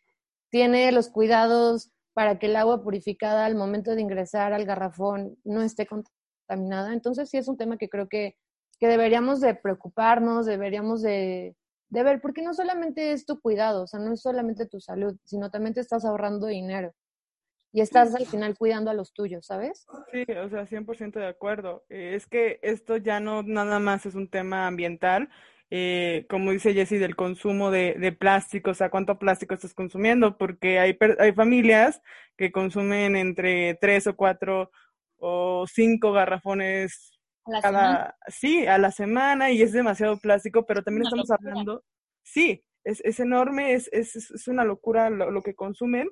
tiene 0.50 0.90
los 0.92 1.10
cuidados 1.10 1.90
para 2.14 2.38
que 2.38 2.46
el 2.46 2.56
agua 2.56 2.82
purificada 2.82 3.44
al 3.46 3.56
momento 3.56 3.94
de 3.94 4.00
ingresar 4.00 4.52
al 4.54 4.64
garrafón 4.64 5.36
no 5.44 5.62
esté 5.62 5.86
contaminada. 5.86 6.92
Entonces 6.94 7.28
sí 7.30 7.36
es 7.36 7.48
un 7.48 7.58
tema 7.58 7.76
que 7.78 7.90
creo 7.90 8.08
que, 8.08 8.36
que 8.80 8.88
deberíamos 8.88 9.40
de 9.40 9.54
preocuparnos, 9.54 10.46
deberíamos 10.46 11.02
de, 11.02 11.56
de 11.90 12.02
ver, 12.02 12.20
porque 12.22 12.42
no 12.42 12.54
solamente 12.54 13.12
es 13.12 13.26
tu 13.26 13.40
cuidado, 13.40 13.82
o 13.84 13.86
sea, 13.86 14.00
no 14.00 14.12
es 14.14 14.22
solamente 14.22 14.66
tu 14.66 14.80
salud, 14.80 15.16
sino 15.24 15.50
también 15.50 15.74
te 15.74 15.80
estás 15.80 16.04
ahorrando 16.06 16.46
dinero 16.46 16.94
y 17.72 17.80
estás 17.80 18.14
al 18.14 18.26
final 18.26 18.56
cuidando 18.56 18.90
a 18.90 18.94
los 18.94 19.12
tuyos, 19.12 19.46
¿sabes? 19.46 19.86
Sí, 20.12 20.24
o 20.32 20.48
sea, 20.48 20.66
100% 20.66 21.18
de 21.18 21.26
acuerdo. 21.26 21.84
Eh, 21.88 22.14
es 22.14 22.26
que 22.26 22.58
esto 22.62 22.96
ya 22.96 23.20
no 23.20 23.42
nada 23.42 23.78
más 23.78 24.06
es 24.06 24.14
un 24.14 24.28
tema 24.28 24.66
ambiental, 24.66 25.28
eh, 25.70 26.26
como 26.28 26.52
dice 26.52 26.74
Jessie, 26.74 26.98
del 26.98 27.16
consumo 27.16 27.70
de, 27.70 27.94
de, 27.94 28.12
plástico, 28.12 28.70
o 28.70 28.74
sea, 28.74 28.88
cuánto 28.88 29.18
plástico 29.18 29.54
estás 29.54 29.74
consumiendo, 29.74 30.38
porque 30.38 30.78
hay, 30.78 30.96
hay 31.18 31.32
familias 31.32 32.00
que 32.36 32.52
consumen 32.52 33.16
entre 33.16 33.74
tres 33.74 34.06
o 34.06 34.14
cuatro 34.14 34.70
o 35.18 35.66
cinco 35.66 36.12
garrafones 36.12 37.12
¿A 37.52 37.60
cada, 37.60 38.16
sí, 38.28 38.66
a 38.66 38.78
la 38.78 38.90
semana 38.90 39.50
y 39.50 39.62
es 39.62 39.72
demasiado 39.72 40.18
plástico, 40.18 40.66
pero 40.66 40.82
también 40.82 41.06
estamos 41.06 41.30
hablando, 41.30 41.84
sí, 42.22 42.64
es, 42.82 43.00
es 43.04 43.20
enorme, 43.20 43.74
es, 43.74 43.88
es, 43.92 44.16
es 44.16 44.48
una 44.48 44.64
locura 44.64 45.10
lo, 45.10 45.30
lo 45.30 45.42
que 45.42 45.54
consumen, 45.54 46.08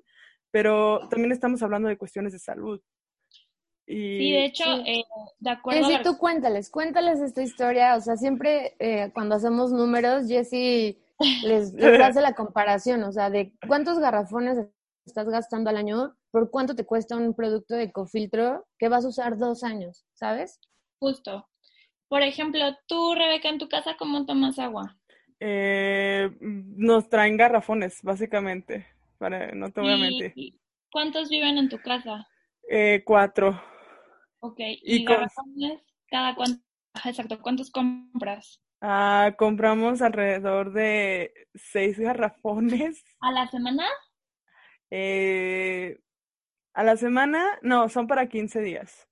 pero 0.55 1.09
también 1.09 1.33
estamos 1.33 1.61
hablando 1.65 1.89
de 1.89 1.99
cuestiones 1.99 2.33
de 2.33 2.39
salud. 2.39 2.81
Y, 3.89 4.19
sí, 4.19 4.31
de 4.31 4.45
hecho, 4.45 4.65
Eh, 4.87 5.03
de 5.41 5.51
acuerdo. 5.51 5.89
Jessy, 5.89 6.01
tú 6.05 6.17
cuéntales, 6.17 6.71
cuéntales 6.71 7.21
esta 7.21 7.43
historia. 7.43 7.97
O 7.97 8.01
sea, 8.01 8.17
siempre 8.17 8.77
eh, 8.79 9.11
cuando 9.13 9.35
hacemos 9.35 9.73
números, 9.73 10.29
Jessy 10.29 11.03
les, 11.43 11.73
les, 11.73 12.01
hace 12.01 12.21
la 12.21 12.35
comparación, 12.35 13.03
o 13.03 13.11
sea, 13.11 13.31
de 13.31 13.53
cuántos 13.67 13.99
garrafones 13.99 14.57
estás 15.05 15.29
gastando 15.29 15.71
al 15.71 15.77
año, 15.77 16.15
por 16.31 16.53
cuánto 16.53 16.77
te 16.77 16.87
cuesta 16.87 17.17
un 17.17 17.35
producto 17.35 17.75
de 17.75 17.85
ecofiltro 17.85 18.65
que 18.79 18.89
vas 18.89 19.05
a 19.05 19.09
usar 19.09 19.37
dos 19.37 19.65
años, 19.65 20.07
¿sabes? 20.15 20.61
Justo. 21.01 21.49
Por 22.07 22.23
ejemplo, 22.23 22.61
tú, 22.87 23.17
Rebeca, 23.17 23.49
en 23.49 23.59
tu 23.59 23.69
casa, 23.69 23.97
¿cómo 23.99 24.25
tomas 24.25 24.61
agua? 24.61 24.97
Eh, 25.41 26.31
nos 26.41 27.09
traen 27.09 27.37
garrafones, 27.37 28.01
básicamente 28.05 28.95
no 29.21 29.71
te 29.71 29.81
voy 29.81 29.93
a 29.93 29.97
mentir. 29.97 30.59
¿Cuántos 30.91 31.29
viven 31.29 31.59
en 31.59 31.69
tu 31.69 31.79
casa? 31.79 32.27
Eh, 32.71 33.03
cuatro. 33.05 33.61
Ok, 34.41 34.59
¿y, 34.59 35.05
garrafones 35.05 35.83
cada 36.09 36.35
cuánto? 36.35 36.63
Exacto, 37.05 37.41
¿cuántos 37.43 37.71
compras? 37.71 38.63
Ah, 38.81 39.35
compramos 39.37 40.03
alrededor 40.03 40.73
de 40.73 41.33
seis 41.55 41.99
garrafones. 41.99 43.03
¿A 43.21 43.33
la 43.33 43.49
semana? 43.49 43.87
Eh, 44.91 45.99
a 46.75 46.85
la 46.85 46.97
semana, 46.97 47.59
no, 47.63 47.89
son 47.89 48.07
para 48.07 48.29
15 48.29 48.61
días. 48.61 49.09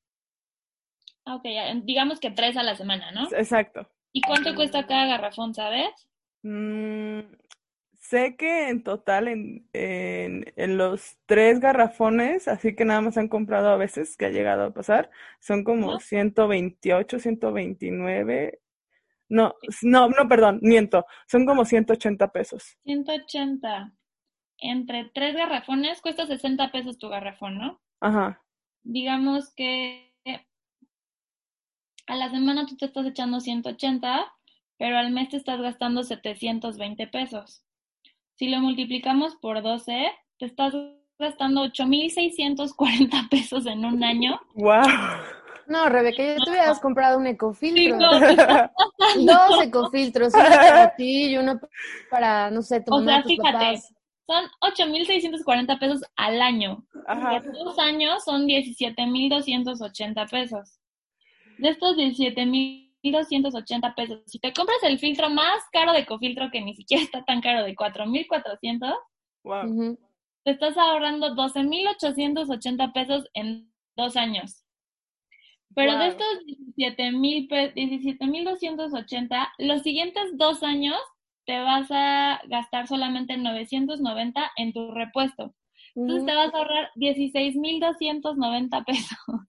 Ok, 1.25 1.45
digamos 1.85 2.21
que 2.21 2.31
tres 2.31 2.57
a 2.57 2.63
la 2.63 2.75
semana, 2.75 3.13
¿no? 3.13 3.29
Exacto. 3.33 3.89
¿Y 4.13 4.21
cuánto 4.21 4.55
cuesta 4.55 4.87
cada 4.87 5.07
garrafón, 5.07 5.55
sabes? 5.55 5.91
Mm, 6.43 7.21
Sé 8.13 8.37
que 8.37 8.69
en 8.69 8.83
total 8.83 9.27
en, 9.27 9.67
en, 9.73 10.77
los 10.77 11.17
tres 11.25 11.61
garrafones, 11.61 12.47
así 12.47 12.77
que 12.77 12.85
nada 12.85 13.01
más 13.01 13.17
han 13.17 13.29
comprado 13.29 13.71
a 13.71 13.79
veces, 13.79 14.19
que 14.19 14.27
ha 14.27 14.29
llegado 14.29 14.65
a 14.65 14.75
pasar, 14.75 15.11
son 15.41 15.65
como 15.65 15.99
128, 15.99 17.19
129. 17.19 18.61
No, 19.31 19.55
no, 19.81 20.11
no, 20.11 20.29
perdón, 20.29 20.59
miento, 20.61 21.07
son 21.27 21.47
como 21.47 21.65
180 21.65 22.31
pesos. 22.33 22.77
180. 22.85 23.95
Entre 24.59 25.11
tres 25.15 25.35
garrafones 25.35 26.03
cuesta 26.03 26.27
60 26.27 26.71
pesos 26.71 26.99
tu 26.99 27.09
garrafón, 27.09 27.57
¿no? 27.57 27.81
Ajá. 28.01 28.43
Digamos 28.83 29.55
que 29.55 30.13
a 32.07 32.17
la 32.17 32.31
semana 32.31 32.67
tú 32.67 32.77
te 32.77 32.85
estás 32.85 33.07
echando 33.07 33.41
180, 33.41 34.31
pero 34.77 34.99
al 34.99 35.13
mes 35.13 35.31
te 35.31 35.39
estás 35.39 35.63
gastando 35.63 36.03
720 36.03 37.07
pesos. 37.07 37.65
Si 38.37 38.49
lo 38.49 38.61
multiplicamos 38.61 39.37
por 39.37 39.63
12, 39.63 40.11
te 40.39 40.47
estás 40.47 40.75
gastando 41.19 41.65
8.640 41.65 43.29
pesos 43.31 43.67
en 43.67 43.85
un 43.85 44.03
año. 44.03 44.41
¡Wow! 44.55 44.83
No, 45.67 45.89
Rebeca, 45.89 46.23
ya 46.23 46.37
te 46.45 46.51
hubieras 46.51 46.81
comprado 46.81 47.19
un 47.19 47.27
ecofiltro. 47.27 48.11
Dos 49.21 49.63
ecofiltros, 49.63 50.35
uno 50.35 50.45
para 50.45 50.95
ti 50.97 51.31
y 51.31 51.37
uno 51.37 51.61
para, 52.11 52.51
no 52.51 52.63
sé, 52.63 52.81
tu 52.81 52.95
O 52.95 53.03
sea, 53.03 53.23
fíjate, 53.23 53.81
son 54.27 54.45
8.640 54.61 55.79
pesos 55.79 56.03
al 56.17 56.43
año. 56.43 56.85
Ajá. 57.07 57.43
Por 57.43 57.53
dos 57.53 57.79
años 57.79 58.25
son 58.25 58.47
17.280 58.47 60.31
pesos. 60.31 60.79
De 61.59 61.69
estos 61.69 61.97
17.280 63.03 63.95
pesos, 63.95 64.21
si 64.27 64.39
te 64.39 64.53
compras 64.53 64.83
el 64.83 64.99
filtro 64.99 65.31
más 65.31 65.63
caro 65.73 65.93
de 65.93 66.01
ecofiltro, 66.01 66.51
que 66.51 66.61
ni 66.61 66.75
siquiera 66.75 67.03
está 67.03 67.25
tan 67.25 67.41
caro, 67.41 67.65
de 67.65 67.75
4.400, 67.75 68.95
wow. 69.45 69.99
te 70.45 70.51
estás 70.51 70.77
ahorrando 70.77 71.35
12.880 71.35 72.93
pesos 72.93 73.25
en 73.35 73.73
dos 73.97 74.17
años. 74.17 74.65
Pero 75.75 75.99
de 75.99 76.09
estos 76.09 76.27
17.280, 76.77 79.49
los 79.59 79.83
siguientes 79.83 80.37
dos 80.37 80.63
años 80.63 80.99
te 81.47 81.59
vas 81.61 81.91
a 81.91 82.41
gastar 82.47 82.87
solamente 82.87 83.37
990 83.37 84.53
en 84.57 84.73
tu 84.73 84.91
repuesto. 84.91 85.55
Entonces 85.95 86.25
te 86.27 86.35
vas 86.35 86.55
a 86.55 86.59
ahorrar 86.59 86.91
16.290 86.97 88.85
pesos. 88.85 89.19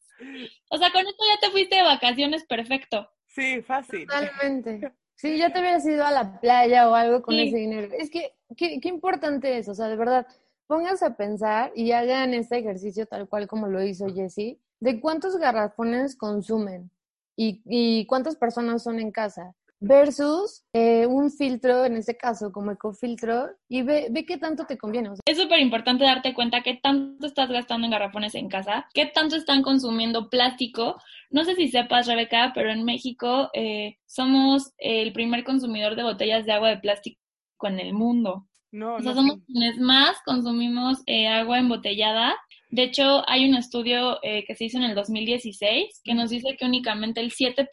O 0.69 0.77
sea, 0.77 0.89
con 0.91 1.05
esto 1.05 1.23
ya 1.27 1.37
te 1.41 1.51
fuiste 1.51 1.75
de 1.75 1.81
vacaciones 1.81 2.45
perfecto. 2.45 3.09
Sí, 3.33 3.61
fácil. 3.61 4.07
Totalmente. 4.07 4.93
Sí, 5.15 5.37
ya 5.37 5.53
te 5.53 5.59
hubieras 5.59 5.85
ido 5.85 6.03
a 6.03 6.11
la 6.11 6.41
playa 6.41 6.89
o 6.89 6.95
algo 6.95 7.21
con 7.21 7.35
ese 7.35 7.55
dinero. 7.55 7.87
Es 7.97 8.09
que, 8.09 8.33
qué, 8.57 8.81
qué 8.81 8.89
importante 8.89 9.57
es, 9.57 9.69
o 9.69 9.73
sea, 9.75 9.87
de 9.87 9.95
verdad, 9.95 10.27
pónganse 10.67 11.05
a 11.05 11.15
pensar 11.15 11.71
y 11.75 11.91
hagan 11.91 12.33
este 12.33 12.57
ejercicio 12.57 13.05
tal 13.05 13.29
cual 13.29 13.47
como 13.47 13.67
lo 13.67 13.81
hizo 13.83 14.07
Jessie 14.13 14.59
de 14.79 14.99
cuántos 14.99 15.37
garrafones 15.37 16.15
consumen 16.17 16.91
y, 17.35 18.05
cuántas 18.07 18.35
personas 18.35 18.83
son 18.83 18.99
en 18.99 19.11
casa 19.11 19.55
versus 19.83 20.63
eh, 20.71 21.05
un 21.05 21.29
filtro, 21.29 21.83
en 21.83 21.97
este 21.97 22.15
caso 22.15 22.51
como 22.53 22.71
ecofiltro, 22.71 23.49
y 23.67 23.81
ve, 23.81 24.07
ve 24.09 24.25
qué 24.25 24.37
tanto 24.37 24.65
te 24.65 24.77
conviene. 24.77 25.09
es 25.25 25.37
súper 25.37 25.59
importante 25.59 26.05
darte 26.05 26.33
cuenta 26.33 26.61
qué 26.61 26.79
tanto 26.81 27.27
estás 27.27 27.49
gastando 27.49 27.85
en 27.85 27.91
garrafones 27.91 28.33
en 28.35 28.47
casa, 28.47 28.87
qué 28.93 29.07
tanto 29.07 29.35
están 29.35 29.61
consumiendo 29.61 30.29
plástico. 30.29 30.95
No 31.29 31.43
sé 31.43 31.55
si 31.55 31.67
sepas, 31.67 32.07
Rebeca, 32.07 32.53
pero 32.55 32.71
en 32.71 32.85
México 32.85 33.49
eh, 33.53 33.97
somos 34.05 34.71
el 34.77 35.11
primer 35.11 35.43
consumidor 35.43 35.95
de 35.95 36.03
botellas 36.03 36.45
de 36.45 36.53
agua 36.53 36.69
de 36.69 36.77
plástico 36.77 37.19
en 37.63 37.79
el 37.79 37.93
mundo. 37.93 38.47
No, 38.71 38.95
o 38.95 39.01
sea, 39.01 39.13
somos 39.13 39.37
quienes 39.45 39.79
más 39.79 40.17
consumimos 40.25 41.03
eh, 41.05 41.27
agua 41.27 41.59
embotellada 41.59 42.35
de 42.73 42.81
hecho, 42.81 43.23
hay 43.29 43.47
un 43.47 43.53
estudio 43.53 44.17
eh, 44.23 44.45
que 44.47 44.55
se 44.55 44.65
hizo 44.65 44.79
en 44.79 44.85
el 44.85 44.95
2016 44.95 46.01
que 46.03 46.15
nos 46.15 46.31
dice 46.31 46.57
que 46.57 46.65
únicamente 46.65 47.21
el 47.21 47.31
7% 47.31 47.67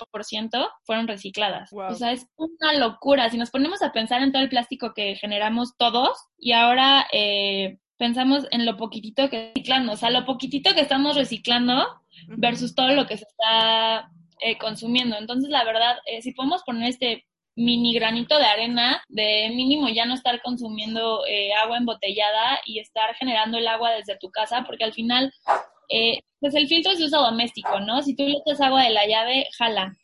fueron 0.84 1.08
recicladas. 1.08 1.72
O 1.72 1.94
sea, 1.94 2.12
es 2.12 2.26
una 2.36 2.74
locura. 2.74 3.30
Si 3.30 3.38
nos 3.38 3.50
ponemos 3.50 3.80
a 3.80 3.92
pensar 3.92 4.22
en 4.22 4.30
todo 4.30 4.42
el 4.42 4.50
plástico 4.50 4.92
que 4.94 5.16
generamos 5.16 5.74
todos 5.78 6.18
y 6.36 6.52
ahora 6.52 7.06
eh, 7.12 7.78
pensamos 7.96 8.46
en 8.50 8.66
lo 8.66 8.76
poquitito 8.76 9.30
que 9.30 9.52
reciclando, 9.54 9.92
o 9.92 9.96
sea, 9.96 10.10
lo 10.10 10.26
poquitito 10.26 10.74
que 10.74 10.82
estamos 10.82 11.16
reciclando 11.16 11.82
versus 12.36 12.74
todo 12.74 12.88
lo 12.88 13.06
que 13.06 13.16
se 13.16 13.24
está 13.24 14.10
eh, 14.40 14.58
consumiendo. 14.58 15.16
Entonces, 15.16 15.48
la 15.48 15.64
verdad, 15.64 15.96
si 16.20 16.32
podemos 16.32 16.62
poner 16.64 16.90
este 16.90 17.24
mini 17.56 17.94
granito 17.94 18.38
de 18.38 18.44
arena 18.44 19.02
de 19.08 19.50
mínimo 19.54 19.88
ya 19.88 20.04
no 20.04 20.14
estar 20.14 20.40
consumiendo 20.42 21.24
eh, 21.26 21.52
agua 21.54 21.78
embotellada 21.78 22.60
y 22.64 22.78
estar 22.78 23.14
generando 23.16 23.58
el 23.58 23.68
agua 23.68 23.90
desde 23.92 24.16
tu 24.18 24.30
casa, 24.30 24.64
porque 24.64 24.84
al 24.84 24.92
final, 24.92 25.32
eh, 25.88 26.20
pues 26.40 26.54
el 26.54 26.68
filtro 26.68 26.92
es 26.92 26.98
de 26.98 27.06
uso 27.06 27.20
doméstico, 27.20 27.80
¿no? 27.80 28.02
Si 28.02 28.14
tú 28.14 28.24
le 28.24 28.38
echas 28.38 28.60
agua 28.60 28.84
de 28.84 28.90
la 28.90 29.06
llave, 29.06 29.46
jala. 29.58 29.94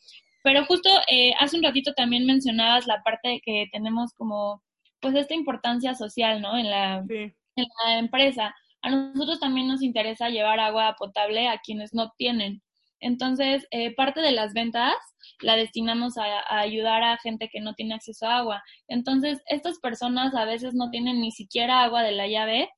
Pero 0.43 0.65
justo 0.67 0.91
eh, 1.09 1.33
hace 1.41 1.57
un 1.57 1.63
ratito 1.63 1.93
también 1.95 2.27
mencionabas 2.27 2.87
la 2.87 3.03
parte 3.03 3.41
que 3.45 3.67
tenemos 3.73 4.13
como, 4.15 4.63
pues 5.01 5.15
esta 5.15 5.35
importancia 5.35 5.95
social, 5.95 6.41
¿no? 6.41 6.57
En 6.57 6.71
la, 6.71 7.05
en 7.09 7.35
la 7.85 7.99
empresa. 7.99 8.55
A 8.83 8.91
nosotros 8.91 9.41
también 9.41 9.67
nos 9.67 9.83
interesa 9.83 10.29
llevar 10.29 10.61
agua 10.61 10.95
potable 10.99 11.49
a 11.49 11.59
quienes 11.59 11.95
no 11.95 12.13
tienen. 12.17 12.63
Entonces, 13.01 13.67
eh, 13.71 13.95
parte 13.95 14.21
de 14.21 14.33
las 14.33 14.53
ventas 14.53 14.95
la 15.41 15.57
destinamos 15.57 16.17
a, 16.19 16.59
ayudar 16.61 17.03
a 17.03 17.19
gente 17.19 17.49
que 17.49 17.61
no 17.61 17.75
tiene 17.75 17.95
acceso 17.95 18.27
a 18.27 18.39
agua. 18.39 18.63
Entonces, 18.89 19.43
estas 19.47 19.79
personas 19.81 20.35
a 20.35 20.45
veces 20.45 20.75
no 20.75 20.91
tienen 20.91 21.21
ni 21.21 21.33
siquiera 21.33 21.83
agua 21.83 22.03
de 22.03 22.13
la 22.13 22.27
llave. 22.27 22.71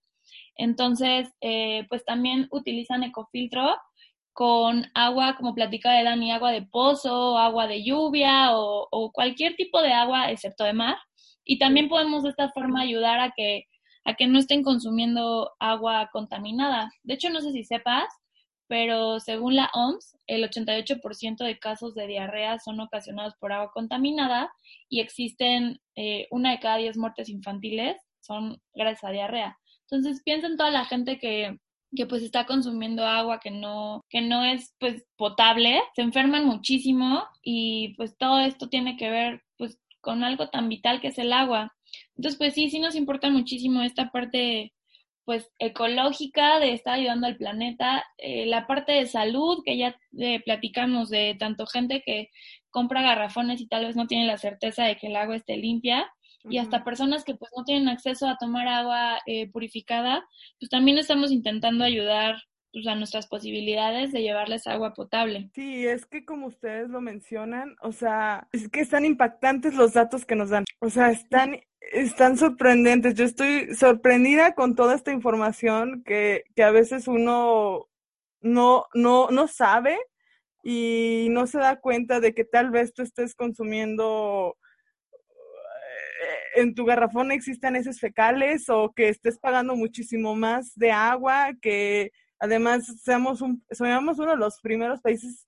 Entonces, 0.56 1.28
eh, 1.40 1.86
pues 1.88 2.04
también 2.04 2.48
utilizan 2.50 3.02
ecofiltro 3.04 3.76
con 4.32 4.86
agua, 4.94 5.36
como 5.36 5.54
platica 5.54 5.92
de 5.92 6.04
Dani, 6.04 6.30
agua 6.32 6.52
de 6.52 6.62
pozo, 6.62 7.38
agua 7.38 7.66
de 7.66 7.84
lluvia 7.84 8.56
o, 8.56 8.86
o 8.90 9.12
cualquier 9.12 9.56
tipo 9.56 9.82
de 9.82 9.92
agua 9.92 10.30
excepto 10.30 10.64
de 10.64 10.72
mar. 10.72 10.96
Y 11.44 11.58
también 11.58 11.88
podemos 11.88 12.22
de 12.22 12.30
esta 12.30 12.50
forma 12.50 12.82
ayudar 12.82 13.20
a 13.20 13.32
que, 13.34 13.64
a 14.04 14.14
que 14.14 14.26
no 14.26 14.38
estén 14.38 14.62
consumiendo 14.62 15.50
agua 15.58 16.08
contaminada. 16.12 16.90
De 17.02 17.14
hecho, 17.14 17.30
no 17.30 17.40
sé 17.40 17.52
si 17.52 17.64
sepas, 17.64 18.04
pero 18.68 19.18
según 19.18 19.56
la 19.56 19.70
OMS, 19.74 20.16
el 20.26 20.44
88% 20.44 21.38
de 21.38 21.58
casos 21.58 21.94
de 21.94 22.06
diarrea 22.06 22.58
son 22.58 22.78
ocasionados 22.80 23.34
por 23.40 23.52
agua 23.52 23.72
contaminada 23.72 24.52
y 24.88 25.00
existen 25.00 25.80
eh, 25.96 26.28
una 26.30 26.52
de 26.52 26.60
cada 26.60 26.76
diez 26.76 26.96
muertes 26.96 27.28
infantiles 27.28 27.96
son 28.20 28.60
gracias 28.74 29.04
a 29.04 29.10
diarrea. 29.10 29.58
Entonces 29.90 30.22
piensa 30.22 30.46
en 30.46 30.58
toda 30.58 30.70
la 30.70 30.84
gente 30.84 31.18
que, 31.18 31.58
que 31.96 32.06
pues 32.06 32.22
está 32.22 32.44
consumiendo 32.44 33.06
agua 33.06 33.40
que 33.40 33.50
no, 33.50 34.04
que 34.10 34.20
no 34.20 34.44
es 34.44 34.74
pues 34.78 35.04
potable, 35.16 35.80
se 35.96 36.02
enferman 36.02 36.44
muchísimo 36.44 37.24
y 37.42 37.94
pues 37.96 38.16
todo 38.18 38.40
esto 38.40 38.68
tiene 38.68 38.96
que 38.98 39.10
ver 39.10 39.42
pues 39.56 39.78
con 40.00 40.24
algo 40.24 40.50
tan 40.50 40.68
vital 40.68 41.00
que 41.00 41.08
es 41.08 41.18
el 41.18 41.32
agua. 41.32 41.74
Entonces 42.16 42.36
pues 42.36 42.52
sí, 42.52 42.68
sí 42.68 42.80
nos 42.80 42.94
importa 42.94 43.30
muchísimo 43.30 43.82
esta 43.82 44.10
parte 44.10 44.74
pues 45.28 45.52
ecológica 45.58 46.58
de 46.58 46.72
estar 46.72 46.94
ayudando 46.94 47.26
al 47.26 47.36
planeta, 47.36 48.02
eh, 48.16 48.46
la 48.46 48.66
parte 48.66 48.92
de 48.92 49.04
salud 49.04 49.58
que 49.62 49.76
ya 49.76 49.94
eh, 50.16 50.40
platicamos 50.42 51.10
de 51.10 51.36
tanto 51.38 51.66
gente 51.66 52.02
que 52.02 52.30
compra 52.70 53.02
garrafones 53.02 53.60
y 53.60 53.68
tal 53.68 53.84
vez 53.84 53.94
no 53.94 54.06
tiene 54.06 54.26
la 54.26 54.38
certeza 54.38 54.84
de 54.84 54.96
que 54.96 55.08
el 55.08 55.16
agua 55.16 55.36
esté 55.36 55.58
limpia 55.58 56.10
y 56.44 56.56
hasta 56.56 56.82
personas 56.82 57.24
que 57.24 57.34
pues 57.34 57.50
no 57.54 57.62
tienen 57.64 57.90
acceso 57.90 58.26
a 58.26 58.38
tomar 58.38 58.68
agua 58.68 59.18
eh, 59.26 59.50
purificada, 59.50 60.26
pues 60.58 60.70
también 60.70 60.96
estamos 60.96 61.30
intentando 61.30 61.84
ayudar 61.84 62.36
pues, 62.72 62.86
a 62.86 62.94
nuestras 62.94 63.26
posibilidades 63.26 64.12
de 64.12 64.22
llevarles 64.22 64.66
agua 64.66 64.94
potable. 64.94 65.50
Sí, 65.54 65.86
es 65.86 66.06
que 66.06 66.24
como 66.24 66.46
ustedes 66.46 66.88
lo 66.88 67.02
mencionan, 67.02 67.76
o 67.82 67.92
sea, 67.92 68.48
es 68.52 68.70
que 68.70 68.80
están 68.80 69.04
impactantes 69.04 69.74
los 69.74 69.92
datos 69.92 70.24
que 70.24 70.36
nos 70.36 70.48
dan. 70.48 70.64
O 70.80 70.88
sea, 70.88 71.10
están, 71.10 71.60
están 71.80 72.36
sorprendentes. 72.38 73.14
Yo 73.14 73.24
estoy 73.24 73.74
sorprendida 73.74 74.54
con 74.54 74.74
toda 74.74 74.94
esta 74.94 75.12
información 75.12 76.02
que, 76.04 76.44
que 76.54 76.62
a 76.62 76.70
veces 76.70 77.08
uno 77.08 77.88
no, 78.40 78.86
no, 78.94 79.30
no 79.30 79.48
sabe 79.48 79.98
y 80.62 81.28
no 81.30 81.46
se 81.46 81.58
da 81.58 81.80
cuenta 81.80 82.20
de 82.20 82.34
que 82.34 82.44
tal 82.44 82.70
vez 82.70 82.92
tú 82.92 83.02
estés 83.02 83.34
consumiendo 83.34 84.56
eh, 85.12 86.60
en 86.62 86.74
tu 86.74 86.84
garrafón 86.84 87.32
existen 87.32 87.76
heces 87.76 88.00
fecales 88.00 88.68
o 88.68 88.92
que 88.94 89.08
estés 89.08 89.38
pagando 89.38 89.76
muchísimo 89.76 90.34
más 90.34 90.72
de 90.74 90.92
agua, 90.92 91.52
que 91.60 92.12
Además, 92.40 92.86
seamos, 93.02 93.40
un, 93.40 93.64
somos 93.70 94.18
uno 94.18 94.30
de 94.32 94.36
los 94.36 94.60
primeros 94.60 95.00
países 95.00 95.46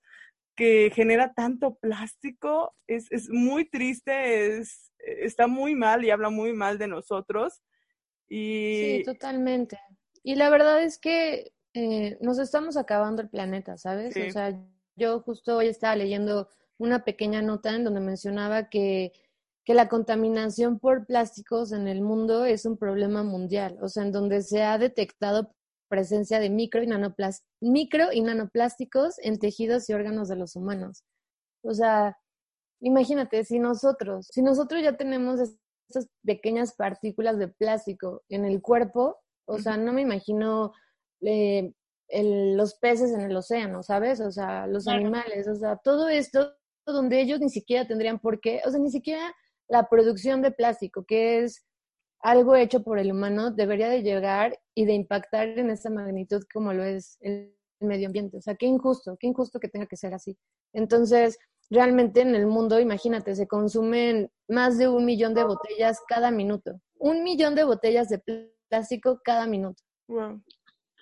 que 0.57 0.91
genera 0.95 1.33
tanto 1.33 1.77
plástico. 1.77 2.75
Es, 2.87 3.11
es 3.11 3.29
muy 3.31 3.69
triste, 3.69 4.59
es, 4.59 4.90
está 5.05 5.47
muy 5.47 5.75
mal 5.75 6.05
y 6.05 6.11
habla 6.11 6.31
muy 6.31 6.53
mal 6.53 6.79
de 6.79 6.89
nosotros. 6.89 7.63
Y... 8.29 8.99
Sí, 8.99 9.03
totalmente. 9.05 9.79
Y 10.23 10.35
la 10.35 10.51
verdad 10.51 10.83
es 10.83 10.99
que 10.99 11.53
eh, 11.75 12.19
nos 12.21 12.39
estamos 12.39 12.77
acabando 12.77 13.23
el 13.23 13.29
planeta, 13.29 13.79
¿sabes? 13.79 14.17
O 14.17 14.33
sea, 14.33 14.59
yo 14.97 15.21
justo 15.21 15.57
hoy 15.57 15.69
estaba 15.69 15.97
leyendo 15.97 16.49
una 16.79 17.05
pequeña 17.05 17.43
nota 17.43 17.75
en 17.75 17.85
donde 17.85 18.01
mencionaba 18.01 18.69
que, 18.69 19.13
que 19.65 19.75
la 19.75 19.89
contaminación 19.89 20.79
por 20.79 21.07
plásticos 21.07 21.73
en 21.73 21.89
el 21.89 22.03
mundo 22.03 22.45
es 22.45 22.65
un 22.65 22.77
problema 22.77 23.23
mundial, 23.23 23.79
o 23.83 23.89
sea, 23.89 24.03
en 24.03 24.13
donde 24.13 24.43
se 24.43 24.63
ha 24.63 24.79
detectado 24.79 25.55
presencia 25.89 26.39
de 26.39 26.51
micro 26.51 26.83
y, 26.83 26.89
micro 27.61 28.13
y 28.13 28.23
nanoplásticos 28.23 29.19
en 29.19 29.39
tejidos 29.39 29.91
y 29.91 29.93
órganos 29.93 30.29
de 30.29 30.37
los 30.37 30.57
humanos. 30.57 31.05
O 31.63 31.75
sea, 31.75 32.17
imagínate, 32.81 33.45
si 33.45 33.59
nosotros, 33.59 34.29
si 34.31 34.43
nosotros 34.43 34.83
ya 34.83 34.97
tenemos 34.97 35.41
estas 35.89 36.09
pequeñas 36.25 36.75
partículas 36.75 37.39
de 37.39 37.49
plástico 37.49 38.23
en 38.29 38.45
el 38.45 38.61
cuerpo, 38.63 39.17
o 39.47 39.59
sea, 39.59 39.77
no 39.77 39.93
me 39.93 40.03
imagino 40.03 40.73
eh, 41.21 41.73
los 42.13 42.75
peces 42.75 43.13
en 43.13 43.23
el 43.23 43.37
océano, 43.37 43.83
¿sabes? 43.83 44.21
O 44.21 44.31
sea, 44.31 44.67
los 44.67 44.89
animales, 44.89 45.49
o 45.49 45.55
sea, 45.55 45.77
todo 45.77 46.09
esto 46.09 46.53
donde 46.87 47.21
ellos 47.21 47.41
ni 47.41 47.51
siquiera 47.51 47.87
tendrían 47.87 48.19
por 48.19 48.41
qué, 48.41 48.63
o 48.67 48.71
sea, 48.71 48.81
ni 48.81 48.91
siquiera 48.91 49.35
la 49.69 49.89
producción 49.89 50.43
de 50.43 50.51
plástico, 50.51 51.05
que 51.05 51.45
es 51.45 51.65
algo 52.21 52.57
hecho 52.57 52.83
por 52.83 52.99
el 52.99 53.13
humano 53.13 53.51
debería 53.51 53.89
de 53.89 54.03
llegar 54.03 54.59
y 54.75 54.85
de 54.85 54.93
impactar 54.93 55.49
en 55.49 55.71
esa 55.71 55.89
magnitud 55.91 56.43
como 56.53 56.73
lo 56.73 56.85
es 56.85 57.17
el 57.21 57.55
medio 57.81 58.09
ambiente. 58.09 58.37
O 58.37 58.43
sea, 58.43 58.57
qué 58.57 58.67
injusto, 58.67 59.17
qué 59.19 59.27
injusto 59.27 59.59
que 59.59 59.69
tenga 59.69 59.87
que 59.87 59.97
ser 59.97 60.13
así. 60.13 60.37
Entonces, 60.75 61.39
realmente 61.71 62.21
en 62.21 62.35
el 62.35 62.47
mundo, 62.47 62.81
imagínate, 62.81 63.35
se 63.35 63.47
consumen 63.47 64.31
más 64.49 64.77
de 64.79 64.89
un 64.89 65.05
millón 65.05 65.35
de 65.35 65.45
botellas 65.45 66.01
cada 66.09 66.31
minuto. 66.31 66.81
Un 66.99 67.23
millón 67.23 67.55
de 67.55 67.65
botellas 67.65 68.09
de 68.09 68.21
plástico 68.69 69.21
cada 69.25 69.47
minuto. 69.47 69.83
Wow. 70.09 70.43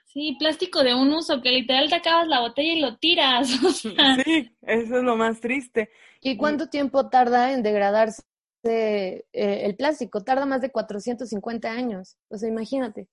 Sí, 0.07 0.37
plástico 0.39 0.83
de 0.83 0.95
un 0.95 1.13
uso, 1.13 1.43
que 1.43 1.51
literal 1.51 1.89
te 1.89 1.97
acabas 1.97 2.29
la 2.29 2.41
botella 2.41 2.73
y 2.73 2.81
lo 2.81 2.97
tiras. 2.99 3.49
Sí, 4.25 4.51
eso 4.63 4.97
es 4.99 5.03
lo 5.03 5.17
más 5.17 5.41
triste. 5.41 5.91
¿Y 6.21 6.37
cuánto 6.37 6.69
tiempo 6.69 7.09
tarda 7.09 7.53
en 7.53 7.63
degradarse 7.63 8.23
eh, 8.65 9.25
el 9.33 9.77
plástico? 9.77 10.25
Tarda 10.25 10.47
más 10.47 10.61
de 10.61 10.71
450 10.71 11.71
años. 11.71 12.17
O 12.29 12.37
sea, 12.37 12.49
imagínate. 12.49 13.09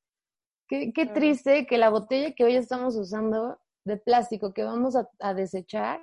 Qué, 0.68 0.92
qué 0.94 1.06
triste 1.06 1.68
que 1.68 1.78
la 1.78 1.90
botella 1.90 2.34
que 2.34 2.44
hoy 2.44 2.56
estamos 2.56 2.96
usando 2.96 3.60
de 3.86 3.98
plástico 3.98 4.54
que 4.54 4.64
vamos 4.64 4.96
a, 5.20 5.34
desechar, 5.34 6.02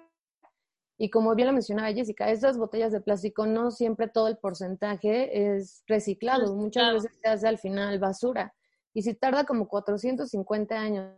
y 1.02 1.10
como 1.10 1.34
bien 1.34 1.48
lo 1.48 1.52
mencionaba 1.52 1.92
Jessica, 1.92 2.30
estas 2.30 2.56
botellas 2.56 2.92
de 2.92 3.00
plástico 3.00 3.44
no 3.44 3.72
siempre 3.72 4.06
todo 4.06 4.28
el 4.28 4.36
porcentaje 4.36 5.56
es 5.56 5.82
reciclado, 5.88 6.54
muchas 6.54 6.92
veces 6.92 7.18
se 7.20 7.28
hace 7.28 7.48
al 7.48 7.58
final 7.58 7.98
basura. 7.98 8.54
Y 8.94 9.02
si 9.02 9.12
tarda 9.12 9.42
como 9.42 9.66
450 9.66 10.80
años 10.80 11.10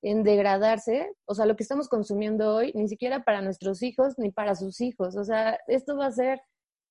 en 0.00 0.22
degradarse, 0.22 1.12
o 1.26 1.34
sea, 1.34 1.44
lo 1.44 1.56
que 1.56 1.62
estamos 1.62 1.90
consumiendo 1.90 2.54
hoy, 2.54 2.72
ni 2.74 2.88
siquiera 2.88 3.22
para 3.22 3.42
nuestros 3.42 3.82
hijos 3.82 4.14
ni 4.16 4.30
para 4.30 4.54
sus 4.54 4.80
hijos. 4.80 5.14
O 5.14 5.24
sea, 5.24 5.58
esto 5.66 5.94
va 5.98 6.06
a 6.06 6.12
ser 6.12 6.40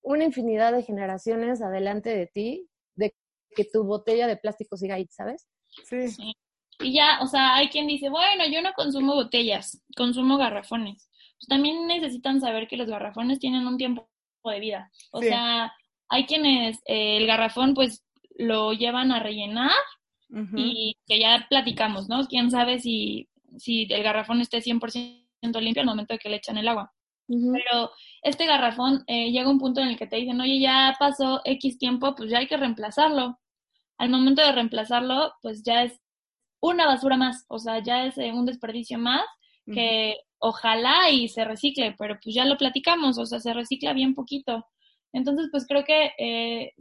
una 0.04 0.24
infinidad 0.24 0.74
de 0.74 0.84
generaciones 0.84 1.60
adelante 1.64 2.12
de 2.12 2.28
ti, 2.28 2.70
de 2.94 3.16
que 3.56 3.66
tu 3.66 3.84
botella 3.84 4.28
de 4.28 4.38
plástico 4.38 4.78
siga 4.78 4.94
ahí, 4.94 5.08
¿sabes? 5.10 5.48
Sí. 5.86 6.36
Y 6.82 6.94
ya, 6.94 7.18
o 7.24 7.26
sea, 7.26 7.56
hay 7.56 7.70
quien 7.70 7.88
dice, 7.88 8.12
bueno, 8.12 8.44
yo 8.48 8.62
no 8.62 8.74
consumo 8.74 9.16
botellas, 9.16 9.82
consumo 9.98 10.38
garrafones. 10.38 11.08
Pues 11.42 11.48
también 11.48 11.88
necesitan 11.88 12.40
saber 12.40 12.68
que 12.68 12.78
los 12.78 12.88
garrafones 12.88 13.40
tienen 13.40 13.66
un 13.66 13.78
tiempo 13.78 14.08
de 14.46 14.60
vida. 14.60 14.92
O 15.12 15.22
sea, 15.22 15.74
hay 16.08 16.26
quienes 16.26 16.78
eh, 16.86 17.18
el 17.18 17.26
garrafón 17.26 17.74
pues 17.74 18.04
lo 18.38 18.74
llevan 18.74 19.12
a 19.12 19.20
rellenar 19.20 19.72
y 20.56 20.96
que 21.08 21.20
ya 21.20 21.46
platicamos, 21.50 22.08
¿no? 22.08 22.26
Quién 22.28 22.52
sabe 22.52 22.80
si, 22.80 23.28
si 23.58 23.86
el 23.90 24.02
garrafón 24.02 24.40
esté 24.40 24.62
100% 24.62 25.60
limpio 25.60 25.82
al 25.82 25.88
momento 25.88 26.14
de 26.14 26.20
que 26.20 26.30
le 26.30 26.38
echan 26.38 26.58
el 26.58 26.68
agua. 26.70 26.94
Pero 27.28 27.92
este 28.22 28.46
garrafón 28.46 29.04
eh, 29.08 29.32
llega 29.32 29.50
un 29.50 29.60
punto 29.60 29.82
en 29.82 29.88
el 29.88 29.98
que 29.98 30.08
te 30.08 30.18
dicen, 30.18 30.40
oye, 30.40 30.60
ya 30.60 30.96
pasó 31.00 31.42
X 31.44 31.78
tiempo, 31.78 32.14
pues 32.16 32.30
ya 32.30 32.40
hay 32.40 32.48
que 32.48 32.58
reemplazarlo. 32.58 33.40
Al 33.98 34.10
momento 34.10 34.42
de 34.42 34.52
reemplazarlo, 34.52 35.34
pues 35.42 35.64
ya 35.64 35.84
es 35.84 36.00
una 36.62 36.86
basura 36.86 37.18
más, 37.18 37.46
o 37.48 37.58
sea, 37.58 37.80
ya 37.80 38.06
es 38.06 38.18
eh, 38.18 38.32
un 38.32 38.46
desperdicio 38.46 39.00
más 39.00 39.26
que 39.66 40.18
ojalá 40.42 41.10
y 41.12 41.30
se 41.30 41.46
recicle, 41.46 41.96
pero 41.98 42.20
pues 42.22 42.36
ya 42.36 42.46
lo 42.46 42.58
platicamos, 42.58 43.18
o 43.18 43.26
sea, 43.26 43.40
se 43.40 43.54
recicla 43.54 43.94
bien 43.94 44.16
poquito. 44.16 44.66
Entonces, 45.14 45.50
pues 45.52 45.66
creo 45.68 45.84
que 45.86 46.12
eh, 46.18 46.74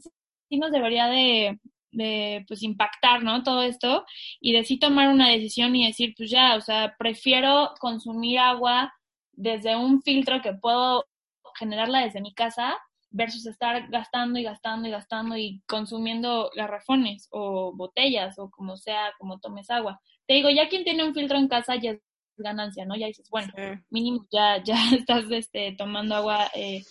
sí 0.48 0.58
nos 0.58 0.72
debería 0.72 1.06
de, 1.08 1.60
de 1.92 2.44
pues 2.48 2.62
impactar, 2.62 3.22
¿no? 3.22 3.42
Todo 3.42 3.62
esto 3.62 4.04
y 4.40 4.52
de 4.52 4.64
sí 4.64 4.78
tomar 4.78 5.08
una 5.08 5.28
decisión 5.28 5.76
y 5.76 5.86
decir, 5.86 6.14
pues 6.16 6.30
ya, 6.30 6.56
o 6.56 6.60
sea, 6.60 6.96
prefiero 6.98 7.74
consumir 7.80 8.38
agua 8.38 8.92
desde 9.32 9.76
un 9.76 10.02
filtro 10.02 10.42
que 10.42 10.54
puedo 10.54 11.04
generarla 11.58 12.00
desde 12.00 12.20
mi 12.20 12.34
casa 12.34 12.78
versus 13.10 13.46
estar 13.46 13.88
gastando 13.90 14.38
y 14.38 14.44
gastando 14.44 14.88
y 14.88 14.92
gastando 14.92 15.36
y 15.36 15.62
consumiendo 15.66 16.50
garrafones 16.54 17.28
o 17.30 17.72
botellas 17.74 18.38
o 18.38 18.50
como 18.50 18.76
sea, 18.76 19.12
como 19.18 19.40
tomes 19.40 19.70
agua. 19.70 20.00
Te 20.26 20.34
digo, 20.34 20.48
ya 20.50 20.68
quien 20.68 20.84
tiene 20.84 21.04
un 21.04 21.14
filtro 21.14 21.36
en 21.38 21.48
casa 21.48 21.76
ya 21.76 21.92
es 21.92 22.00
ganancia, 22.40 22.84
¿no? 22.84 22.96
Ya 22.96 23.06
dices, 23.06 23.28
bueno, 23.30 23.52
mínimo 23.90 24.26
ya, 24.30 24.62
ya 24.64 24.76
estás 24.92 25.24
este, 25.30 25.74
tomando 25.76 26.14
agua, 26.14 26.50
eh, 26.54 26.82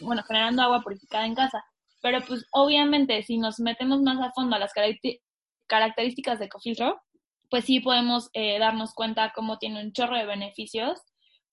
bueno, 0.00 0.22
generando 0.22 0.62
agua 0.62 0.82
purificada 0.82 1.26
en 1.26 1.34
casa. 1.34 1.64
Pero 2.02 2.20
pues 2.26 2.46
obviamente 2.52 3.22
si 3.22 3.38
nos 3.38 3.60
metemos 3.60 4.00
más 4.00 4.18
a 4.20 4.32
fondo 4.32 4.56
a 4.56 4.58
las 4.58 4.72
características 5.66 6.38
de 6.38 6.46
ecofiltro, 6.46 7.00
pues 7.50 7.64
sí 7.64 7.80
podemos 7.80 8.30
eh, 8.32 8.58
darnos 8.58 8.94
cuenta 8.94 9.32
cómo 9.34 9.58
tiene 9.58 9.82
un 9.82 9.92
chorro 9.92 10.16
de 10.16 10.24
beneficios 10.24 11.00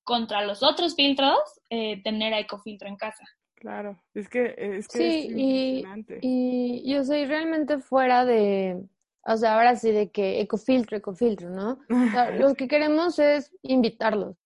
contra 0.04 0.46
los 0.46 0.64
otros 0.64 0.96
filtros 0.96 1.38
eh, 1.70 2.02
tener 2.02 2.34
a 2.34 2.40
ecofiltro 2.40 2.88
en 2.88 2.96
casa. 2.96 3.26
Claro, 3.56 4.00
es 4.14 4.30
que 4.30 4.54
es 4.56 4.88
que 4.88 4.98
sí, 5.00 5.30
y, 5.36 5.84
y 6.22 6.94
yo 6.94 7.04
soy 7.04 7.26
realmente 7.26 7.80
fuera 7.80 8.24
de, 8.24 8.88
o 9.28 9.38
sea, 9.38 9.56
ahora 9.56 9.76
sí 9.76 9.92
de 9.92 10.10
que 10.10 10.42
ecofiltro, 10.42 10.98
ecofiltro, 10.98 11.50
¿no? 11.50 11.80
O 11.90 12.12
sea, 12.12 12.32
lo 12.32 12.56
que 12.56 12.68
queremos 12.68 13.20
es 13.20 13.52
invitarlos. 13.62 14.38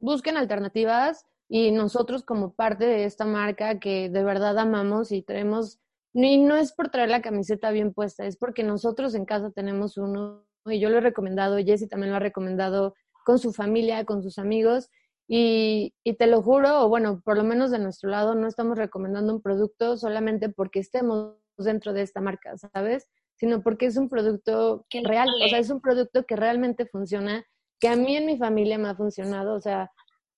Busquen 0.00 0.36
alternativas, 0.36 1.26
y 1.48 1.70
nosotros 1.70 2.24
como 2.24 2.54
parte 2.54 2.86
de 2.86 3.04
esta 3.04 3.24
marca 3.24 3.78
que 3.78 4.08
de 4.08 4.24
verdad 4.24 4.58
amamos 4.58 5.12
y 5.12 5.22
traemos, 5.22 5.78
y 6.12 6.38
no 6.38 6.56
es 6.56 6.72
por 6.72 6.88
traer 6.88 7.10
la 7.10 7.22
camiseta 7.22 7.70
bien 7.70 7.92
puesta, 7.92 8.26
es 8.26 8.36
porque 8.36 8.62
nosotros 8.62 9.14
en 9.14 9.24
casa 9.24 9.50
tenemos 9.50 9.96
uno 9.96 10.44
y 10.66 10.80
yo 10.80 10.88
lo 10.88 10.98
he 10.98 11.00
recomendado, 11.00 11.58
Jessy 11.58 11.86
también 11.86 12.10
lo 12.10 12.16
ha 12.16 12.20
recomendado 12.20 12.94
con 13.24 13.38
su 13.38 13.52
familia, 13.52 14.04
con 14.04 14.22
sus 14.22 14.38
amigos 14.38 14.90
y, 15.28 15.94
y 16.02 16.14
te 16.14 16.26
lo 16.26 16.42
juro, 16.42 16.84
o 16.84 16.88
bueno, 16.88 17.20
por 17.24 17.36
lo 17.36 17.44
menos 17.44 17.70
de 17.70 17.78
nuestro 17.78 18.10
lado 18.10 18.34
no 18.34 18.46
estamos 18.48 18.78
recomendando 18.78 19.34
un 19.34 19.42
producto 19.42 19.96
solamente 19.96 20.48
porque 20.48 20.80
estemos 20.80 21.36
dentro 21.58 21.92
de 21.92 22.02
esta 22.02 22.20
marca, 22.20 22.56
¿sabes? 22.56 23.08
Sino 23.36 23.62
porque 23.62 23.86
es 23.86 23.96
un 23.96 24.08
producto 24.08 24.86
real, 25.04 25.28
o 25.44 25.48
sea, 25.48 25.58
es 25.58 25.70
un 25.70 25.80
producto 25.80 26.24
que 26.24 26.36
realmente 26.36 26.86
funciona, 26.86 27.44
que 27.80 27.88
a 27.88 27.96
mí 27.96 28.16
en 28.16 28.26
mi 28.26 28.38
familia 28.38 28.78
me 28.78 28.88
ha 28.88 28.94
funcionado, 28.94 29.54
o 29.54 29.60
sea, 29.60 29.90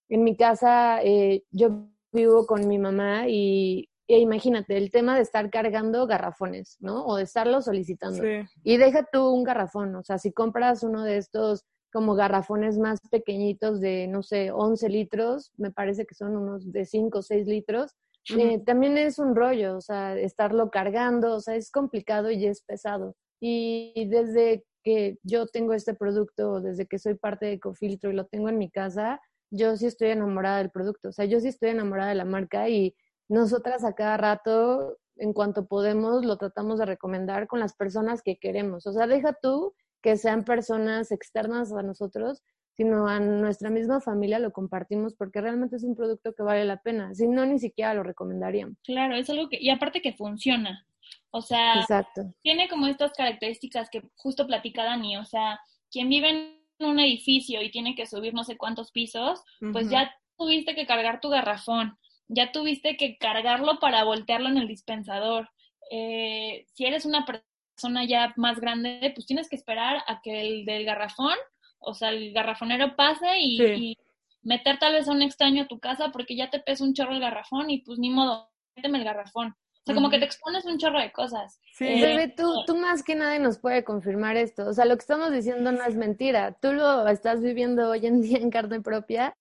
en 0.08 0.24
mi 0.24 0.36
casa 0.36 1.02
eh, 1.02 1.44
yo 1.50 1.88
vivo 2.12 2.46
con 2.46 2.66
mi 2.66 2.78
mamá 2.78 3.28
y 3.28 3.90
e 4.08 4.20
imagínate 4.20 4.76
el 4.76 4.90
tema 4.90 5.16
de 5.16 5.22
estar 5.22 5.50
cargando 5.50 6.06
garrafones, 6.06 6.76
¿no? 6.80 7.04
O 7.04 7.16
de 7.16 7.24
estarlo 7.24 7.60
solicitando. 7.60 8.22
Y 8.62 8.76
deja 8.76 9.04
tú 9.12 9.30
un 9.30 9.42
garrafón, 9.42 9.96
o 9.96 10.02
sea, 10.04 10.18
si 10.18 10.32
compras 10.32 10.84
uno 10.84 11.02
de 11.02 11.16
estos 11.16 11.64
como 11.92 12.14
garrafones 12.14 12.78
más 12.78 13.00
pequeñitos 13.10 13.80
de, 13.80 14.06
no 14.06 14.22
sé, 14.22 14.50
11 14.52 14.88
litros, 14.90 15.52
me 15.56 15.70
parece 15.70 16.06
que 16.06 16.14
son 16.14 16.36
unos 16.36 16.70
de 16.70 16.84
5 16.84 17.18
o 17.18 17.22
6 17.22 17.46
litros, 17.46 17.94
eh, 18.30 18.62
también 18.64 18.98
es 18.98 19.18
un 19.18 19.36
rollo, 19.36 19.76
o 19.76 19.80
sea, 19.80 20.16
estarlo 20.18 20.70
cargando, 20.70 21.34
o 21.34 21.40
sea, 21.40 21.54
es 21.56 21.70
complicado 21.70 22.30
y 22.30 22.46
es 22.46 22.62
pesado. 22.62 23.14
Y 23.40 24.08
desde 24.08 24.64
que 24.82 25.18
yo 25.22 25.46
tengo 25.46 25.74
este 25.74 25.94
producto, 25.94 26.60
desde 26.60 26.86
que 26.86 26.98
soy 26.98 27.14
parte 27.14 27.46
de 27.46 27.52
Ecofiltro 27.54 28.10
y 28.10 28.14
lo 28.14 28.26
tengo 28.26 28.48
en 28.48 28.58
mi 28.58 28.70
casa, 28.70 29.20
yo 29.50 29.76
sí 29.76 29.86
estoy 29.86 30.10
enamorada 30.10 30.58
del 30.58 30.70
producto, 30.70 31.10
o 31.10 31.12
sea, 31.12 31.24
yo 31.24 31.40
sí 31.40 31.48
estoy 31.48 31.70
enamorada 31.70 32.10
de 32.10 32.16
la 32.16 32.24
marca 32.24 32.68
y 32.68 32.96
nosotras 33.28 33.84
a 33.84 33.94
cada 33.94 34.16
rato, 34.16 34.98
en 35.16 35.32
cuanto 35.32 35.66
podemos, 35.66 36.24
lo 36.24 36.36
tratamos 36.36 36.78
de 36.78 36.86
recomendar 36.86 37.46
con 37.46 37.58
las 37.60 37.74
personas 37.74 38.22
que 38.22 38.38
queremos. 38.38 38.86
O 38.86 38.92
sea, 38.92 39.06
deja 39.06 39.36
tú 39.40 39.74
que 40.02 40.16
sean 40.16 40.44
personas 40.44 41.10
externas 41.10 41.72
a 41.72 41.82
nosotros, 41.82 42.42
sino 42.76 43.08
a 43.08 43.18
nuestra 43.20 43.70
misma 43.70 44.00
familia 44.00 44.38
lo 44.38 44.52
compartimos 44.52 45.14
porque 45.14 45.40
realmente 45.40 45.76
es 45.76 45.82
un 45.82 45.96
producto 45.96 46.34
que 46.34 46.42
vale 46.42 46.64
la 46.64 46.82
pena. 46.82 47.14
Si 47.14 47.26
no, 47.26 47.46
ni 47.46 47.58
siquiera 47.58 47.94
lo 47.94 48.02
recomendaríamos. 48.02 48.76
Claro, 48.84 49.16
es 49.16 49.30
algo 49.30 49.48
que, 49.48 49.58
y 49.60 49.70
aparte 49.70 50.02
que 50.02 50.12
funciona. 50.12 50.86
O 51.30 51.40
sea, 51.40 51.80
Exacto. 51.80 52.22
tiene 52.42 52.68
como 52.68 52.86
estas 52.86 53.12
características 53.12 53.88
que 53.88 54.02
justo 54.16 54.46
platica 54.46 54.84
Dani. 54.84 55.16
O 55.16 55.24
sea, 55.24 55.58
quien 55.90 56.08
vive 56.08 56.30
en 56.30 56.86
un 56.86 57.00
edificio 57.00 57.62
y 57.62 57.70
tiene 57.70 57.94
que 57.94 58.06
subir 58.06 58.34
no 58.34 58.44
sé 58.44 58.58
cuántos 58.58 58.90
pisos, 58.92 59.42
pues 59.72 59.88
ya 59.88 60.14
tuviste 60.36 60.74
que 60.74 60.86
cargar 60.86 61.20
tu 61.20 61.30
garrafón, 61.30 61.96
ya 62.28 62.52
tuviste 62.52 62.96
que 62.96 63.16
cargarlo 63.16 63.78
para 63.80 64.04
voltearlo 64.04 64.48
en 64.48 64.58
el 64.58 64.68
dispensador. 64.68 65.48
Eh, 65.90 66.66
si 66.74 66.84
eres 66.84 67.06
una 67.06 67.24
persona 67.24 68.04
ya 68.04 68.34
más 68.36 68.60
grande, 68.60 69.12
pues 69.14 69.26
tienes 69.26 69.48
que 69.48 69.56
esperar 69.56 70.02
a 70.06 70.20
que 70.20 70.40
el 70.40 70.64
del 70.66 70.84
garrafón, 70.84 71.36
o 71.78 71.94
sea, 71.94 72.10
el 72.10 72.32
garrafonero 72.32 72.96
pase 72.96 73.38
y, 73.38 73.62
y 73.62 73.98
meter 74.42 74.78
tal 74.78 74.94
vez 74.94 75.08
a 75.08 75.12
un 75.12 75.22
extraño 75.22 75.64
a 75.64 75.68
tu 75.68 75.78
casa 75.78 76.10
porque 76.12 76.36
ya 76.36 76.50
te 76.50 76.60
pesa 76.60 76.84
un 76.84 76.94
chorro 76.94 77.12
el 77.12 77.20
garrafón 77.20 77.70
y 77.70 77.82
pues 77.82 77.98
ni 77.98 78.10
modo, 78.10 78.50
méteme 78.74 78.98
el 78.98 79.04
garrafón. 79.04 79.48
O 79.48 79.86
sea, 79.86 79.94
como 79.94 80.10
que 80.10 80.18
te 80.18 80.24
expones 80.24 80.64
un 80.64 80.78
chorro 80.78 80.98
de 80.98 81.12
cosas. 81.12 81.60
Sí. 81.74 81.86
Eh, 81.86 82.34
tú, 82.36 82.64
tú 82.66 82.76
más 82.76 83.04
que 83.04 83.14
nadie 83.14 83.38
nos 83.38 83.58
puede 83.58 83.84
confirmar 83.84 84.36
esto. 84.36 84.66
O 84.66 84.72
sea, 84.72 84.84
lo 84.84 84.96
que 84.96 85.02
estamos 85.02 85.30
diciendo 85.30 85.70
no 85.70 85.84
es 85.84 85.94
mentira. 85.94 86.56
Tú 86.60 86.72
lo 86.72 87.06
estás 87.06 87.40
viviendo 87.40 87.90
hoy 87.90 88.04
en 88.04 88.20
día 88.20 88.38
en 88.38 88.50
carne 88.50 88.80
propia 88.80 89.36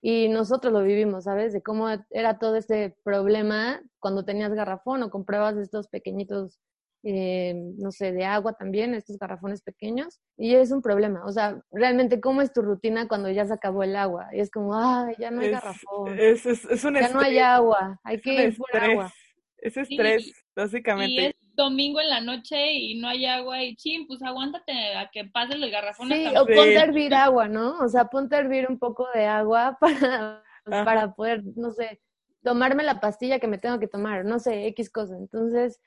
y 0.00 0.28
nosotros 0.28 0.72
lo 0.72 0.82
vivimos, 0.82 1.24
¿sabes? 1.24 1.52
De 1.52 1.62
cómo 1.62 1.88
era 2.10 2.38
todo 2.38 2.56
este 2.56 2.96
problema 3.02 3.80
cuando 3.98 4.24
tenías 4.24 4.52
garrafón 4.52 5.02
o 5.02 5.10
comprabas 5.10 5.56
estos 5.56 5.88
pequeñitos, 5.88 6.60
eh, 7.04 7.54
no 7.78 7.90
sé, 7.90 8.12
de 8.12 8.24
agua 8.24 8.52
también, 8.54 8.94
estos 8.94 9.18
garrafones 9.18 9.62
pequeños. 9.62 10.20
Y 10.36 10.54
es 10.54 10.70
un 10.70 10.82
problema. 10.82 11.24
O 11.24 11.32
sea, 11.32 11.60
realmente, 11.70 12.20
¿cómo 12.20 12.42
es 12.42 12.52
tu 12.52 12.62
rutina 12.62 13.08
cuando 13.08 13.30
ya 13.30 13.44
se 13.44 13.54
acabó 13.54 13.82
el 13.82 13.96
agua? 13.96 14.28
Y 14.32 14.40
es 14.40 14.50
como, 14.50 14.74
ay, 14.74 15.14
ya 15.18 15.30
no 15.30 15.40
hay 15.40 15.50
garrafón. 15.50 16.18
Es, 16.18 16.46
es, 16.46 16.82
ya 16.82 17.08
no 17.08 17.20
hay 17.20 17.38
agua, 17.38 18.00
hay 18.04 18.20
que 18.20 18.46
ir 18.46 18.56
por 18.56 18.76
agua. 18.76 19.12
Es 19.58 19.76
estrés, 19.76 20.32
básicamente. 20.56 21.12
Y 21.12 21.26
es 21.26 21.34
domingo 21.54 22.00
en 22.00 22.08
la 22.08 22.20
noche 22.20 22.72
y 22.72 23.00
no 23.00 23.08
hay 23.08 23.26
agua 23.26 23.62
y 23.62 23.76
ching, 23.76 24.06
pues 24.06 24.22
aguántate 24.22 24.72
a 24.96 25.08
que 25.12 25.24
pase 25.24 25.54
el 25.54 25.70
garrafón. 25.70 26.08
Sí, 26.08 26.26
o 26.28 26.46
ponte 26.46 26.78
a 26.78 26.84
hervir 26.84 27.14
agua, 27.14 27.48
¿no? 27.48 27.78
O 27.78 27.88
sea, 27.88 28.06
ponte 28.06 28.34
a 28.34 28.40
hervir 28.40 28.66
un 28.68 28.78
poco 28.78 29.06
de 29.14 29.26
agua 29.26 29.76
para, 29.80 30.42
para 30.64 31.14
poder, 31.14 31.42
no 31.56 31.70
sé, 31.70 32.00
tomarme 32.42 32.82
la 32.82 33.00
pastilla 33.00 33.38
que 33.38 33.46
me 33.46 33.58
tengo 33.58 33.78
que 33.78 33.86
tomar, 33.86 34.24
no 34.24 34.38
sé, 34.38 34.66
X 34.68 34.90
cosa. 34.90 35.16
Entonces, 35.16 35.80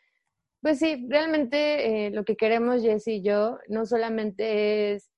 pues 0.65 0.80
sí, 0.80 1.06
realmente 1.08 2.08
eh, 2.08 2.10
lo 2.10 2.25
que 2.25 2.36
queremos 2.36 2.82
Jess 2.82 3.08
y 3.08 3.21
yo 3.21 3.60
no 3.67 3.86
solamente 3.86 4.93
es 4.93 5.12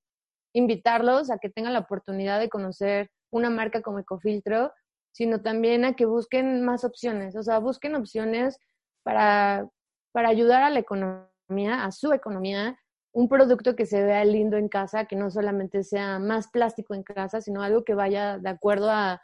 invitarlos 0.54 1.32
a 1.32 1.38
que 1.38 1.50
tengan 1.50 1.72
la 1.72 1.80
oportunidad 1.80 2.42
de 2.42 2.50
conocer 2.50 3.10
una 3.32 3.50
marca 3.50 3.82
como 3.82 4.00
Ecofiltro, 4.00 4.74
sino 5.14 5.42
también 5.42 5.86
a 5.86 5.96
que 5.96 6.06
busquen 6.06 6.66
más 6.66 6.84
opciones, 6.84 7.38
o 7.38 7.44
sea, 7.44 7.60
busquen 7.60 7.96
opciones 7.96 8.60
para, 9.04 9.70
para 10.12 10.28
ayudar 10.28 10.64
a 10.64 10.70
la 10.70 10.80
economía, 10.80 11.86
a 11.86 11.94
su 11.94 12.12
economía, 12.12 12.78
un 13.14 13.30
producto 13.30 13.78
que 13.78 13.86
se 13.86 14.04
vea 14.04 14.26
lindo 14.26 14.58
en 14.58 14.68
casa, 14.68 15.06
que 15.06 15.16
no 15.16 15.32
solamente 15.32 15.84
sea 15.84 16.20
más 16.20 16.50
plástico 16.50 16.94
en 16.94 17.04
casa, 17.04 17.40
sino 17.40 17.62
algo 17.62 17.86
que 17.86 17.94
vaya 17.94 18.38
de 18.38 18.50
acuerdo 18.50 18.92
a, 18.92 19.22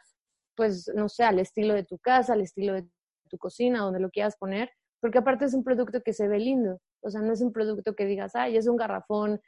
pues, 0.56 0.90
no 0.94 1.10
sé, 1.10 1.24
al 1.24 1.38
estilo 1.38 1.74
de 1.74 1.84
tu 1.84 1.98
casa, 1.98 2.32
al 2.32 2.40
estilo 2.40 2.72
de 2.72 2.88
tu 3.28 3.36
cocina, 3.36 3.80
donde 3.80 4.00
lo 4.00 4.08
quieras 4.08 4.38
poner, 4.38 4.70
porque 5.04 5.18
aparte 5.18 5.44
es 5.44 5.52
un 5.52 5.62
producto 5.62 6.00
que 6.00 6.14
se 6.14 6.28
ve 6.28 6.38
lindo, 6.38 6.80
o 7.02 7.10
sea, 7.10 7.20
no 7.20 7.34
es 7.34 7.42
un 7.42 7.52
producto 7.52 7.94
que 7.94 8.06
digas, 8.06 8.34
ay, 8.34 8.56
es 8.56 8.66
un 8.66 8.78
garrafón 8.78 9.38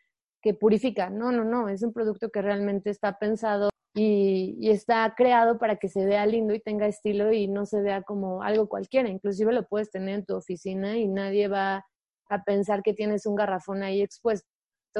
que 0.43 0.53
purifica, 0.53 1.09
no, 1.09 1.33
no, 1.33 1.45
no, 1.45 1.71
es 1.71 1.83
un 1.83 1.95
producto 1.95 2.29
que 2.29 2.43
realmente 2.43 2.91
está 2.91 3.19
pensado 3.19 3.71
y, 3.95 4.69
está 4.69 5.15
creado 5.17 5.59
para 5.59 5.77
que 5.77 5.89
se 5.89 6.05
vea 6.05 6.27
lindo 6.27 6.53
y 6.53 6.61
tenga 6.61 6.87
estilo 6.87 7.33
y 7.33 7.49
no 7.49 7.65
se 7.65 7.81
vea 7.81 8.03
como 8.03 8.43
algo 8.43 8.69
cualquiera. 8.69 9.09
Inclusive 9.09 9.51
lo 9.55 9.67
puedes 9.67 9.91
tener 9.91 10.17
en 10.17 10.27
tu 10.27 10.37
oficina 10.37 10.99
y 10.99 11.09
nadie 11.09 11.49
va 11.49 11.87
a 12.29 12.45
pensar 12.45 12.83
que 12.83 12.93
tienes 12.93 13.25
un 13.25 13.35
garrafón 13.35 13.83
ahí 13.83 14.03
expuesto, 14.03 14.47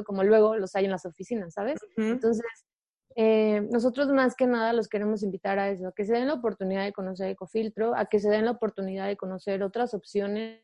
como 0.07 0.25
luego 0.25 0.57
los 0.57 0.75
hay 0.75 0.87
en 0.87 0.93
las 0.93 1.05
oficinas, 1.05 1.53
¿sabes? 1.53 1.79
Entonces, 1.99 2.47
eh, 3.17 3.67
nosotros 3.71 4.09
más 4.09 4.37
que 4.37 4.47
nada 4.47 4.73
los 4.73 4.89
queremos 4.89 5.23
invitar 5.23 5.59
a 5.59 5.71
eso, 5.71 5.89
a 5.89 5.93
que 5.93 6.05
se 6.05 6.13
den 6.13 6.29
la 6.29 6.35
oportunidad 6.35 6.85
de 6.85 6.93
conocer 6.93 7.31
Ecofiltro, 7.31 7.97
a 7.97 8.07
que 8.07 8.21
se 8.21 8.29
den 8.29 8.45
la 8.45 8.53
oportunidad 8.53 9.07
de 9.07 9.17
conocer 9.17 9.63
otras 9.63 9.95
opciones 9.95 10.63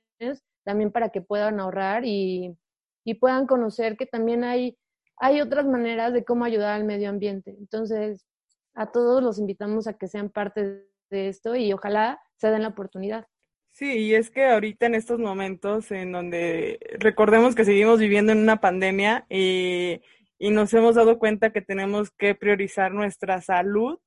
también 0.65 0.93
para 0.93 1.09
que 1.09 1.21
puedan 1.21 1.59
ahorrar 1.59 2.05
y, 2.05 2.57
y 3.05 3.15
puedan 3.15 3.47
conocer 3.47 3.97
que 3.97 4.07
también 4.07 4.45
hay 4.45 4.79
hay 5.23 5.41
otras 5.41 5.67
maneras 5.67 6.13
de 6.13 6.25
cómo 6.25 6.45
ayudar 6.45 6.73
al 6.73 6.85
medio 6.85 7.09
ambiente. 7.09 7.55
Entonces, 7.57 8.27
a 8.75 8.91
todos 8.91 9.23
los 9.23 9.39
invitamos 9.39 9.87
a 9.87 9.95
que 9.95 10.09
sean 10.09 10.31
parte 10.31 10.85
de 11.11 11.29
esto 11.29 11.55
y 11.55 11.73
ojalá 11.73 12.21
se 12.37 12.51
den 12.51 12.63
la 12.63 12.69
oportunidad. 12.69 13.27
Sí, 13.71 13.99
y 13.99 14.15
es 14.15 14.31
que 14.31 14.45
ahorita 14.45 14.87
en 14.87 14.97
estos 14.97 15.21
momentos 15.21 15.93
en 15.93 16.11
donde 16.11 16.81
recordemos 16.99 17.55
que 17.55 17.65
seguimos 17.65 18.01
viviendo 18.01 18.33
en 18.33 18.39
una 18.39 18.61
pandemia 18.61 19.25
y, 19.31 20.01
y 20.43 20.51
nos 20.51 20.75
hemos 20.75 20.97
dado 20.97 21.21
cuenta 21.21 21.53
que 21.53 21.61
tenemos 21.61 22.11
que 22.11 22.35
priorizar 22.35 22.93
nuestra 22.93 23.41
salud, 23.41 24.01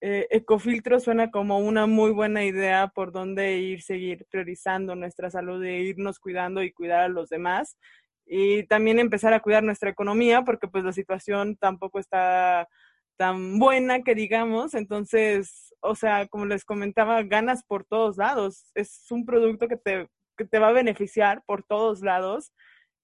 eh, 0.00 0.28
Ecofiltro 0.30 1.00
suena 1.00 1.32
como 1.32 1.58
una 1.58 1.88
muy 1.88 2.12
buena 2.12 2.44
idea 2.44 2.86
por 2.94 3.10
donde 3.10 3.58
ir, 3.58 3.82
seguir 3.82 4.26
priorizando 4.30 4.94
nuestra 4.94 5.28
salud 5.28 5.60
e 5.64 5.80
irnos 5.80 6.20
cuidando 6.20 6.62
y 6.62 6.72
cuidar 6.72 7.00
a 7.00 7.08
los 7.08 7.30
demás 7.30 7.76
y 8.24 8.62
también 8.68 9.00
empezar 9.00 9.32
a 9.32 9.40
cuidar 9.40 9.64
nuestra 9.64 9.90
economía 9.90 10.42
porque 10.42 10.68
pues 10.68 10.84
la 10.84 10.92
situación 10.92 11.56
tampoco 11.56 11.98
está 11.98 12.68
tan 13.16 13.58
buena 13.58 14.02
que 14.04 14.14
digamos, 14.14 14.72
entonces, 14.72 15.74
o 15.80 15.96
sea, 15.96 16.28
como 16.28 16.46
les 16.46 16.64
comentaba, 16.64 17.24
ganas 17.24 17.64
por 17.64 17.84
todos 17.84 18.18
lados, 18.18 18.70
es 18.76 19.04
un 19.10 19.26
producto 19.26 19.66
que 19.66 19.76
te, 19.76 20.08
que 20.36 20.44
te 20.44 20.60
va 20.60 20.68
a 20.68 20.72
beneficiar 20.72 21.42
por 21.44 21.64
todos 21.64 22.02
lados. 22.02 22.52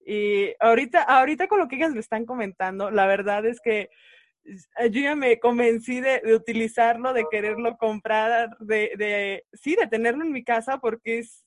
Y 0.04 0.54
ahorita, 0.60 1.02
ahorita 1.02 1.48
con 1.48 1.58
lo 1.58 1.68
que 1.68 1.76
ellas 1.76 1.92
le 1.92 2.00
están 2.00 2.26
comentando, 2.26 2.90
la 2.90 3.06
verdad 3.06 3.46
es 3.46 3.60
que 3.60 3.90
yo 4.44 5.00
ya 5.00 5.14
me 5.14 5.38
convencí 5.38 6.00
de, 6.00 6.34
utilizarlo, 6.34 7.12
de 7.12 7.26
quererlo 7.30 7.76
comprar, 7.76 8.56
de, 8.58 8.92
de, 8.96 9.44
sí, 9.52 9.76
de 9.76 9.86
tenerlo 9.86 10.24
en 10.24 10.32
mi 10.32 10.42
casa 10.42 10.78
porque 10.78 11.18
es, 11.18 11.44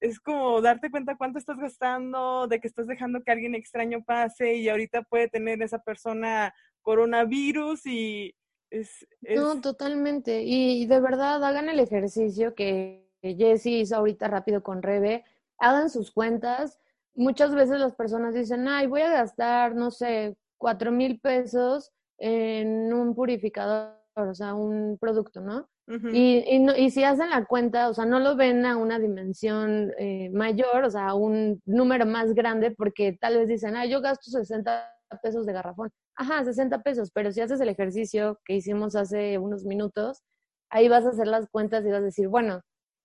es 0.00 0.18
como 0.20 0.60
darte 0.60 0.90
cuenta 0.90 1.16
cuánto 1.16 1.38
estás 1.38 1.58
gastando, 1.58 2.46
de 2.46 2.60
que 2.60 2.68
estás 2.68 2.86
dejando 2.86 3.22
que 3.22 3.32
alguien 3.32 3.54
extraño 3.54 4.02
pase 4.02 4.54
y 4.54 4.68
ahorita 4.68 5.02
puede 5.02 5.28
tener 5.28 5.60
esa 5.62 5.78
persona 5.78 6.54
coronavirus 6.82 7.84
y 7.86 8.34
es... 8.70 9.06
No, 9.20 9.60
totalmente. 9.60 10.42
Y 10.42 10.86
de 10.86 11.00
verdad 11.00 11.44
hagan 11.44 11.68
el 11.68 11.80
ejercicio 11.80 12.54
que 12.54 13.08
Jessie 13.22 13.80
hizo 13.80 13.96
ahorita 13.96 14.28
rápido 14.28 14.62
con 14.62 14.82
Rebe, 14.82 15.24
hagan 15.58 15.90
sus 15.90 16.10
cuentas. 16.12 16.78
Muchas 17.18 17.52
veces 17.52 17.80
las 17.80 17.96
personas 17.96 18.32
dicen, 18.32 18.68
ay, 18.68 18.86
voy 18.86 19.00
a 19.00 19.10
gastar, 19.10 19.74
no 19.74 19.90
sé, 19.90 20.36
cuatro 20.56 20.92
mil 20.92 21.18
pesos 21.20 21.90
en 22.16 22.92
un 22.92 23.16
purificador, 23.16 23.96
o 24.14 24.34
sea, 24.34 24.54
un 24.54 24.98
producto, 25.00 25.40
¿no? 25.40 25.68
y, 26.12 26.44
y, 26.46 26.58
no, 26.60 26.76
y, 26.76 26.90
si 26.90 27.02
hacen 27.02 27.30
la 27.30 27.44
cuenta, 27.46 27.88
o 27.88 27.94
sea, 27.94 28.04
no 28.04 28.20
lo 28.20 28.36
ven 28.36 28.66
a 28.66 28.76
una 28.76 28.98
dimensión 28.98 29.90
eh, 29.98 30.30
mayor, 30.30 30.84
o 30.84 30.90
sea, 30.90 31.08
a 31.08 31.14
un 31.14 31.60
número 31.64 32.06
más 32.06 32.34
grande, 32.34 32.70
porque 32.70 33.16
tal 33.18 33.38
vez 33.38 33.48
dicen, 33.48 33.74
ah, 33.74 33.86
yo 33.86 34.00
gasto 34.00 34.30
60 34.30 34.94
pesos 35.22 35.44
de 35.44 35.54
garrafón. 35.54 35.90
Ajá, 36.14 36.44
60 36.44 36.82
pesos, 36.82 37.10
pero 37.12 37.32
si 37.32 37.40
haces 37.40 37.60
el 37.60 37.68
ejercicio 37.68 38.38
que 38.44 38.54
hicimos 38.54 38.94
hace 38.94 39.38
unos 39.38 39.64
minutos, 39.64 40.22
ahí 40.70 40.88
vas 40.88 41.04
a 41.04 41.10
hacer 41.10 41.26
las 41.26 41.48
cuentas 41.48 41.84
y 41.84 41.90
vas 41.90 42.02
a 42.02 42.04
decir, 42.04 42.28
bueno, 42.28 42.60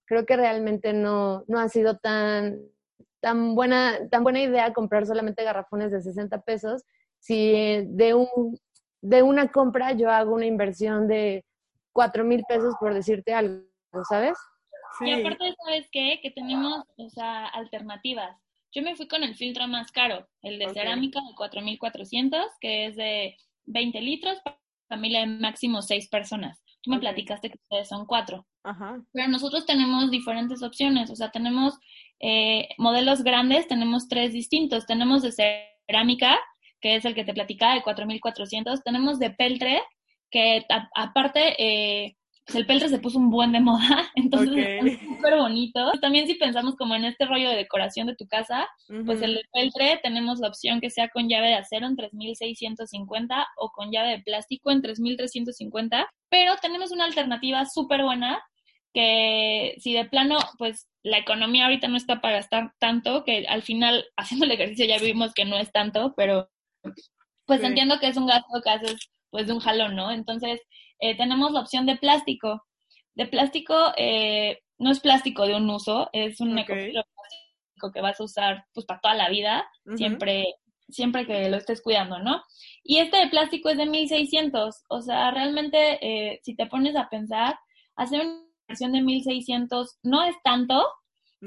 creo 0.05 0.25
que 0.25 0.35
realmente 0.35 0.93
no, 0.93 1.45
no 1.47 1.59
ha 1.59 1.69
sido 1.69 1.97
tan, 1.97 2.59
tan, 3.23 3.55
buena, 3.55 3.97
tan 4.09 4.21
buena 4.21 4.41
idea 4.41 4.73
comprar 4.73 5.05
solamente 5.07 5.45
garrafones 5.45 5.93
de 5.93 6.01
60 6.01 6.41
pesos 6.41 6.83
si 7.19 7.53
de, 7.85 8.13
un, 8.13 8.59
de 9.01 9.23
una 9.23 9.49
compra 9.49 9.93
yo 9.93 10.11
hago 10.11 10.35
una 10.35 10.45
inversión 10.45 11.07
de 11.07 11.45
cuatro 11.93 12.25
mil 12.25 12.43
pesos 12.49 12.75
por 12.81 12.93
decirte 12.93 13.33
algo, 13.33 13.63
¿sabes? 14.09 14.37
Sí. 14.99 15.09
Y 15.09 15.13
aparte, 15.13 15.55
¿sabes 15.63 15.87
qué? 15.89 16.19
Que 16.21 16.31
tenemos, 16.31 16.83
o 16.97 17.09
sea, 17.09 17.47
alternativas. 17.47 18.37
Yo 18.73 18.81
me 18.81 18.95
fui 18.95 19.07
con 19.07 19.23
el 19.23 19.35
filtro 19.35 19.67
más 19.67 19.91
caro, 19.91 20.27
el 20.41 20.59
de 20.59 20.69
cerámica 20.73 21.21
de 21.21 21.33
4400, 21.35 22.45
que 22.59 22.87
es 22.87 22.97
de 22.97 23.37
20 23.65 24.01
litros, 24.01 24.37
familia 24.89 25.21
de 25.21 25.27
máximo 25.27 25.81
seis 25.81 26.09
personas. 26.09 26.61
Tú 26.81 26.91
me 26.91 26.99
platicaste 26.99 27.49
que 27.49 27.59
ustedes 27.61 27.87
son 27.87 28.05
cuatro. 28.05 28.45
Ajá. 28.63 29.01
Pero 29.11 29.27
nosotros 29.27 29.65
tenemos 29.65 30.09
diferentes 30.09 30.63
opciones, 30.63 31.09
o 31.09 31.15
sea, 31.15 31.31
tenemos 31.31 31.79
eh, 32.25 32.69
modelos 32.77 33.21
grandes, 33.21 33.67
tenemos 33.67 34.07
tres 34.07 34.31
distintos. 34.31 34.85
Tenemos 34.85 35.21
de 35.21 35.33
cerámica, 35.87 36.39
que 36.79 36.95
es 36.95 37.03
el 37.03 37.15
que 37.15 37.25
te 37.25 37.33
platicaba 37.33 37.75
de 37.75 37.83
4400, 37.83 38.81
tenemos 38.81 39.19
de 39.19 39.29
peltre, 39.29 39.81
que 40.31 40.65
aparte 40.95 41.55
eh, 41.61 42.15
pues 42.45 42.55
el 42.55 42.65
peltre 42.65 42.87
se 42.87 42.99
puso 42.99 43.19
un 43.19 43.29
buen 43.29 43.51
de 43.51 43.59
moda, 43.59 44.09
entonces 44.15 44.55
es 44.55 44.99
súper 45.01 45.35
bonito. 45.35 45.91
También 45.99 46.25
si 46.25 46.35
pensamos 46.35 46.77
como 46.77 46.95
en 46.95 47.03
este 47.03 47.25
rollo 47.25 47.49
de 47.49 47.57
decoración 47.57 48.07
de 48.07 48.15
tu 48.15 48.25
casa, 48.25 48.69
pues 49.05 49.21
el 49.21 49.41
peltre 49.51 49.99
tenemos 50.01 50.39
la 50.39 50.47
opción 50.47 50.79
que 50.79 50.89
sea 50.89 51.09
con 51.09 51.27
llave 51.27 51.47
de 51.47 51.55
acero 51.55 51.87
en 51.87 51.97
3650 51.97 53.47
o 53.57 53.71
con 53.71 53.91
llave 53.91 54.11
de 54.11 54.23
plástico 54.23 54.71
en 54.71 54.81
3350, 54.81 56.07
pero 56.29 56.55
tenemos 56.61 56.91
una 56.93 57.03
alternativa 57.03 57.65
súper 57.65 58.03
buena 58.03 58.41
que 58.93 59.75
si 59.79 59.93
de 59.93 60.05
plano, 60.05 60.37
pues 60.57 60.87
la 61.03 61.17
economía 61.17 61.65
ahorita 61.65 61.87
no 61.87 61.97
está 61.97 62.21
para 62.21 62.35
gastar 62.35 62.73
tanto, 62.79 63.23
que 63.23 63.45
al 63.47 63.63
final 63.63 64.05
haciendo 64.17 64.45
el 64.45 64.51
ejercicio 64.51 64.85
ya 64.85 64.99
vimos 64.99 65.33
que 65.33 65.45
no 65.45 65.57
es 65.57 65.71
tanto, 65.71 66.13
pero 66.15 66.49
pues 67.45 67.61
entiendo 67.63 67.99
que 67.99 68.07
es 68.07 68.17
un 68.17 68.27
gasto 68.27 68.61
que 68.63 68.69
haces 68.69 68.95
pues 69.29 69.47
de 69.47 69.53
un 69.53 69.59
jalón, 69.59 69.95
¿no? 69.95 70.11
Entonces, 70.11 70.61
eh, 70.99 71.17
tenemos 71.17 71.51
la 71.51 71.61
opción 71.61 71.85
de 71.85 71.97
plástico. 71.97 72.63
De 73.15 73.25
plástico, 73.25 73.75
eh, 73.97 74.59
no 74.77 74.91
es 74.91 74.99
plástico 74.99 75.45
de 75.47 75.55
un 75.55 75.69
uso, 75.69 76.09
es 76.13 76.39
un 76.39 76.53
plástico 76.53 77.91
que 77.93 78.01
vas 78.01 78.19
a 78.19 78.23
usar 78.23 78.65
pues 78.73 78.85
para 78.85 79.01
toda 79.01 79.15
la 79.15 79.29
vida, 79.29 79.67
siempre, 79.95 80.45
siempre 80.87 81.25
que 81.25 81.49
lo 81.49 81.57
estés 81.57 81.81
cuidando, 81.81 82.19
¿no? 82.19 82.43
Y 82.83 82.99
este 82.99 83.17
de 83.17 83.27
plástico 83.27 83.69
es 83.69 83.77
de 83.77 83.85
1600, 83.85 84.83
o 84.87 85.01
sea, 85.01 85.31
realmente 85.31 85.99
eh, 86.01 86.39
si 86.43 86.55
te 86.55 86.67
pones 86.67 86.95
a 86.95 87.09
pensar, 87.09 87.57
hacer 87.95 88.21
una 88.21 88.43
versión 88.67 88.91
de 88.91 89.01
1600 89.01 89.99
no 90.03 90.23
es 90.23 90.35
tanto, 90.43 90.83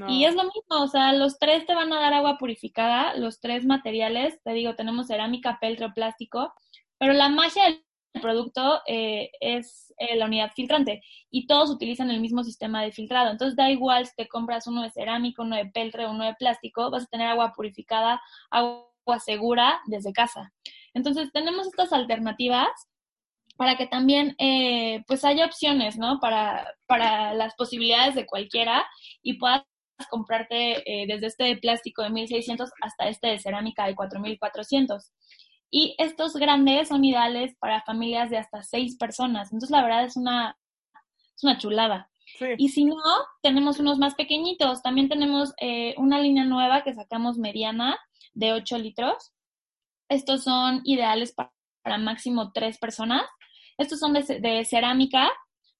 Y 0.08 0.26
es 0.26 0.34
lo 0.34 0.44
mismo, 0.44 0.82
o 0.82 0.88
sea, 0.88 1.14
los 1.14 1.38
tres 1.38 1.64
te 1.64 1.74
van 1.74 1.90
a 1.90 1.98
dar 1.98 2.12
agua 2.12 2.36
purificada, 2.36 3.16
los 3.16 3.40
tres 3.40 3.64
materiales, 3.64 4.38
te 4.42 4.52
digo, 4.52 4.74
tenemos 4.74 5.06
cerámica, 5.06 5.56
peltre, 5.58 5.88
plástico, 5.90 6.52
pero 6.98 7.14
la 7.14 7.30
magia 7.30 7.64
del 7.64 7.82
producto 8.20 8.82
eh, 8.86 9.30
es 9.40 9.94
eh, 9.98 10.16
la 10.16 10.26
unidad 10.26 10.52
filtrante 10.54 11.02
y 11.30 11.46
todos 11.46 11.70
utilizan 11.70 12.10
el 12.10 12.20
mismo 12.20 12.44
sistema 12.44 12.82
de 12.82 12.92
filtrado. 12.92 13.30
Entonces 13.30 13.56
da 13.56 13.70
igual 13.70 14.06
si 14.06 14.14
te 14.16 14.28
compras 14.28 14.66
uno 14.66 14.82
de 14.82 14.90
cerámico, 14.90 15.42
uno 15.42 15.56
de 15.56 15.66
peltre, 15.66 16.06
uno 16.06 16.24
de 16.24 16.34
plástico, 16.34 16.90
vas 16.90 17.04
a 17.04 17.06
tener 17.06 17.28
agua 17.28 17.52
purificada, 17.54 18.20
agua 18.50 18.86
segura 19.24 19.80
desde 19.86 20.12
casa. 20.12 20.52
Entonces 20.94 21.30
tenemos 21.32 21.66
estas 21.66 21.92
alternativas 21.92 22.68
para 23.56 23.76
que 23.76 23.86
también 23.86 24.34
eh, 24.38 25.02
pues 25.06 25.24
haya 25.24 25.46
opciones, 25.46 25.96
¿no? 25.96 26.20
Para, 26.20 26.74
para 26.86 27.34
las 27.34 27.54
posibilidades 27.54 28.14
de 28.14 28.26
cualquiera 28.26 28.86
y 29.22 29.38
puedas 29.38 29.62
comprarte 30.10 30.82
eh, 30.84 31.06
desde 31.06 31.26
este 31.26 31.44
de 31.44 31.56
plástico 31.56 32.02
de 32.02 32.10
1600 32.10 32.70
hasta 32.82 33.08
este 33.08 33.28
de 33.28 33.38
cerámica 33.38 33.86
de 33.86 33.94
4400. 33.94 35.12
Y 35.70 35.94
estos 35.98 36.34
grandes 36.34 36.88
son 36.88 37.04
ideales 37.04 37.54
para 37.58 37.82
familias 37.82 38.30
de 38.30 38.38
hasta 38.38 38.62
seis 38.62 38.96
personas. 38.96 39.48
Entonces, 39.48 39.70
la 39.70 39.82
verdad 39.82 40.04
es 40.04 40.16
una, 40.16 40.56
es 41.34 41.44
una 41.44 41.58
chulada. 41.58 42.10
Y 42.58 42.68
si 42.70 42.84
no, 42.84 42.96
tenemos 43.42 43.78
unos 43.78 43.98
más 43.98 44.14
pequeñitos. 44.14 44.82
También 44.82 45.08
tenemos 45.08 45.54
eh, 45.60 45.94
una 45.96 46.20
línea 46.20 46.44
nueva 46.44 46.82
que 46.82 46.94
sacamos 46.94 47.38
mediana 47.38 47.98
de 48.34 48.52
8 48.52 48.78
litros. 48.78 49.32
Estos 50.08 50.44
son 50.44 50.82
ideales 50.84 51.32
para, 51.32 51.52
máximo 51.98 52.52
tres 52.52 52.78
personas. 52.78 53.22
Estos 53.78 53.98
son 53.98 54.12
de, 54.14 54.64
cerámica. 54.64 55.30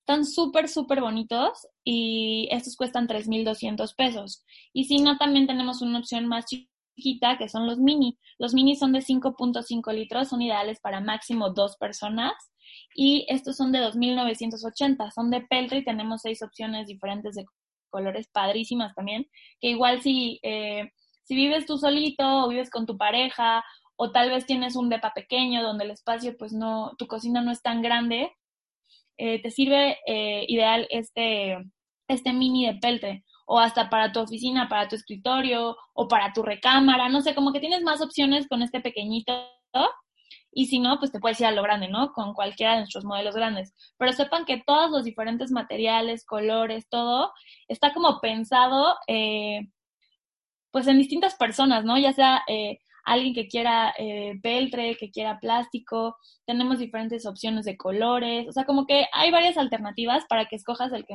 Están 0.00 0.24
súper, 0.24 0.68
súper 0.68 1.00
bonitos 1.00 1.66
y 1.84 2.48
estos 2.52 2.76
cuestan 2.76 3.08
3.200 3.08 3.94
pesos. 3.96 4.44
Y 4.72 4.84
si 4.84 4.98
no, 4.98 5.16
también 5.18 5.46
tenemos 5.46 5.82
una 5.82 5.98
opción 5.98 6.26
más 6.26 6.46
chiquita 6.46 7.38
que 7.38 7.48
son 7.48 7.66
los 7.66 7.78
mini. 7.78 8.18
Los 8.38 8.54
mini 8.54 8.76
son 8.76 8.92
de 8.92 9.00
5.5 9.00 9.92
litros, 9.92 10.28
son 10.28 10.42
ideales 10.42 10.78
para 10.80 11.00
máximo 11.00 11.50
dos 11.50 11.76
personas 11.76 12.34
y 12.94 13.26
estos 13.28 13.56
son 13.56 13.72
de 13.72 13.80
2.980, 13.80 15.10
son 15.10 15.30
de 15.30 15.40
peltre 15.42 15.78
y 15.78 15.84
tenemos 15.84 16.22
seis 16.22 16.42
opciones 16.42 16.86
diferentes 16.86 17.34
de 17.34 17.44
colores 17.90 18.28
padrísimas 18.28 18.94
también, 18.94 19.26
que 19.60 19.68
igual 19.68 20.02
si, 20.02 20.40
eh, 20.42 20.92
si 21.24 21.34
vives 21.34 21.66
tú 21.66 21.78
solito 21.78 22.44
o 22.44 22.48
vives 22.48 22.70
con 22.70 22.86
tu 22.86 22.96
pareja 22.96 23.64
o 23.96 24.12
tal 24.12 24.30
vez 24.30 24.46
tienes 24.46 24.76
un 24.76 24.88
depa 24.88 25.12
pequeño 25.14 25.62
donde 25.62 25.84
el 25.84 25.90
espacio 25.90 26.36
pues 26.36 26.52
no, 26.52 26.92
tu 26.98 27.06
cocina 27.06 27.42
no 27.42 27.50
es 27.50 27.62
tan 27.62 27.82
grande, 27.82 28.32
eh, 29.18 29.40
te 29.42 29.50
sirve 29.50 29.98
eh, 30.06 30.44
ideal 30.48 30.86
este, 30.90 31.56
este 32.08 32.32
mini 32.32 32.66
de 32.66 32.74
peltre 32.74 33.24
o 33.46 33.58
hasta 33.58 33.88
para 33.88 34.12
tu 34.12 34.20
oficina, 34.20 34.68
para 34.68 34.88
tu 34.88 34.96
escritorio 34.96 35.76
o 35.94 36.08
para 36.08 36.32
tu 36.32 36.42
recámara, 36.42 37.08
no 37.08 37.22
sé, 37.22 37.34
como 37.34 37.52
que 37.52 37.60
tienes 37.60 37.82
más 37.82 38.02
opciones 38.02 38.48
con 38.48 38.62
este 38.62 38.80
pequeñito 38.80 39.32
y 40.52 40.66
si 40.66 40.78
no, 40.78 40.98
pues 40.98 41.12
te 41.12 41.20
puedes 41.20 41.38
ir 41.40 41.46
a 41.46 41.50
lo 41.50 41.62
grande, 41.62 41.86
¿no? 41.88 42.12
Con 42.12 42.32
cualquiera 42.32 42.72
de 42.72 42.78
nuestros 42.78 43.04
modelos 43.04 43.34
grandes. 43.34 43.74
Pero 43.98 44.12
sepan 44.14 44.46
que 44.46 44.62
todos 44.66 44.90
los 44.90 45.04
diferentes 45.04 45.50
materiales, 45.50 46.24
colores, 46.24 46.88
todo, 46.88 47.32
está 47.68 47.92
como 47.92 48.20
pensado, 48.20 48.96
eh, 49.06 49.68
pues 50.70 50.86
en 50.86 50.96
distintas 50.96 51.34
personas, 51.36 51.84
¿no? 51.84 51.98
Ya 51.98 52.14
sea 52.14 52.42
alguien 53.06 53.34
que 53.34 53.48
quiera 53.48 53.94
eh, 53.96 54.38
peltre, 54.42 54.96
que 54.96 55.10
quiera 55.10 55.38
plástico, 55.40 56.16
tenemos 56.44 56.78
diferentes 56.78 57.24
opciones 57.24 57.64
de 57.64 57.76
colores, 57.76 58.46
o 58.48 58.52
sea, 58.52 58.64
como 58.64 58.86
que 58.86 59.06
hay 59.12 59.30
varias 59.30 59.56
alternativas 59.56 60.24
para 60.28 60.46
que 60.46 60.56
escojas 60.56 60.92
el 60.92 61.06
que 61.06 61.14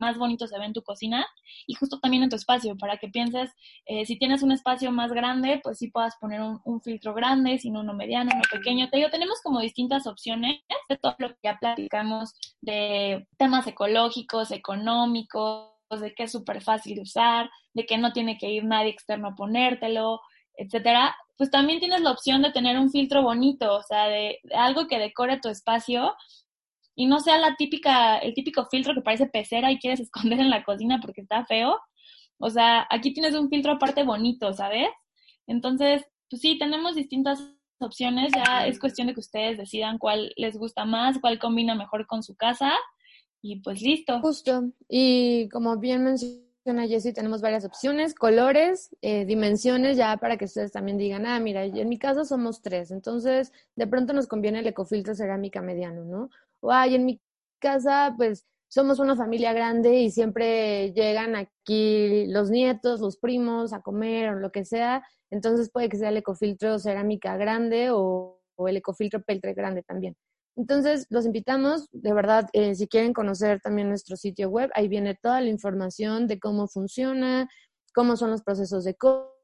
más 0.00 0.16
bonito 0.16 0.46
se 0.46 0.58
ve 0.58 0.64
en 0.64 0.72
tu 0.72 0.82
cocina 0.82 1.26
y 1.66 1.74
justo 1.74 2.00
también 2.00 2.22
en 2.22 2.30
tu 2.30 2.36
espacio, 2.36 2.76
para 2.76 2.96
que 2.96 3.08
pienses, 3.08 3.50
eh, 3.86 4.06
si 4.06 4.18
tienes 4.18 4.42
un 4.42 4.52
espacio 4.52 4.90
más 4.90 5.12
grande, 5.12 5.60
pues 5.62 5.78
sí 5.78 5.88
puedas 5.88 6.16
poner 6.16 6.40
un, 6.40 6.80
filtro 6.80 7.12
grande, 7.14 7.58
si 7.58 7.70
no 7.70 7.80
uno 7.80 7.92
mediano, 7.92 8.30
uno 8.32 8.42
pequeño. 8.50 8.88
Te 8.88 8.96
digo, 8.96 9.10
tenemos 9.10 9.40
como 9.42 9.60
distintas 9.60 10.06
opciones 10.06 10.60
de 10.88 10.96
todo 10.96 11.14
lo 11.18 11.28
que 11.28 11.38
ya 11.42 11.58
platicamos 11.58 12.32
de 12.62 13.26
temas 13.36 13.66
ecológicos, 13.66 14.50
económicos, 14.50 15.70
de 16.00 16.14
que 16.14 16.24
es 16.24 16.32
súper 16.32 16.62
fácil 16.62 16.96
de 16.96 17.02
usar, 17.02 17.50
de 17.74 17.84
que 17.84 17.98
no 17.98 18.12
tiene 18.12 18.38
que 18.38 18.50
ir 18.50 18.64
nadie 18.64 18.90
externo 18.90 19.28
a 19.28 19.34
ponértelo, 19.34 20.20
etcétera, 20.56 21.16
pues 21.40 21.50
también 21.50 21.80
tienes 21.80 22.02
la 22.02 22.10
opción 22.10 22.42
de 22.42 22.52
tener 22.52 22.78
un 22.78 22.90
filtro 22.90 23.22
bonito, 23.22 23.74
o 23.74 23.82
sea, 23.82 24.08
de 24.08 24.40
algo 24.54 24.86
que 24.86 24.98
decore 24.98 25.40
tu 25.40 25.48
espacio 25.48 26.14
y 26.94 27.06
no 27.06 27.18
sea 27.18 27.38
la 27.38 27.56
típica, 27.56 28.18
el 28.18 28.34
típico 28.34 28.66
filtro 28.66 28.92
que 28.92 29.00
parece 29.00 29.24
pecera 29.24 29.72
y 29.72 29.78
quieres 29.78 30.00
esconder 30.00 30.38
en 30.38 30.50
la 30.50 30.62
cocina 30.64 30.98
porque 31.00 31.22
está 31.22 31.46
feo. 31.46 31.80
O 32.36 32.50
sea, 32.50 32.86
aquí 32.90 33.14
tienes 33.14 33.34
un 33.34 33.48
filtro 33.48 33.72
aparte 33.72 34.02
bonito, 34.02 34.52
¿sabes? 34.52 34.90
Entonces, 35.46 36.04
pues 36.28 36.42
sí, 36.42 36.58
tenemos 36.58 36.94
distintas 36.94 37.40
opciones, 37.78 38.32
ya 38.36 38.66
es 38.66 38.78
cuestión 38.78 39.06
de 39.06 39.14
que 39.14 39.20
ustedes 39.20 39.56
decidan 39.56 39.96
cuál 39.96 40.34
les 40.36 40.58
gusta 40.58 40.84
más, 40.84 41.20
cuál 41.20 41.38
combina 41.38 41.74
mejor 41.74 42.06
con 42.06 42.22
su 42.22 42.36
casa 42.36 42.74
y 43.40 43.60
pues 43.60 43.80
listo. 43.80 44.20
Justo, 44.20 44.64
y 44.90 45.48
como 45.48 45.78
bien 45.78 46.06
menciona 46.64 46.86
Jessie, 46.86 47.14
tenemos 47.14 47.40
varias 47.40 47.64
opciones, 47.64 48.14
colores, 48.14 48.94
eh, 49.00 49.24
dimensiones, 49.24 49.96
ya 49.96 50.16
para 50.18 50.36
que 50.36 50.44
ustedes 50.44 50.72
también 50.72 50.98
digan, 50.98 51.24
ah, 51.24 51.40
mira, 51.40 51.64
en 51.64 51.88
mi 51.88 51.98
casa 51.98 52.24
somos 52.24 52.60
tres, 52.60 52.90
entonces 52.90 53.50
de 53.76 53.86
pronto 53.86 54.12
nos 54.12 54.26
conviene 54.26 54.58
el 54.60 54.66
ecofiltro 54.66 55.14
cerámica 55.14 55.62
mediano, 55.62 56.04
¿no? 56.04 56.30
o 56.60 56.70
ay, 56.72 56.94
en 56.94 57.06
mi 57.06 57.20
casa, 57.58 58.14
pues 58.16 58.46
somos 58.68 58.98
una 59.00 59.16
familia 59.16 59.52
grande 59.52 60.00
y 60.00 60.10
siempre 60.10 60.92
llegan 60.92 61.34
aquí 61.34 62.26
los 62.28 62.50
nietos, 62.50 63.00
los 63.00 63.16
primos 63.16 63.72
a 63.72 63.82
comer 63.82 64.30
o 64.30 64.38
lo 64.38 64.52
que 64.52 64.64
sea, 64.64 65.02
entonces 65.30 65.70
puede 65.70 65.88
que 65.88 65.96
sea 65.96 66.10
el 66.10 66.18
ecofiltro 66.18 66.78
cerámica 66.78 67.36
grande 67.36 67.88
o, 67.90 68.36
el 68.58 68.76
ecofiltro 68.76 69.22
peltre 69.22 69.54
grande 69.54 69.82
también. 69.82 70.16
Entonces, 70.56 71.06
los 71.10 71.26
invitamos, 71.26 71.88
de 71.92 72.12
verdad, 72.12 72.48
eh, 72.52 72.74
si 72.74 72.88
quieren 72.88 73.12
conocer 73.12 73.60
también 73.60 73.88
nuestro 73.88 74.16
sitio 74.16 74.50
web, 74.50 74.70
ahí 74.74 74.88
viene 74.88 75.14
toda 75.14 75.40
la 75.40 75.48
información 75.48 76.26
de 76.26 76.38
cómo 76.38 76.68
funciona, 76.68 77.48
cómo 77.94 78.16
son 78.16 78.30
los 78.30 78.42
procesos 78.42 78.84
de 78.84 78.96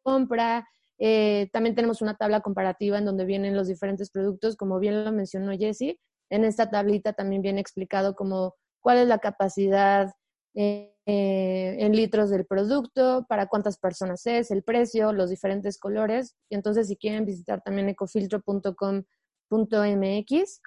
compra. 0.03 0.67
Eh, 0.99 1.49
también 1.53 1.75
tenemos 1.75 2.03
una 2.03 2.17
tabla 2.17 2.41
comparativa 2.41 2.99
en 2.99 3.05
donde 3.05 3.25
vienen 3.25 3.57
los 3.57 3.69
diferentes 3.69 4.11
productos, 4.11 4.57
como 4.57 4.79
bien 4.79 5.05
lo 5.05 5.13
mencionó 5.13 5.57
Jessie. 5.57 5.99
En 6.31 6.45
esta 6.45 6.71
tablita 6.71 7.13
también 7.13 7.43
viene 7.43 7.61
explicado 7.61 8.15
como 8.15 8.55
cuál 8.81 8.99
es 8.99 9.07
la 9.07 9.19
capacidad 9.19 10.13
eh, 10.55 10.93
en 11.07 11.95
litros 11.95 12.31
del 12.31 12.47
producto, 12.47 13.27
para 13.29 13.47
cuántas 13.47 13.79
personas 13.79 14.27
es, 14.27 14.51
el 14.51 14.65
precio, 14.65 15.13
los 15.13 15.31
diferentes 15.31 15.79
colores. 15.79 16.35
Y 16.51 16.57
entonces 16.57 16.89
si 16.89 16.97
quieren 16.97 17.25
visitar 17.25 17.63
también 17.63 17.89
ecofiltro.com.mx, 17.89 20.61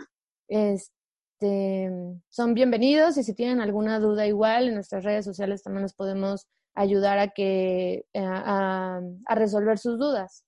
este, 0.50 1.90
son 2.28 2.54
bienvenidos 2.54 3.18
y 3.18 3.24
si 3.24 3.34
tienen 3.34 3.62
alguna 3.62 4.00
duda 4.00 4.28
igual 4.28 4.68
en 4.68 4.74
nuestras 4.76 5.06
redes 5.06 5.24
sociales 5.24 5.64
también 5.64 5.84
nos 5.84 5.94
podemos 5.94 6.48
ayudar 6.76 7.20
a 7.20 7.30
que 7.30 8.06
eh, 8.14 8.20
a 8.22 9.02
resolver 9.30 9.78
sus 9.78 9.98
dudas. 9.98 10.44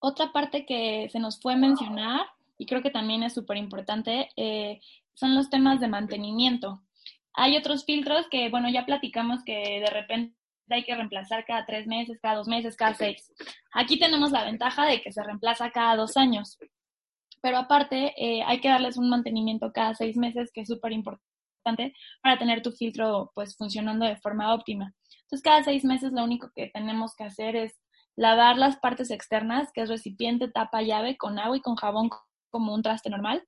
Otra 0.00 0.32
parte 0.32 0.66
que 0.66 1.08
se 1.12 1.20
nos 1.20 1.40
fue 1.40 1.54
mencionar 1.54 2.26
y 2.58 2.66
creo 2.66 2.82
que 2.82 2.90
también 2.90 3.22
es 3.22 3.34
súper 3.34 3.56
importante, 3.56 4.30
eh, 4.36 4.80
son 5.14 5.34
los 5.34 5.50
temas 5.50 5.80
de 5.80 5.88
mantenimiento. 5.88 6.82
Hay 7.34 7.56
otros 7.56 7.84
filtros 7.84 8.26
que, 8.30 8.50
bueno, 8.50 8.70
ya 8.70 8.86
platicamos 8.86 9.42
que 9.44 9.80
de 9.80 9.90
repente 9.90 10.36
hay 10.68 10.84
que 10.84 10.94
reemplazar 10.94 11.44
cada 11.44 11.66
tres 11.66 11.86
meses, 11.86 12.18
cada 12.20 12.36
dos 12.36 12.48
meses, 12.48 12.76
cada 12.76 12.94
seis. 12.94 13.32
Aquí 13.72 13.98
tenemos 13.98 14.30
la 14.30 14.44
ventaja 14.44 14.86
de 14.86 15.02
que 15.02 15.12
se 15.12 15.22
reemplaza 15.22 15.70
cada 15.70 15.96
dos 15.96 16.16
años. 16.16 16.58
Pero 17.42 17.58
aparte, 17.58 18.14
eh, 18.16 18.42
hay 18.46 18.60
que 18.60 18.68
darles 18.68 18.96
un 18.96 19.10
mantenimiento 19.10 19.72
cada 19.72 19.94
seis 19.94 20.16
meses, 20.16 20.50
que 20.54 20.62
es 20.62 20.68
súper 20.68 20.92
importante 20.92 21.94
para 22.22 22.38
tener 22.38 22.62
tu 22.62 22.72
filtro 22.72 23.30
pues 23.34 23.56
funcionando 23.56 24.06
de 24.06 24.16
forma 24.16 24.54
óptima. 24.54 24.94
Entonces, 25.22 25.42
cada 25.42 25.62
seis 25.62 25.84
meses 25.84 26.12
lo 26.12 26.24
único 26.24 26.50
que 26.54 26.70
tenemos 26.72 27.14
que 27.14 27.24
hacer 27.24 27.56
es 27.56 27.78
lavar 28.16 28.56
las 28.56 28.76
partes 28.78 29.10
externas, 29.10 29.70
que 29.72 29.82
es 29.82 29.88
recipiente, 29.88 30.48
tapa, 30.48 30.82
llave, 30.82 31.16
con 31.16 31.38
agua 31.38 31.56
y 31.56 31.60
con 31.60 31.76
jabón 31.76 32.10
como 32.50 32.74
un 32.74 32.82
traste 32.82 33.10
normal, 33.10 33.42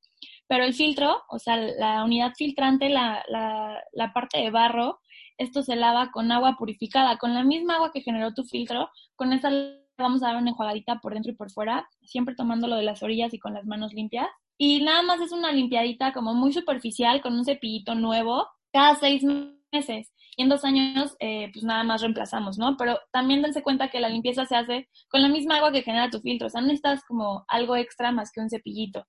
pero 0.49 0.65
el 0.65 0.75
filtro, 0.75 1.23
o 1.29 1.39
sea, 1.39 1.57
la 1.57 2.03
unidad 2.05 2.33
filtrante, 2.37 2.89
la, 2.89 3.23
la, 3.29 4.13
parte 4.13 4.39
de 4.39 4.51
barro, 4.51 5.01
esto 5.37 5.63
se 5.63 5.77
lava 5.77 6.11
con 6.11 6.33
agua 6.33 6.57
purificada, 6.59 7.19
con 7.19 7.35
la 7.35 7.45
misma 7.45 7.77
agua 7.77 7.93
que 7.93 8.01
generó 8.01 8.33
tu 8.33 8.45
filtro, 8.45 8.89
con 9.15 9.33
esa 9.33 9.51
vamos 9.99 10.23
a 10.23 10.29
dar 10.29 10.37
una 10.37 10.51
enjuagadita 10.51 11.01
por 11.01 11.15
dentro 11.15 11.33
y 11.33 11.37
por 11.37 11.51
fuera, 11.51 11.89
siempre 12.03 12.35
tomándolo 12.35 12.77
de 12.77 12.83
las 12.83 13.03
orillas 13.03 13.33
y 13.35 13.39
con 13.39 13.55
las 13.55 13.67
manos 13.67 13.93
limpias. 13.93 14.29
Y 14.59 14.83
nada 14.83 15.03
más 15.03 15.21
es 15.21 15.33
una 15.33 15.53
limpiadita 15.53 16.13
como 16.13 16.35
muy 16.35 16.53
superficial 16.53 17.21
con 17.21 17.35
un 17.35 17.45
cepillito 17.45 17.95
nuevo 17.95 18.47
cada 18.73 18.95
seis 18.97 19.25
meses. 19.73 20.13
Y 20.37 20.43
en 20.43 20.49
dos 20.49 20.65
años, 20.65 21.17
eh, 21.21 21.51
pues 21.53 21.65
nada 21.65 21.85
más 21.85 22.01
reemplazamos, 22.01 22.59
¿no? 22.59 22.77
Pero 22.77 22.99
también 23.13 23.43
dense 23.43 23.63
cuenta 23.63 23.89
que 23.89 24.01
la 24.01 24.09
limpieza 24.09 24.45
se 24.47 24.57
hace 24.57 24.89
con 25.09 25.23
la 25.23 25.29
misma 25.29 25.57
agua 25.57 25.73
que 25.73 25.83
genera 25.83 26.11
tu 26.11 26.21
filtro. 26.21 26.49
O 26.49 26.51
sea, 26.51 26.61
no 26.61 26.69
necesitas 26.69 27.05
como 27.05 27.45
algo 27.49 27.77
extra 27.77 28.11
más 28.13 28.33
que 28.33 28.41
un 28.41 28.51
cepillito. 28.51 29.07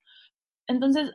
Entonces, 0.68 1.12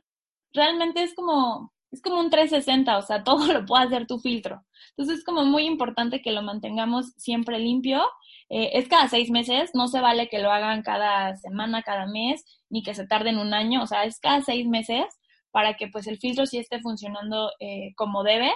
realmente 0.52 1.02
es 1.02 1.14
como, 1.14 1.72
es 1.92 2.02
como 2.02 2.20
un 2.20 2.30
360, 2.30 2.98
o 2.98 3.02
sea, 3.02 3.24
todo 3.24 3.52
lo 3.52 3.64
puede 3.66 3.84
hacer 3.84 4.06
tu 4.06 4.18
filtro. 4.18 4.64
Entonces, 4.90 5.18
es 5.18 5.24
como 5.24 5.44
muy 5.44 5.64
importante 5.64 6.22
que 6.22 6.32
lo 6.32 6.42
mantengamos 6.42 7.12
siempre 7.16 7.58
limpio. 7.58 8.02
Eh, 8.50 8.70
es 8.74 8.88
cada 8.88 9.08
seis 9.08 9.30
meses, 9.30 9.70
no 9.74 9.86
se 9.86 10.00
vale 10.00 10.28
que 10.28 10.40
lo 10.40 10.50
hagan 10.50 10.82
cada 10.82 11.36
semana, 11.36 11.82
cada 11.82 12.06
mes, 12.06 12.44
ni 12.68 12.82
que 12.82 12.94
se 12.94 13.06
tarden 13.06 13.38
un 13.38 13.54
año, 13.54 13.82
o 13.82 13.86
sea, 13.86 14.04
es 14.04 14.18
cada 14.18 14.42
seis 14.42 14.66
meses 14.66 15.04
para 15.52 15.74
que 15.74 15.86
pues 15.88 16.08
el 16.08 16.18
filtro 16.18 16.46
sí 16.46 16.58
esté 16.58 16.80
funcionando 16.80 17.52
eh, 17.60 17.92
como 17.96 18.24
debe 18.24 18.52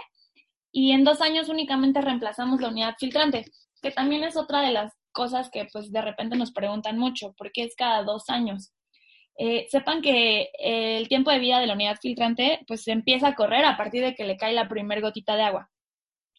y 0.73 0.93
en 0.93 1.05
dos 1.05 1.21
años 1.21 1.49
únicamente 1.49 2.01
reemplazamos 2.01 2.61
la 2.61 2.69
unidad 2.69 2.97
filtrante, 2.99 3.45
que 3.83 3.93
también 3.93 4.25
es 4.25 4.37
otra 4.37 4.63
de 4.63 4.73
las 4.73 4.93
cosas 5.13 5.49
que 5.51 5.69
pues 5.73 5.93
de 5.93 6.03
repente 6.03 6.37
nos 6.37 6.53
preguntan 6.53 6.99
mucho, 6.99 7.33
porque 7.39 7.63
es 7.63 7.77
cada 7.77 8.03
dos 8.03 8.29
años. 8.29 8.73
Eh, 9.39 9.67
sepan 9.69 10.03
que 10.03 10.51
el 10.59 11.09
tiempo 11.09 11.31
de 11.31 11.39
vida 11.39 11.61
de 11.61 11.67
la 11.67 11.75
unidad 11.75 11.99
filtrante 12.01 12.61
pues 12.67 12.83
se 12.83 12.93
empieza 12.93 13.29
a 13.29 13.35
correr 13.37 13.65
a 13.65 13.77
partir 13.77 14.03
de 14.03 14.15
que 14.15 14.25
le 14.25 14.37
cae 14.37 14.53
la 14.53 14.69
primer 14.69 15.01
gotita 15.01 15.37
de 15.37 15.43
agua. 15.43 15.71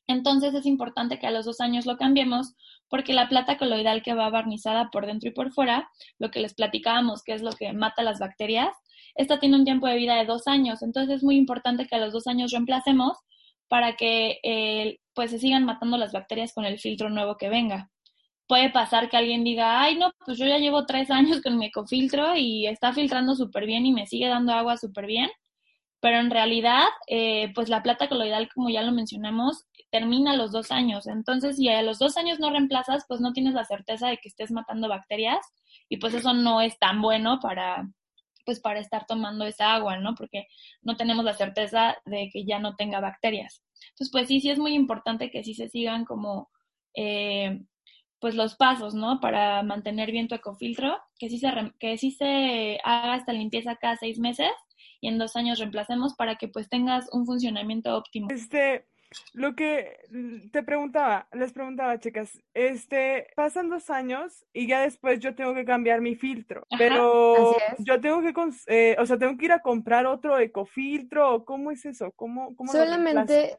Entonces 0.08 0.54
es 0.54 0.66
importante 0.66 1.20
que 1.20 1.28
a 1.28 1.32
los 1.32 1.46
dos 1.46 1.60
años 1.62 1.86
lo 1.86 1.98
cambiemos 1.98 2.56
porque 2.90 3.14
la 3.14 3.28
plata 3.28 3.58
coloidal 3.58 4.04
que 4.04 4.14
va 4.14 4.30
barnizada 4.30 4.90
por 4.92 5.06
dentro 5.06 5.30
y 5.30 5.34
por 5.34 5.52
fuera, 5.52 5.90
lo 6.20 6.30
que 6.30 6.40
les 6.40 6.54
platicábamos 6.54 7.24
que 7.24 7.34
es 7.34 7.42
lo 7.42 7.52
que 7.52 7.74
mata 7.74 8.04
las 8.04 8.20
bacterias, 8.20 8.76
esta 9.16 9.40
tiene 9.40 9.56
un 9.58 9.66
tiempo 9.66 9.88
de 9.88 9.96
vida 9.96 10.16
de 10.16 10.26
dos 10.26 10.48
años. 10.48 10.84
Entonces 10.84 11.18
es 11.18 11.24
muy 11.24 11.38
importante 11.38 11.88
que 11.88 11.96
a 11.96 12.00
los 12.00 12.14
dos 12.14 12.28
años 12.28 12.52
reemplacemos 12.52 13.18
para 13.68 13.96
que 13.96 14.40
eh, 14.44 15.00
pues 15.14 15.32
se 15.32 15.40
sigan 15.40 15.66
matando 15.66 15.98
las 15.98 16.12
bacterias 16.12 16.54
con 16.54 16.66
el 16.66 16.80
filtro 16.80 17.10
nuevo 17.10 17.38
que 17.38 17.50
venga. 17.50 17.90
Puede 18.48 18.70
pasar 18.70 19.10
que 19.10 19.18
alguien 19.18 19.44
diga, 19.44 19.82
ay 19.82 19.98
no, 19.98 20.12
pues 20.24 20.38
yo 20.38 20.46
ya 20.46 20.60
llevo 20.60 20.86
tres 20.86 21.10
años 21.10 21.42
con 21.42 21.58
mi 21.58 21.68
ecofiltro 21.68 22.36
y 22.36 22.68
está 22.68 22.94
filtrando 22.94 23.36
súper 23.36 23.66
bien 23.66 23.86
y 23.88 23.92
me 23.92 24.06
sigue 24.06 24.28
dando 24.28 24.54
agua 24.54 24.78
súper 24.78 25.08
bien 25.08 25.32
pero 26.06 26.20
en 26.20 26.30
realidad, 26.30 26.84
eh, 27.08 27.52
pues 27.56 27.68
la 27.68 27.82
plata 27.82 28.08
coloidal, 28.08 28.48
como 28.54 28.70
ya 28.70 28.84
lo 28.84 28.92
mencionamos, 28.92 29.66
termina 29.96 30.32
a 30.32 30.36
los 30.36 30.52
dos 30.52 30.72
años. 30.72 31.08
Entonces, 31.08 31.56
si 31.56 31.70
a 31.70 31.82
los 31.82 32.00
dos 32.00 32.18
años 32.18 32.38
no 32.38 32.50
reemplazas, 32.50 33.06
pues 33.08 33.22
no 33.22 33.32
tienes 33.32 33.54
la 33.54 33.64
certeza 33.64 34.10
de 34.10 34.18
que 34.18 34.28
estés 34.28 34.52
matando 34.52 34.90
bacterias 34.90 35.40
y 35.88 35.98
pues 35.98 36.14
eso 36.14 36.34
no 36.34 36.60
es 36.60 36.78
tan 36.80 37.02
bueno 37.02 37.40
para, 37.42 37.88
pues 38.46 38.60
para 38.60 38.82
estar 38.82 39.06
tomando 39.06 39.46
esa 39.46 39.74
agua, 39.74 39.98
¿no? 39.98 40.14
Porque 40.16 40.48
no 40.82 40.98
tenemos 40.98 41.24
la 41.24 41.34
certeza 41.34 41.96
de 42.04 42.30
que 42.34 42.44
ya 42.44 42.60
no 42.60 42.76
tenga 42.76 43.00
bacterias. 43.00 43.64
Entonces, 43.92 44.12
pues 44.12 44.28
sí, 44.28 44.42
sí 44.42 44.50
es 44.50 44.60
muy 44.60 44.74
importante 44.74 45.32
que 45.32 45.46
sí 45.46 45.54
se 45.54 45.70
sigan 45.70 46.04
como, 46.04 46.50
eh, 46.94 47.62
pues 48.20 48.36
los 48.36 48.56
pasos, 48.56 48.96
¿no? 48.96 49.22
Para 49.22 49.64
mantener 49.64 50.12
bien 50.12 50.28
tu 50.28 50.36
ecofiltro, 50.36 50.98
que 51.18 51.30
sí 51.30 51.40
se, 51.40 51.50
que 51.80 51.98
sí 51.98 52.12
se 52.12 52.80
haga 52.84 53.16
esta 53.16 53.32
limpieza 53.32 53.78
cada 53.78 53.96
seis 53.96 54.20
meses 54.20 54.52
y 55.00 55.08
en 55.08 55.20
dos 55.20 55.38
años 55.38 55.60
reemplacemos 55.60 56.16
para 56.16 56.36
que 56.36 56.50
pues 56.50 56.68
tengas 56.68 57.08
un 57.14 57.26
funcionamiento 57.26 57.96
óptimo. 57.96 58.28
Este, 58.30 58.88
lo 59.34 59.56
que 59.56 60.00
te 60.52 60.64
preguntaba, 60.64 61.28
les 61.34 61.54
preguntaba, 61.54 62.00
chicas, 62.00 62.42
este, 62.54 63.28
pasan 63.36 63.70
dos 63.70 63.90
años 63.90 64.46
y 64.54 64.68
ya 64.68 64.82
después 64.82 65.20
yo 65.20 65.36
tengo 65.36 65.54
que 65.54 65.66
cambiar 65.66 66.02
mi 66.02 66.16
filtro, 66.16 66.66
pero 66.78 67.56
yo 67.80 68.02
tengo 68.02 68.22
que, 68.22 68.34
eh, 68.68 68.96
o 69.00 69.06
sea, 69.06 69.18
tengo 69.18 69.38
que 69.38 69.46
ir 69.46 69.52
a 69.52 69.62
comprar 69.62 70.06
otro 70.06 70.40
ecofiltro, 70.40 71.46
¿cómo 71.46 71.72
es 71.72 71.86
eso? 71.86 72.12
¿Cómo, 72.16 72.56
cómo 72.56 72.72
Solamente 72.72 73.58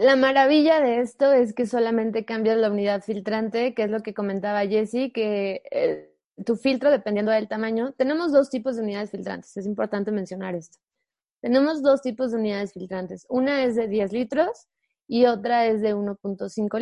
la 0.00 0.16
maravilla 0.16 0.80
de 0.80 1.00
esto 1.00 1.32
es 1.32 1.54
que 1.54 1.66
solamente 1.66 2.24
cambias 2.24 2.58
la 2.58 2.70
unidad 2.70 3.02
filtrante, 3.02 3.74
que 3.74 3.84
es 3.84 3.90
lo 3.90 4.02
que 4.02 4.14
comentaba 4.14 4.66
Jessie, 4.66 5.12
que 5.12 5.62
eh, 5.70 6.14
tu 6.44 6.56
filtro, 6.56 6.90
dependiendo 6.90 7.32
del 7.32 7.48
tamaño, 7.48 7.92
tenemos 7.92 8.32
dos 8.32 8.50
tipos 8.50 8.76
de 8.76 8.82
unidades 8.82 9.10
filtrantes. 9.10 9.56
Es 9.56 9.66
importante 9.66 10.10
mencionar 10.10 10.54
esto. 10.54 10.78
Tenemos 11.40 11.82
dos 11.82 12.02
tipos 12.02 12.32
de 12.32 12.38
unidades 12.38 12.72
filtrantes. 12.72 13.26
Una 13.28 13.64
es 13.64 13.74
de 13.76 13.88
10 13.88 14.12
litros 14.12 14.68
y 15.08 15.26
otra 15.26 15.66
es 15.66 15.80
de 15.80 15.94
1.5 15.94 16.78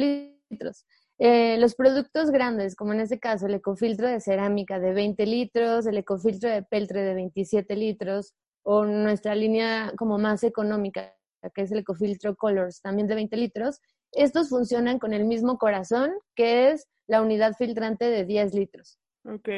litros. 0.51 0.85
Eh, 1.19 1.57
los 1.59 1.75
productos 1.75 2.31
grandes, 2.31 2.77
como 2.77 2.93
en 2.93 3.01
este 3.01 3.19
caso 3.19 3.47
el 3.47 3.55
ecofiltro 3.55 4.07
de 4.09 4.21
cerámica 4.21 4.79
de 4.79 4.93
20 4.93 5.27
litros, 5.27 5.87
el 5.87 5.99
ecofiltro 5.99 6.49
de 6.49 6.63
peltre 6.63 7.03
de 7.03 7.15
27 7.15 7.75
litros, 7.75 8.35
o 8.63 8.85
nuestra 8.85 9.35
línea 9.35 9.93
como 9.97 10.19
más 10.19 10.45
económica, 10.45 11.15
que 11.55 11.63
es 11.63 11.73
el 11.73 11.79
ecofiltro 11.79 12.37
Colors, 12.37 12.83
también 12.83 13.09
de 13.09 13.15
20 13.15 13.37
litros, 13.37 13.81
estos 14.13 14.49
funcionan 14.49 14.99
con 14.99 15.13
el 15.13 15.25
mismo 15.25 15.59
corazón, 15.59 16.13
que 16.35 16.71
es 16.71 16.87
la 17.07 17.23
unidad 17.23 17.55
filtrante 17.55 18.05
de 18.11 18.25
10 18.25 18.55
litros. 18.55 18.99
Ok. 19.25 19.49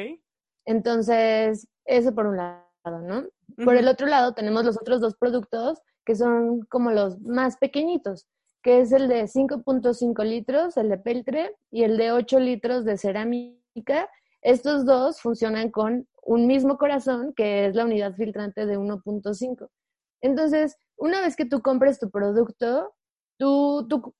Entonces, 0.65 1.67
eso 1.85 2.15
por 2.15 2.27
un 2.27 2.37
lado, 2.37 2.70
¿no? 2.85 3.25
Por 3.63 3.75
el 3.75 3.87
otro 3.87 4.07
lado, 4.07 4.33
tenemos 4.33 4.65
los 4.65 4.77
otros 4.77 5.01
dos 5.01 5.15
productos 5.15 5.81
que 6.05 6.15
son 6.15 6.61
como 6.65 6.91
los 6.91 7.19
más 7.21 7.57
pequeñitos, 7.57 8.27
que 8.63 8.81
es 8.81 8.91
el 8.91 9.07
de 9.07 9.27
5.5 9.27 10.23
litros, 10.23 10.77
el 10.77 10.89
de 10.89 10.97
peltre, 10.97 11.55
y 11.69 11.83
el 11.83 11.97
de 11.97 12.11
8 12.11 12.39
litros 12.39 12.85
de 12.85 12.97
cerámica. 12.97 14.09
Estos 14.41 14.85
dos 14.85 15.21
funcionan 15.21 15.69
con 15.69 16.07
un 16.23 16.47
mismo 16.47 16.77
corazón, 16.77 17.33
que 17.35 17.67
es 17.67 17.75
la 17.75 17.85
unidad 17.85 18.15
filtrante 18.15 18.65
de 18.65 18.77
1.5. 18.77 19.69
Entonces, 20.21 20.77
una 20.97 21.21
vez 21.21 21.35
que 21.35 21.45
tú 21.45 21.61
compres 21.61 21.99
tu 21.99 22.09
producto, 22.09 22.93
tú, 23.37 23.87
tú 23.87 24.13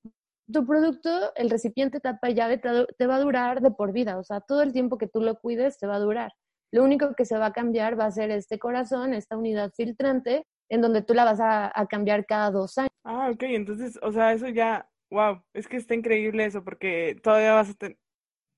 tu 0.51 0.65
producto, 0.65 1.33
el 1.35 1.49
recipiente 1.49 1.99
tapa 1.99 2.29
llave, 2.29 2.57
te, 2.57 3.07
va 3.07 3.15
a 3.15 3.19
durar 3.19 3.61
de 3.61 3.71
por 3.71 3.91
vida, 3.91 4.17
o 4.17 4.23
sea, 4.23 4.41
todo 4.41 4.61
el 4.61 4.73
tiempo 4.73 4.97
que 4.97 5.07
tú 5.07 5.21
lo 5.21 5.39
cuides 5.39 5.77
te 5.77 5.87
va 5.87 5.95
a 5.95 5.99
durar. 5.99 6.33
Lo 6.71 6.83
único 6.83 7.13
que 7.15 7.25
se 7.25 7.37
va 7.37 7.47
a 7.47 7.53
cambiar 7.53 7.99
va 7.99 8.05
a 8.05 8.11
ser 8.11 8.31
este 8.31 8.57
corazón, 8.57 9.13
esta 9.13 9.37
unidad 9.37 9.71
filtrante, 9.75 10.45
en 10.69 10.81
donde 10.81 11.01
tú 11.01 11.13
la 11.13 11.25
vas 11.25 11.39
a, 11.41 11.71
cambiar 11.89 12.25
cada 12.25 12.49
dos 12.51 12.77
años. 12.77 12.91
Ah, 13.03 13.29
ok, 13.31 13.43
entonces, 13.43 13.99
o 14.01 14.11
sea, 14.11 14.33
eso 14.33 14.47
ya, 14.47 14.89
wow, 15.09 15.43
es 15.53 15.67
que 15.67 15.77
está 15.77 15.95
increíble 15.95 16.45
eso, 16.45 16.63
porque 16.63 17.19
todavía 17.21 17.53
vas 17.53 17.71
a 17.71 17.73
tener, 17.73 17.97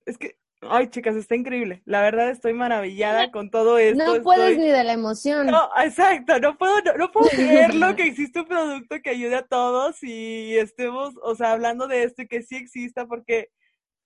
es 0.05 0.18
que 0.18 0.38
Ay, 0.70 0.88
chicas, 0.88 1.16
está 1.16 1.36
increíble. 1.36 1.82
La 1.86 2.01
verdad 2.01 2.30
estoy 2.30 2.53
maravillada 2.53 3.32
con 3.32 3.49
todo 3.49 3.78
esto. 3.78 4.03
No 4.03 4.24
puedes 4.24 4.57
ni 4.57 4.68
de 4.68 4.84
la 4.84 4.93
emoción. 4.93 5.47
No, 5.47 5.70
exacto, 5.84 6.39
no 6.39 6.57
puedo, 6.57 6.76
no, 6.97 7.11
puedo 7.11 7.30
creerlo 7.30 7.95
que 7.95 8.07
existe 8.07 8.41
un 8.41 8.47
producto 8.47 9.01
que 9.01 9.09
ayude 9.09 9.36
a 9.36 9.45
todos 9.45 10.01
y 10.03 10.57
estemos, 10.57 11.14
o 11.22 11.36
sea, 11.36 11.51
hablando 11.51 11.88
de 11.88 12.03
esto 12.03 12.24
y 12.24 12.28
que 12.28 12.41
sí 12.41 12.55
exista, 12.55 13.05
porque 13.07 13.49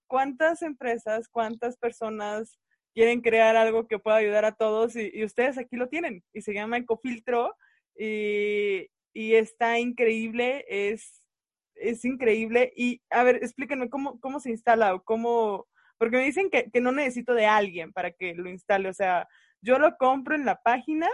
cuántas 0.08 0.62
empresas, 0.62 1.28
cuántas 1.30 1.78
personas 1.78 2.58
quieren 2.98 3.22
crear 3.22 3.56
algo 3.56 3.88
que 3.88 4.00
pueda 4.00 4.18
ayudar 4.18 4.44
a 4.44 4.56
todos 4.56 4.96
y, 4.96 5.24
ustedes 5.24 5.60
aquí 5.60 5.76
lo 5.76 5.88
tienen 5.88 6.24
y 6.34 6.42
se 6.42 6.52
llama 6.52 6.78
Ecofiltro 6.78 7.54
y, 7.96 8.90
y 9.14 9.36
está 9.36 9.78
increíble, 9.78 10.66
es, 10.68 11.22
es 11.76 12.04
increíble. 12.06 12.74
Y 12.76 13.04
a 13.12 13.24
ver, 13.24 13.36
explíquenme 13.36 13.88
cómo, 13.92 14.20
cómo 14.20 14.40
se 14.40 14.50
instala 14.50 14.96
o 14.96 15.04
cómo 15.04 15.68
porque 16.00 16.18
me 16.18 16.24
dicen 16.24 16.50
que, 16.50 16.82
no 16.82 16.92
necesito 16.92 17.36
de 17.36 17.46
alguien 17.46 17.94
para 17.94 18.10
que 18.10 18.34
lo 18.34 18.50
instale. 18.50 18.90
O 18.90 18.94
sea, 18.94 19.28
yo 19.62 19.78
lo 19.78 19.96
compro 19.98 20.34
en 20.34 20.46
la 20.46 20.60
página 20.60 21.08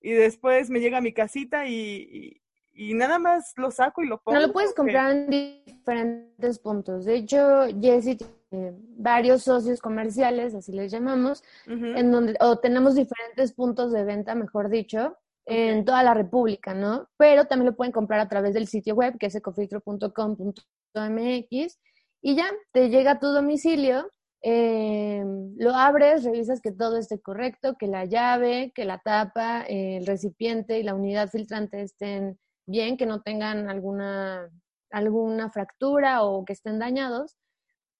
y 0.00 0.10
después 0.10 0.68
me 0.68 0.80
llega 0.80 0.98
a 0.98 1.02
mi 1.02 1.12
casita 1.12 1.68
y, 1.68 2.40
nada 2.74 3.20
más 3.20 3.52
lo 3.56 3.70
saco 3.70 4.02
y 4.02 4.08
lo 4.08 4.20
pongo. 4.20 4.36
No 4.40 4.48
lo 4.48 4.52
puedes 4.52 4.74
comprar 4.74 5.12
en 5.12 5.30
diferentes 5.30 6.58
puntos. 6.58 7.04
De 7.04 7.14
hecho, 7.14 7.66
Jessie 7.80 8.18
tiene 8.50 8.74
varios 8.96 9.44
socios 9.44 9.80
comerciales, 9.80 10.54
así 10.54 10.72
les 10.72 10.92
llamamos, 10.92 11.42
en 11.66 12.10
donde, 12.10 12.36
o 12.40 12.58
tenemos 12.58 12.96
diferentes 12.96 13.52
puntos 13.52 13.92
de 13.92 14.04
venta, 14.04 14.34
mejor 14.34 14.68
dicho, 14.68 15.16
en 15.46 15.84
toda 15.84 16.02
la 16.02 16.14
República, 16.14 16.74
¿no? 16.74 17.08
Pero 17.16 17.46
también 17.46 17.70
lo 17.70 17.76
pueden 17.76 17.92
comprar 17.92 18.20
a 18.20 18.28
través 18.28 18.54
del 18.54 18.66
sitio 18.66 18.94
web, 18.94 19.16
que 19.18 19.26
es 19.26 19.34
ecofiltro.com.mx, 19.34 21.78
y 22.22 22.36
ya 22.36 22.46
te 22.72 22.90
llega 22.90 23.12
a 23.12 23.18
tu 23.18 23.28
domicilio 23.28 24.10
eh, 24.42 25.22
lo 25.56 25.74
abres, 25.74 26.24
revisas 26.24 26.60
que 26.60 26.72
todo 26.72 26.96
esté 26.96 27.20
correcto, 27.20 27.76
que 27.78 27.86
la 27.86 28.06
llave, 28.06 28.72
que 28.74 28.84
la 28.84 28.98
tapa, 28.98 29.62
el 29.68 30.06
recipiente 30.06 30.78
y 30.78 30.82
la 30.82 30.94
unidad 30.94 31.28
filtrante 31.28 31.82
estén 31.82 32.38
bien, 32.66 32.96
que 32.96 33.06
no 33.06 33.20
tengan 33.20 33.68
alguna, 33.68 34.48
alguna 34.90 35.50
fractura 35.50 36.24
o 36.24 36.44
que 36.44 36.54
estén 36.54 36.78
dañados. 36.78 37.36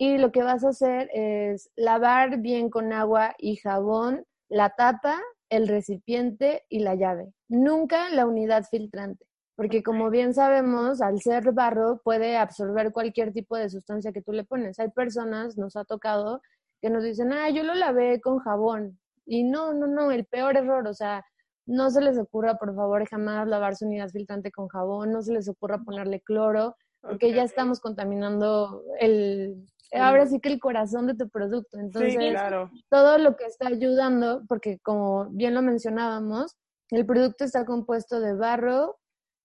Y 0.00 0.16
lo 0.16 0.32
que 0.32 0.42
vas 0.42 0.64
a 0.64 0.70
hacer 0.70 1.10
es 1.12 1.70
lavar 1.76 2.38
bien 2.38 2.70
con 2.70 2.90
agua 2.94 3.34
y 3.36 3.56
jabón 3.56 4.24
la 4.48 4.70
tapa, 4.70 5.20
el 5.50 5.68
recipiente 5.68 6.64
y 6.70 6.78
la 6.78 6.94
llave. 6.94 7.34
Nunca 7.48 8.08
la 8.08 8.24
unidad 8.24 8.64
filtrante 8.64 9.26
porque 9.60 9.82
como 9.82 10.08
bien 10.08 10.32
sabemos, 10.32 11.02
al 11.02 11.20
ser 11.20 11.52
barro 11.52 12.00
puede 12.02 12.38
absorber 12.38 12.92
cualquier 12.92 13.30
tipo 13.34 13.58
de 13.58 13.68
sustancia 13.68 14.10
que 14.10 14.22
tú 14.22 14.32
le 14.32 14.42
pones. 14.42 14.78
Hay 14.78 14.88
personas, 14.88 15.58
nos 15.58 15.76
ha 15.76 15.84
tocado, 15.84 16.40
que 16.80 16.88
nos 16.88 17.04
dicen, 17.04 17.30
ah, 17.34 17.50
yo 17.50 17.62
lo 17.62 17.74
lavé 17.74 18.22
con 18.22 18.38
jabón. 18.38 18.98
Y 19.26 19.44
no, 19.44 19.74
no, 19.74 19.86
no, 19.86 20.12
el 20.12 20.24
peor 20.24 20.56
error, 20.56 20.88
o 20.88 20.94
sea, 20.94 21.26
no 21.66 21.90
se 21.90 22.00
les 22.00 22.16
ocurra, 22.18 22.56
por 22.56 22.74
favor, 22.74 23.06
jamás 23.06 23.46
lavar 23.46 23.76
su 23.76 23.84
unidad 23.84 24.08
filtrante 24.08 24.50
con 24.50 24.66
jabón, 24.68 25.12
no 25.12 25.20
se 25.20 25.34
les 25.34 25.46
ocurra 25.46 25.82
ponerle 25.84 26.22
cloro, 26.22 26.74
porque 27.02 27.34
ya 27.34 27.42
estamos 27.42 27.80
contaminando 27.80 28.82
el, 28.98 29.66
ahora 29.92 30.26
sí 30.26 30.40
que 30.40 30.48
el 30.48 30.60
corazón 30.60 31.06
de 31.06 31.14
tu 31.14 31.28
producto. 31.28 31.78
Entonces, 31.78 32.34
todo 32.88 33.18
lo 33.18 33.36
que 33.36 33.44
está 33.44 33.68
ayudando, 33.68 34.42
porque 34.48 34.78
como 34.80 35.26
bien 35.30 35.54
lo 35.54 35.62
mencionábamos, 35.62 36.56
el 36.90 37.06
producto 37.06 37.44
está 37.44 37.64
compuesto 37.64 38.20
de 38.20 38.34
barro, 38.34 38.98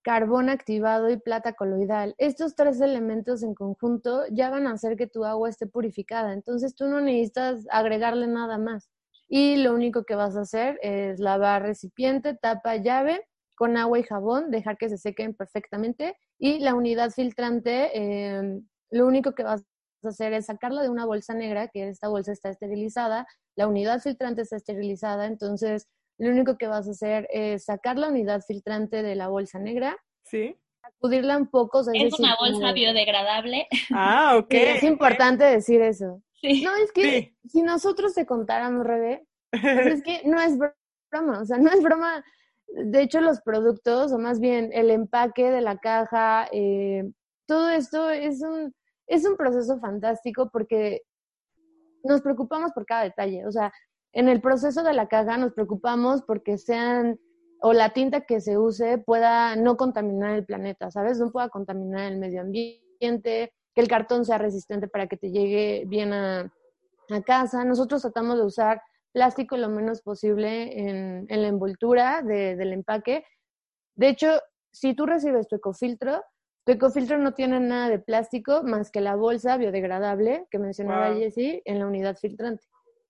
carbón 0.03 0.49
activado 0.49 1.09
y 1.09 1.17
plata 1.17 1.53
coloidal. 1.53 2.13
Estos 2.19 2.55
tres 2.55 2.79
elementos 2.79 3.41
en 3.41 3.55
conjunto 3.55 4.23
ya 4.31 4.51
van 4.51 4.67
a 4.67 4.73
hacer 4.73 4.97
que 4.97 5.07
tu 5.07 5.25
agua 5.25 5.49
esté 5.49 5.65
purificada, 5.65 6.33
entonces 6.33 6.75
tú 6.75 6.85
no 6.87 7.01
necesitas 7.01 7.65
agregarle 7.71 8.27
nada 8.27 8.59
más. 8.59 8.91
Y 9.27 9.57
lo 9.57 9.73
único 9.73 10.03
que 10.03 10.13
vas 10.13 10.37
a 10.37 10.41
hacer 10.41 10.77
es 10.83 11.19
lavar 11.19 11.63
recipiente, 11.63 12.35
tapa, 12.35 12.75
llave 12.75 13.25
con 13.55 13.77
agua 13.77 13.97
y 13.97 14.03
jabón, 14.03 14.51
dejar 14.51 14.77
que 14.77 14.89
se 14.89 14.97
sequen 14.97 15.33
perfectamente 15.33 16.15
y 16.37 16.59
la 16.59 16.75
unidad 16.75 17.09
filtrante, 17.09 17.89
em, 17.97 18.67
lo 18.91 19.07
único 19.07 19.33
que 19.33 19.43
vas 19.43 19.61
a 19.61 19.65
hacer 20.09 20.33
es 20.33 20.45
sacarla 20.47 20.81
de 20.81 20.89
una 20.89 21.05
bolsa 21.05 21.33
negra, 21.33 21.67
que 21.67 21.87
esta 21.89 22.07
bolsa 22.07 22.31
está 22.31 22.49
esterilizada, 22.49 23.27
la 23.55 23.67
unidad 23.67 24.01
filtrante 24.01 24.41
está 24.41 24.57
esterilizada, 24.57 25.25
entonces 25.25 25.87
lo 26.17 26.29
único 26.29 26.57
que 26.57 26.67
vas 26.67 26.87
a 26.87 26.91
hacer 26.91 27.27
es 27.31 27.65
sacar 27.65 27.97
la 27.97 28.09
unidad 28.09 28.41
filtrante 28.41 29.03
de 29.03 29.15
la 29.15 29.27
bolsa 29.27 29.59
negra. 29.59 29.97
Sí. 30.23 30.57
sacudirla 30.81 31.37
un 31.37 31.47
poco. 31.47 31.81
es, 31.93 32.19
una 32.19 32.35
bolsa 32.39 32.71
biodegradable. 32.71 33.67
Ah, 33.91 34.37
ok. 34.37 34.53
es 34.53 34.83
importante 34.83 35.43
decir 35.43 35.81
eso. 35.81 36.21
No, 36.41 36.75
es 36.75 36.91
que 36.91 37.35
si 37.47 37.63
nosotros 37.63 38.13
te 38.13 38.25
contáramos, 38.25 38.85
Rebe, 38.85 39.25
pues 39.49 39.61
es 39.99 40.03
que 40.03 40.21
no 40.25 40.39
es 40.39 40.57
broma, 40.57 41.41
o 41.41 41.45
sea, 41.45 41.57
no 41.57 41.71
es 41.71 41.81
broma. 41.81 42.23
De 42.67 43.01
hecho, 43.01 43.21
los 43.21 43.41
productos, 43.41 44.11
o 44.11 44.17
más 44.17 44.39
bien 44.39 44.69
el 44.73 44.89
empaque 44.89 45.51
de 45.51 45.61
la 45.61 45.77
caja, 45.77 46.47
eh, 46.51 47.03
todo 47.47 47.69
esto 47.69 48.09
es 48.09 48.41
un, 48.41 48.73
es 49.07 49.25
un 49.25 49.37
proceso 49.37 49.79
fantástico 49.79 50.49
porque 50.51 51.01
nos 52.03 52.21
preocupamos 52.21 52.71
por 52.71 52.85
cada 52.85 53.03
detalle. 53.03 53.45
O 53.45 53.51
sea, 53.51 53.71
en 54.13 54.29
el 54.29 54.41
proceso 54.41 54.83
de 54.83 54.93
la 54.93 55.07
caja 55.07 55.37
nos 55.37 55.53
preocupamos 55.53 56.21
porque 56.21 56.57
sean 56.57 57.19
o 57.61 57.73
la 57.73 57.93
tinta 57.93 58.21
que 58.21 58.41
se 58.41 58.57
use 58.57 58.97
pueda 58.97 59.55
no 59.55 59.75
contaminar 59.77 60.35
el 60.35 60.45
planeta, 60.45 60.91
¿sabes? 60.91 61.19
No 61.19 61.31
pueda 61.31 61.49
contaminar 61.49 62.11
el 62.11 62.19
medio 62.19 62.41
ambiente, 62.41 63.53
que 63.73 63.81
el 63.81 63.87
cartón 63.87 64.23
sea 64.23 64.37
resistente 64.37 64.87
para 64.87 65.07
que 65.07 65.17
te 65.17 65.31
llegue 65.31 65.83
bien 65.87 66.13
a, 66.13 66.51
casa. 67.25 67.63
Nosotros 67.63 68.01
tratamos 68.01 68.37
de 68.37 68.45
usar 68.45 68.81
plástico 69.11 69.57
lo 69.57 69.69
menos 69.69 70.01
posible 70.01 70.79
en, 70.79 71.27
la 71.29 71.47
envoltura 71.47 72.23
del 72.23 72.73
empaque. 72.73 73.23
De 73.95 74.09
hecho, 74.09 74.39
si 74.71 74.95
tú 74.95 75.05
recibes 75.05 75.47
tu 75.47 75.57
ecofiltro, 75.57 76.23
tu 76.65 76.71
ecofiltro 76.71 77.19
no 77.19 77.33
tiene 77.33 77.59
nada 77.59 77.89
de 77.89 77.99
plástico 77.99 78.63
más 78.63 78.89
que 78.89 78.99
la 78.99 79.15
bolsa 79.15 79.55
biodegradable 79.57 80.47
que 80.49 80.57
mencionaba 80.57 81.13
Jessie 81.13 81.61
en 81.65 81.79
la 81.79 81.87
unidad 81.87 82.17
filtrante. 82.17 82.65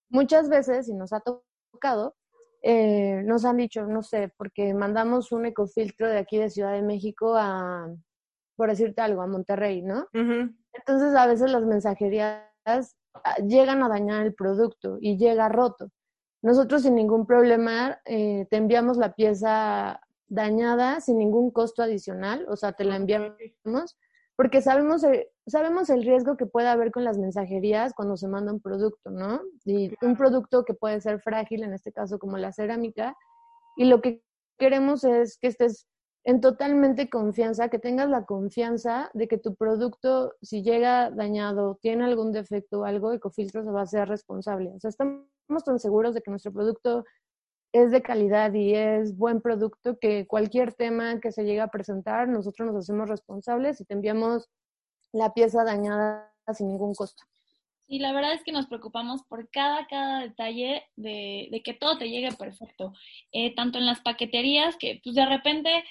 Muchas 0.09 0.49
veces, 0.49 0.89
y 0.89 0.93
nos 0.93 1.13
ha 1.13 1.21
tocado, 1.21 2.15
eh, 2.61 3.23
nos 3.23 3.45
han 3.45 3.57
dicho, 3.57 3.85
no 3.85 4.03
sé, 4.03 4.33
porque 4.37 4.73
mandamos 4.73 5.31
un 5.31 5.45
ecofiltro 5.45 6.09
de 6.09 6.17
aquí 6.17 6.37
de 6.37 6.49
Ciudad 6.49 6.73
de 6.73 6.81
México 6.81 7.35
a, 7.37 7.87
por 8.57 8.69
decirte 8.69 9.01
algo, 9.01 9.21
a 9.21 9.27
Monterrey, 9.27 9.81
¿no? 9.81 10.07
Entonces 10.13 11.15
a 11.15 11.25
veces 11.25 11.49
las 11.49 11.63
mensajerías 11.63 12.43
ah, 12.65 13.35
llegan 13.47 13.83
a 13.83 13.89
dañar 13.89 14.25
el 14.25 14.33
producto 14.33 14.97
y 14.99 15.17
llega 15.17 15.47
roto. 15.47 15.89
Nosotros 16.41 16.83
sin 16.83 16.95
ningún 16.95 17.25
problema 17.25 17.99
eh, 18.03 18.47
te 18.49 18.57
enviamos 18.57 18.97
la 18.97 19.13
pieza 19.13 20.01
dañada 20.27 21.01
sin 21.01 21.17
ningún 21.17 21.51
costo 21.51 21.83
adicional, 21.83 22.45
o 22.49 22.55
sea, 22.55 22.73
te 22.73 22.83
la 22.83 22.95
enviamos 22.95 23.97
porque 24.35 24.61
sabemos 24.61 25.03
el, 25.03 25.27
sabemos 25.47 25.89
el 25.89 26.03
riesgo 26.03 26.35
que 26.35 26.45
puede 26.45 26.67
haber 26.67 26.91
con 26.91 27.03
las 27.03 27.17
mensajerías 27.17 27.93
cuando 27.93 28.17
se 28.17 28.27
manda 28.27 28.51
un 28.51 28.59
producto, 28.59 29.09
¿no? 29.09 29.41
Y 29.63 29.93
un 30.01 30.17
producto 30.17 30.65
que 30.65 30.73
puede 30.73 30.99
ser 30.99 31.21
frágil, 31.21 31.63
en 31.63 31.73
este 31.73 31.93
caso 31.93 32.19
como 32.19 32.37
la 32.37 32.51
cerámica, 32.51 33.15
y 33.77 33.85
lo 33.85 34.01
que 34.01 34.23
queremos 34.57 35.03
es 35.03 35.37
que 35.37 35.47
estés 35.47 35.87
en 36.25 36.41
totalmente 36.41 37.09
confianza, 37.09 37.69
que 37.69 37.79
tengas 37.79 38.09
la 38.09 38.25
confianza 38.25 39.11
de 39.13 39.27
que 39.27 39.37
tu 39.37 39.55
producto, 39.55 40.33
si 40.41 40.63
llega 40.63 41.11
dañado, 41.11 41.77
tiene 41.81 42.03
algún 42.03 42.31
defecto 42.31 42.81
o 42.81 42.85
algo, 42.85 43.13
Ecofiltro 43.13 43.63
se 43.63 43.71
va 43.71 43.81
a 43.83 43.87
ser 43.87 44.09
responsable. 44.09 44.71
O 44.75 44.79
sea, 44.79 44.89
estamos 44.89 45.23
tan 45.63 45.79
seguros 45.79 46.15
de 46.15 46.21
que 46.21 46.31
nuestro 46.31 46.51
producto 46.51 47.05
es 47.75 47.91
de 47.91 48.01
calidad 48.01 48.53
y 48.53 48.73
es 48.73 49.17
buen 49.17 49.41
producto 49.41 49.97
que 49.99 50.25
cualquier 50.27 50.73
tema 50.73 51.19
que 51.19 51.33
se 51.33 51.43
llegue 51.43 51.59
a 51.59 51.67
presentar, 51.67 52.29
nosotros 52.29 52.71
nos 52.71 52.83
hacemos 52.83 53.09
responsables 53.09 53.81
y 53.81 53.85
te 53.85 53.93
enviamos 53.93 54.47
la 55.11 55.33
pieza 55.33 55.65
dañada 55.65 56.33
sin 56.53 56.69
ningún 56.69 56.95
costo. 56.95 57.23
Sí, 57.87 57.99
la 57.99 58.13
verdad 58.13 58.33
es 58.33 58.43
que 58.43 58.53
nos 58.53 58.67
preocupamos 58.67 59.23
por 59.23 59.49
cada, 59.51 59.85
cada 59.87 60.21
detalle 60.21 60.83
de, 60.95 61.49
de 61.51 61.61
que 61.63 61.73
todo 61.73 61.97
te 61.97 62.09
llegue 62.09 62.31
perfecto. 62.31 62.93
Eh, 63.33 63.53
tanto 63.55 63.77
en 63.77 63.85
las 63.85 63.99
paqueterías 63.99 64.77
que 64.77 65.01
pues 65.03 65.15
de 65.15 65.25
repente 65.25 65.83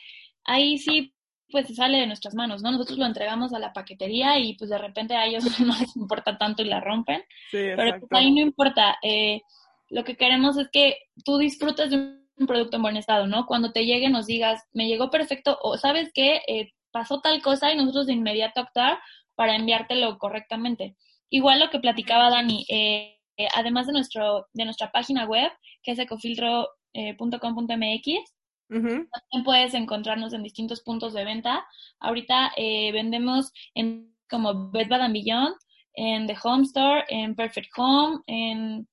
ahí 0.45 0.79
sí 0.79 1.15
pues 1.51 1.67
se 1.67 1.75
sale 1.75 1.99
de 1.99 2.07
nuestras 2.07 2.35
manos, 2.35 2.63
¿no? 2.63 2.73
Nosotros 2.73 2.99
lo 2.99 3.05
entregamos 3.05 3.53
a 3.53 3.59
la 3.59 3.75
paquetería 3.75 4.39
y 4.39 4.55
pues 4.55 4.71
de 4.71 4.79
repente 4.79 5.15
a 5.15 5.27
ellos 5.27 5.45
no 5.61 5.79
les 5.79 5.95
importa 5.97 6.39
tanto 6.39 6.63
y 6.63 6.67
la 6.67 6.81
rompen. 6.81 7.21
Sí, 7.51 7.59
pero 7.77 8.01
pues, 8.01 8.13
ahí 8.13 8.33
no 8.33 8.41
importa. 8.41 8.97
Eh, 9.03 9.43
lo 9.91 10.05
que 10.05 10.17
queremos 10.17 10.57
es 10.57 10.69
que 10.71 10.97
tú 11.25 11.39
disfrutes 11.39 11.91
de 11.91 11.97
un 12.37 12.47
producto 12.47 12.77
en 12.77 12.83
buen 12.83 12.97
estado, 12.97 13.27
¿no? 13.27 13.47
Cuando 13.47 13.73
te 13.73 13.87
llegue 13.87 14.09
nos 14.09 14.27
digas, 14.27 14.63
me 14.73 14.87
llegó 14.89 15.11
perfecto 15.11 15.59
o 15.63 15.77
sabes 15.77 16.11
qué, 16.15 16.43
eh, 16.49 16.73
pasó 16.91 17.21
tal 17.21 17.43
cosa 17.43 17.73
y 17.73 17.77
nosotros 17.77 18.07
de 18.07 18.15
inmediato 18.15 18.61
actuar 18.61 18.99
para 19.35 19.57
enviártelo 19.57 20.19
correctamente. 20.19 20.97
Igual 21.31 21.61
lo 21.61 21.71
que 21.71 21.81
platicaba 21.81 22.31
Dani, 22.31 22.65
eh, 22.69 23.19
además 23.55 23.87
de, 23.87 23.93
nuestro, 23.93 24.47
de 24.53 24.65
nuestra 24.65 24.91
página 24.93 25.27
web, 25.27 25.51
que 25.83 25.93
es 25.93 25.99
ecofiltro.com.mx, 25.99 28.35
también 28.69 29.45
puedes 29.45 29.75
encontrarnos 29.75 30.33
en 30.33 30.43
distintos 30.43 30.83
puntos 30.83 31.13
de 31.13 31.25
venta. 31.25 31.65
Ahorita 32.01 32.53
eh, 32.57 32.93
vendemos 32.93 33.53
en 33.75 34.15
como 34.29 34.71
Bed 34.71 34.89
Bath 34.89 35.13
Beyond, 35.13 35.55
en 35.95 36.27
The 36.27 36.37
Home 36.43 36.65
Store, 36.65 37.05
en 37.09 37.35
Perfect 37.35 37.71
Home, 37.77 38.21
en 38.27 38.89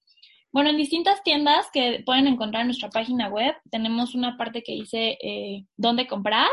bueno, 0.54 0.70
en 0.70 0.78
distintas 0.78 1.24
tiendas 1.24 1.68
que 1.72 2.04
pueden 2.06 2.28
encontrar 2.28 2.62
en 2.62 2.68
nuestra 2.68 2.90
página 2.90 3.30
web, 3.30 3.56
tenemos 3.70 4.16
una 4.16 4.38
parte 4.38 4.64
que 4.64 4.74
dice 4.74 5.18
eh, 5.22 5.64
dónde 5.78 6.08
comprar. 6.08 6.50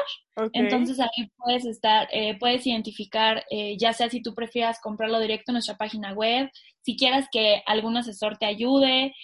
Entonces 0.53 1.01
ahí 1.01 1.29
puedes 1.37 1.65
estar, 1.67 2.09
eh, 2.13 2.39
puedes 2.39 2.65
identificar, 2.65 3.45
eh, 3.51 3.77
ya 3.77 3.93
sea 3.93 4.09
si 4.09 4.23
tú 4.23 4.35
prefieras 4.35 4.81
comprarlo 4.81 5.19
directo 5.19 5.51
en 5.51 5.55
nuestra 5.55 5.77
página 5.77 6.13
web, 6.13 6.49
si 6.83 6.97
quieras 6.97 7.27
que 7.33 7.61
algún 7.67 7.97
asesor 7.97 8.39
te 8.39 8.47
ayude. 8.47 9.15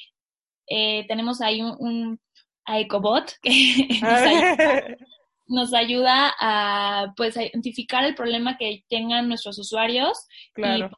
tenemos 0.67 1.41
ahí 1.41 1.63
un, 1.63 2.19
EcoBot 2.67 3.31
que 3.43 3.53
nos, 5.47 5.73
ayuda, 5.73 6.35
a 6.41 7.13
pues 7.17 7.37
a 7.37 7.45
identificar 7.45 8.05
el 8.05 8.15
problema 8.17 8.57
que 8.57 8.83
tengan 8.89 9.29
nuestros 9.29 9.59
usuarios 9.59 10.27
claro 10.55 10.91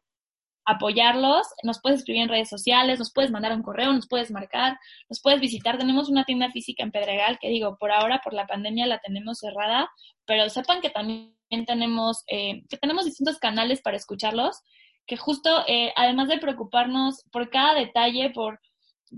apoyarlos. 0.67 1.47
Nos 1.63 1.81
puedes 1.81 2.01
escribir 2.01 2.23
en 2.23 2.29
redes 2.29 2.49
sociales, 2.49 2.99
nos 2.99 3.13
puedes 3.13 3.31
mandar 3.31 3.53
un 3.53 3.63
correo, 3.63 3.93
nos 3.93 4.09
puedes 4.09 4.31
marcar, 4.31 4.79
nos 5.09 5.23
puedes 5.23 5.41
visitar. 5.41 5.79
Tenemos 5.79 6.09
una 6.09 6.25
tienda 6.25 6.51
física 6.51 6.83
en 6.83 6.91
Pedregal 6.91 7.39
que 7.41 7.49
digo, 7.49 7.77
por 7.79 7.93
ahora, 7.93 8.21
por 8.23 8.35
la 8.35 8.47
pandemia 8.47 8.87
la 8.87 8.99
tenemos 8.99 9.39
cerrada, 9.39 9.89
pero 10.27 10.49
sepan 10.51 10.81
que 10.81 10.91
también 10.91 11.33
tenemos, 11.67 12.25
eh, 12.27 12.65
que 12.69 12.77
tenemos 12.77 13.05
distintos 13.05 13.39
canales 13.39 13.81
para 13.81 13.97
escucharlos, 13.97 14.61
que 15.07 15.17
justo, 15.17 15.65
eh, 15.69 15.93
además 15.97 16.29
de 16.29 16.39
preocuparnos 16.39 17.23
por 17.31 17.49
cada 17.49 17.75
detalle, 17.75 18.31
por 18.31 18.61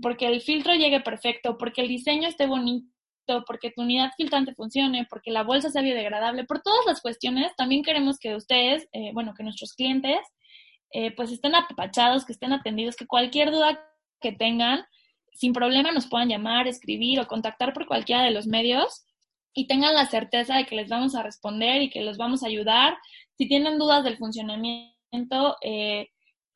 porque 0.03 0.27
el 0.27 0.41
filtro 0.41 0.75
llegue 0.75 0.99
perfecto, 1.01 1.57
porque 1.57 1.81
el 1.81 1.87
diseño 1.87 2.27
esté 2.27 2.45
bonito, 2.45 2.85
porque 3.47 3.71
tu 3.71 3.81
unidad 3.81 4.11
filtrante 4.17 4.53
funcione, 4.53 5.07
porque 5.09 5.31
la 5.31 5.43
bolsa 5.43 5.69
sea 5.69 5.81
biodegradable, 5.81 6.45
por 6.45 6.61
todas 6.61 6.85
las 6.85 7.01
cuestiones, 7.01 7.55
también 7.55 7.83
queremos 7.83 8.19
que 8.19 8.35
ustedes, 8.35 8.87
eh, 8.91 9.11
bueno, 9.13 9.33
que 9.35 9.43
nuestros 9.43 9.73
clientes 9.73 10.19
eh, 10.91 11.11
pues 11.15 11.31
estén 11.31 11.55
apapachados, 11.55 12.25
que 12.25 12.33
estén 12.33 12.53
atendidos, 12.53 12.95
que 12.95 13.07
cualquier 13.07 13.51
duda 13.51 13.79
que 14.21 14.31
tengan, 14.31 14.85
sin 15.33 15.53
problema 15.53 15.91
nos 15.91 16.07
puedan 16.07 16.29
llamar, 16.29 16.67
escribir 16.67 17.19
o 17.19 17.27
contactar 17.27 17.73
por 17.73 17.85
cualquiera 17.85 18.23
de 18.23 18.31
los 18.31 18.47
medios 18.47 19.05
y 19.53 19.67
tengan 19.67 19.93
la 19.95 20.05
certeza 20.05 20.55
de 20.55 20.65
que 20.65 20.75
les 20.75 20.89
vamos 20.89 21.15
a 21.15 21.23
responder 21.23 21.81
y 21.81 21.89
que 21.89 22.01
los 22.01 22.17
vamos 22.17 22.43
a 22.43 22.47
ayudar. 22.47 22.97
Si 23.37 23.47
tienen 23.47 23.77
dudas 23.77 24.03
del 24.03 24.17
funcionamiento, 24.17 25.57
eh, 25.61 26.09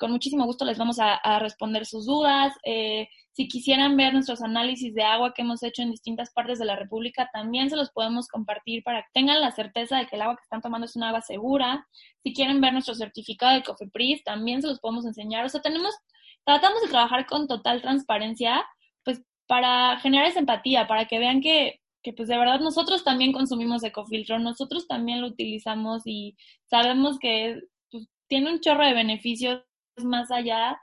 con 0.04 0.12
muchísimo 0.12 0.44
gusto 0.44 0.66
les 0.66 0.78
vamos 0.78 0.98
a, 1.00 1.40
responder 1.40 1.86
sus 1.86 2.06
dudas. 2.06 2.54
Eh, 2.66 3.08
si 3.32 3.48
quisieran 3.48 3.96
ver 3.96 4.12
nuestros 4.12 4.42
análisis 4.42 4.94
de 4.94 5.02
agua 5.02 5.34
que 5.34 5.44
hemos 5.44 5.64
hecho 5.64 5.82
en 5.82 5.92
distintas 5.92 6.34
partes 6.34 6.60
de 6.60 6.66
la 6.66 6.76
República, 6.76 7.30
también 7.32 7.70
se 7.70 7.78
los 7.78 7.90
podemos 7.90 8.28
compartir 8.28 8.84
para 8.84 9.04
que 9.04 9.08
tengan 9.14 9.40
la 9.40 9.52
certeza 9.52 9.98
de 9.98 10.08
que 10.08 10.18
el 10.18 10.24
agua 10.24 10.36
que 10.36 10.44
están 10.44 10.62
tomando 10.62 10.84
es 10.88 10.98
una 10.98 11.08
agua 11.08 11.22
segura. 11.22 11.88
Si 12.22 12.34
quieren 12.34 12.60
ver 12.60 12.74
nuestro 12.74 12.96
certificado 12.96 13.54
de 13.54 13.64
Cofepris, 13.64 14.26
también 14.26 14.62
se 14.62 14.68
los 14.68 14.82
podemos 14.82 15.06
enseñar. 15.06 15.46
O 15.46 15.48
sea, 15.48 15.62
tenemos, 15.62 15.96
tratamos 16.44 16.82
de 16.82 16.90
trabajar 16.90 17.26
con 17.26 17.48
total 17.48 17.82
transparencia, 17.82 18.66
pues 19.06 19.24
para 19.48 20.02
generar 20.02 20.28
esa 20.28 20.40
empatía, 20.40 20.86
para 20.86 21.06
que 21.06 21.18
vean 21.18 21.40
que, 21.40 21.80
pues 22.18 22.28
de 22.28 22.38
verdad 22.38 22.60
nosotros 22.60 23.06
también 23.06 23.32
consumimos 23.32 23.86
ecofiltro, 23.86 24.38
nosotros 24.38 24.86
también 24.86 25.22
lo 25.22 25.28
utilizamos 25.28 26.02
y 26.04 26.36
sabemos 26.66 27.20
que 27.20 27.62
pues, 27.90 28.10
tiene 28.28 28.52
un 28.52 28.60
chorro 28.60 28.86
de 28.86 28.94
beneficios 28.94 29.64
más 29.98 30.32
allá, 30.32 30.80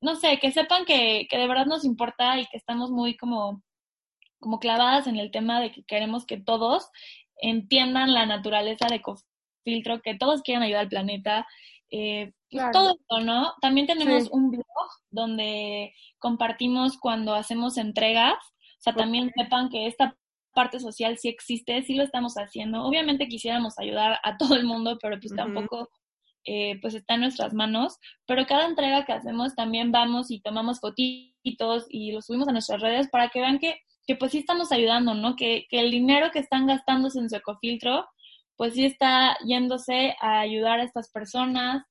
no 0.00 0.16
sé, 0.16 0.38
que 0.38 0.52
sepan 0.52 0.84
que, 0.84 1.26
que 1.28 1.38
de 1.38 1.46
verdad 1.46 1.66
nos 1.66 1.84
importa 1.84 2.38
y 2.38 2.46
que 2.46 2.56
estamos 2.56 2.90
muy 2.90 3.16
como, 3.16 3.62
como 4.38 4.58
clavadas 4.58 5.06
en 5.06 5.16
el 5.16 5.30
tema 5.30 5.60
de 5.60 5.72
que 5.72 5.84
queremos 5.84 6.26
que 6.26 6.38
todos 6.38 6.90
entiendan 7.36 8.14
la 8.14 8.26
naturaleza 8.26 8.86
de 8.86 9.02
Cofiltro, 9.02 10.02
que 10.02 10.14
todos 10.14 10.42
quieran 10.42 10.62
ayudar 10.62 10.82
al 10.82 10.88
planeta, 10.88 11.46
eh, 11.90 12.32
pues 12.50 12.70
todo 12.72 12.90
esto, 12.90 13.20
¿no? 13.20 13.54
También 13.60 13.86
tenemos 13.86 14.28
un 14.30 14.50
blog 14.50 14.64
donde 15.10 15.94
compartimos 16.18 16.98
cuando 16.98 17.34
hacemos 17.34 17.76
entregas, 17.76 18.34
o 18.34 18.82
sea, 18.84 18.94
también 18.94 19.32
sepan 19.34 19.70
que 19.70 19.86
esta 19.86 20.16
parte 20.52 20.80
social 20.80 21.18
sí 21.18 21.28
existe, 21.28 21.82
sí 21.82 21.94
lo 21.94 22.04
estamos 22.04 22.34
haciendo. 22.34 22.84
Obviamente 22.84 23.28
quisiéramos 23.28 23.78
ayudar 23.78 24.20
a 24.22 24.36
todo 24.36 24.54
el 24.54 24.64
mundo, 24.64 24.98
pero 25.00 25.18
pues 25.18 25.34
tampoco 25.34 25.90
eh, 26.44 26.78
pues 26.80 26.94
está 26.94 27.14
en 27.14 27.22
nuestras 27.22 27.54
manos, 27.54 27.98
pero 28.26 28.46
cada 28.46 28.66
entrega 28.66 29.04
que 29.04 29.12
hacemos 29.12 29.54
también 29.54 29.92
vamos 29.92 30.30
y 30.30 30.40
tomamos 30.40 30.80
fotitos 30.80 31.86
y 31.88 32.12
los 32.12 32.26
subimos 32.26 32.48
a 32.48 32.52
nuestras 32.52 32.80
redes 32.80 33.08
para 33.08 33.28
que 33.28 33.40
vean 33.40 33.58
que, 33.58 33.80
que 34.06 34.16
pues 34.16 34.32
sí 34.32 34.38
estamos 34.38 34.72
ayudando, 34.72 35.14
¿no? 35.14 35.36
Que, 35.36 35.66
que 35.70 35.80
el 35.80 35.90
dinero 35.90 36.30
que 36.32 36.38
están 36.38 36.66
gastándose 36.66 37.18
en 37.18 37.30
su 37.30 37.36
ecofiltro, 37.36 38.06
pues 38.56 38.74
sí 38.74 38.84
está 38.84 39.36
yéndose 39.44 40.14
a 40.20 40.40
ayudar 40.40 40.80
a 40.80 40.84
estas 40.84 41.10
personas. 41.10 41.84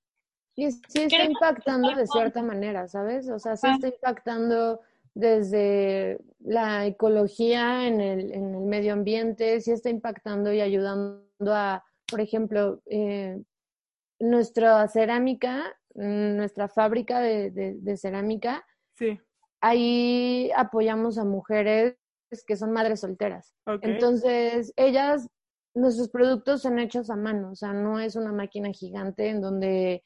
Y 0.55 0.71
sí 0.71 1.03
está 1.03 1.23
impactando 1.23 1.89
de 1.95 2.05
cierta 2.05 2.43
manera, 2.43 2.87
¿sabes? 2.87 3.27
O 3.29 3.39
sea, 3.39 3.57
sí 3.57 3.67
está 3.67 3.87
impactando 3.87 4.79
desde 5.15 6.19
la 6.39 6.85
ecología 6.85 7.87
en 7.87 8.01
el, 8.01 8.31
en 8.31 8.55
el 8.55 8.65
medio 8.65 8.93
ambiente, 8.93 9.61
sí 9.61 9.71
está 9.71 9.89
impactando 9.89 10.51
y 10.53 10.61
ayudando 10.61 11.23
a, 11.47 11.83
por 12.07 12.21
ejemplo, 12.21 12.81
eh, 12.85 13.41
nuestra 14.19 14.87
cerámica, 14.87 15.75
nuestra 15.95 16.67
fábrica 16.67 17.19
de, 17.19 17.51
de, 17.51 17.97
cerámica, 17.97 18.65
sí. 18.97 19.19
ahí 19.61 20.51
apoyamos 20.55 21.17
a 21.17 21.25
mujeres 21.25 21.97
que 22.47 22.55
son 22.55 22.71
madres 22.71 23.01
solteras. 23.01 23.53
Entonces, 23.81 24.73
ellas, 24.75 25.27
nuestros 25.75 26.09
productos 26.09 26.61
son 26.61 26.79
hechos 26.79 27.09
a 27.09 27.15
mano, 27.15 27.51
o 27.51 27.55
sea, 27.55 27.73
no 27.73 27.99
es 27.99 28.15
una 28.15 28.31
máquina 28.31 28.71
gigante 28.71 29.29
en 29.29 29.41
donde 29.41 30.03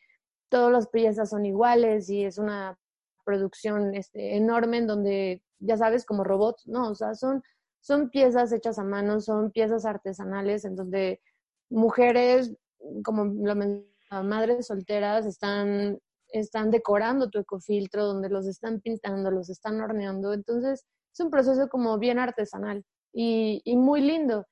todas 0.50 0.72
las 0.72 0.90
piezas 0.90 1.30
son 1.30 1.46
iguales 1.46 2.10
y 2.10 2.26
es 2.26 2.38
una 2.38 2.78
producción 3.26 3.94
este, 3.96 4.38
enorme 4.38 4.78
en 4.78 4.88
donde, 4.88 5.44
ya 5.60 5.78
sabes, 5.78 6.06
como 6.06 6.24
robots, 6.24 6.66
no, 6.68 6.92
o 6.92 6.96
sea, 6.96 7.14
son, 7.14 7.44
son 7.82 8.10
piezas 8.10 8.52
hechas 8.52 8.80
a 8.80 8.84
mano, 8.84 9.20
son 9.20 9.52
piezas 9.52 9.86
artesanales 9.86 10.66
en 10.66 10.76
donde 10.76 11.22
mujeres, 11.70 12.56
como 13.04 13.26
lo 13.26 13.56
madres 14.10 14.68
solteras 14.68 15.26
están, 15.26 16.00
están 16.30 16.72
decorando 16.72 17.30
tu 17.30 17.40
ecofiltro, 17.40 18.06
donde 18.06 18.30
los 18.30 18.48
están 18.48 18.82
pintando, 18.82 19.32
los 19.32 19.50
están 19.50 19.80
horneando. 19.82 20.34
Entonces, 20.34 20.86
es 21.14 21.20
un 21.20 21.32
proceso 21.32 21.68
como 21.70 21.98
bien 21.98 22.20
artesanal 22.20 22.84
y, 23.14 23.62
y 23.66 23.76
muy 23.76 24.02
lindo. 24.02 24.46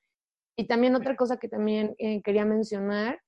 Y 0.56 0.66
también 0.66 0.94
otra 0.94 1.16
cosa 1.16 1.36
que 1.36 1.48
también 1.48 1.94
eh, 1.98 2.22
quería 2.22 2.44
mencionar, 2.44 3.20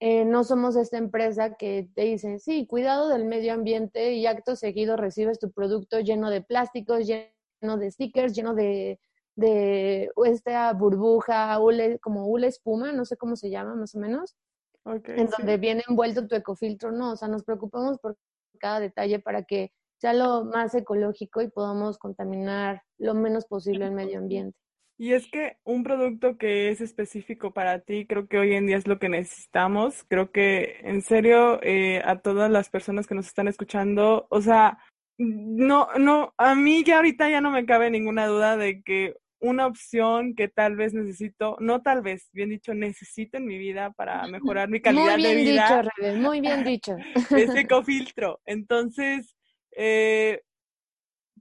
eh, 0.00 0.24
no 0.24 0.44
somos 0.44 0.76
esta 0.76 0.96
empresa 0.96 1.54
que 1.54 1.88
te 1.94 2.02
dice, 2.02 2.38
sí, 2.38 2.66
cuidado 2.68 3.08
del 3.08 3.24
medio 3.24 3.52
ambiente 3.52 4.12
y 4.12 4.26
acto 4.26 4.54
seguido 4.54 4.96
recibes 4.96 5.40
tu 5.40 5.50
producto 5.50 5.98
lleno 5.98 6.30
de 6.30 6.40
plásticos, 6.40 7.06
lleno 7.06 7.78
de 7.78 7.90
stickers, 7.90 8.32
lleno 8.32 8.54
de, 8.54 9.00
de 9.34 10.08
esta 10.26 10.72
burbuja, 10.72 11.58
como 12.00 12.26
hule 12.26 12.46
espuma, 12.46 12.92
no 12.92 13.04
sé 13.04 13.16
cómo 13.16 13.34
se 13.34 13.50
llama 13.50 13.74
más 13.74 13.96
o 13.96 13.98
menos, 13.98 14.36
en 14.84 15.28
donde 15.28 15.56
viene 15.56 15.82
envuelto 15.88 16.26
tu 16.26 16.34
ecofiltro. 16.34 16.92
No, 16.92 17.12
o 17.12 17.16
sea, 17.16 17.28
nos 17.28 17.44
preocupamos 17.44 17.98
por 17.98 18.16
cada 18.58 18.80
detalle 18.80 19.18
para 19.18 19.44
que 19.44 19.70
sea 19.98 20.12
lo 20.12 20.44
más 20.44 20.74
ecológico 20.74 21.42
y 21.42 21.50
podamos 21.50 21.98
contaminar 21.98 22.82
lo 22.98 23.14
menos 23.14 23.46
posible 23.46 23.86
el 23.86 23.92
medio 23.92 24.18
ambiente. 24.18 24.56
Y 25.00 25.12
es 25.12 25.30
que 25.30 25.56
un 25.62 25.84
producto 25.84 26.36
que 26.38 26.70
es 26.70 26.80
específico 26.80 27.52
para 27.52 27.80
ti, 27.80 28.04
creo 28.06 28.26
que 28.26 28.38
hoy 28.38 28.54
en 28.54 28.66
día 28.66 28.76
es 28.76 28.88
lo 28.88 28.98
que 28.98 29.08
necesitamos. 29.08 30.04
Creo 30.08 30.32
que 30.32 30.80
en 30.82 31.02
serio 31.02 31.62
eh, 31.62 32.02
a 32.04 32.18
todas 32.18 32.50
las 32.50 32.68
personas 32.68 33.06
que 33.06 33.14
nos 33.14 33.28
están 33.28 33.46
escuchando, 33.46 34.26
o 34.28 34.40
sea, 34.40 34.78
no, 35.16 35.88
no, 35.98 36.34
a 36.36 36.56
mí 36.56 36.82
ya 36.84 36.96
ahorita 36.96 37.30
ya 37.30 37.40
no 37.40 37.52
me 37.52 37.64
cabe 37.64 37.90
ninguna 37.90 38.26
duda 38.26 38.56
de 38.56 38.82
que 38.82 39.16
una 39.40 39.66
opción 39.66 40.34
que 40.34 40.48
tal 40.48 40.76
vez 40.76 40.94
necesito, 40.94 41.56
no 41.60 41.82
tal 41.82 42.02
vez, 42.02 42.28
bien 42.32 42.50
dicho, 42.50 42.74
necesito 42.74 43.36
en 43.36 43.46
mi 43.46 43.58
vida 43.58 43.92
para 43.92 44.26
mejorar 44.26 44.68
mi 44.68 44.80
calidad 44.80 45.16
de 45.16 45.34
vida. 45.34 45.82
Muy 46.16 46.40
bien 46.40 46.64
dicho, 46.64 46.96
muy 46.96 47.20
bien 47.20 47.34
dicho. 47.34 47.36
Es 47.36 47.54
ecofiltro. 47.54 48.40
Entonces, 48.44 49.36
eh, 49.72 50.42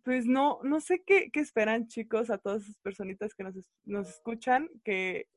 pues 0.04 0.26
no, 0.26 0.60
no 0.64 0.80
sé 0.80 1.04
qué, 1.06 1.30
qué, 1.32 1.40
esperan 1.40 1.88
chicos 1.88 2.30
a 2.30 2.38
todas 2.38 2.64
esas 2.64 2.78
personitas 2.82 3.34
que 3.34 3.44
nos, 3.44 3.56
nos 3.84 4.10
escuchan, 4.10 4.70
que 4.84 5.28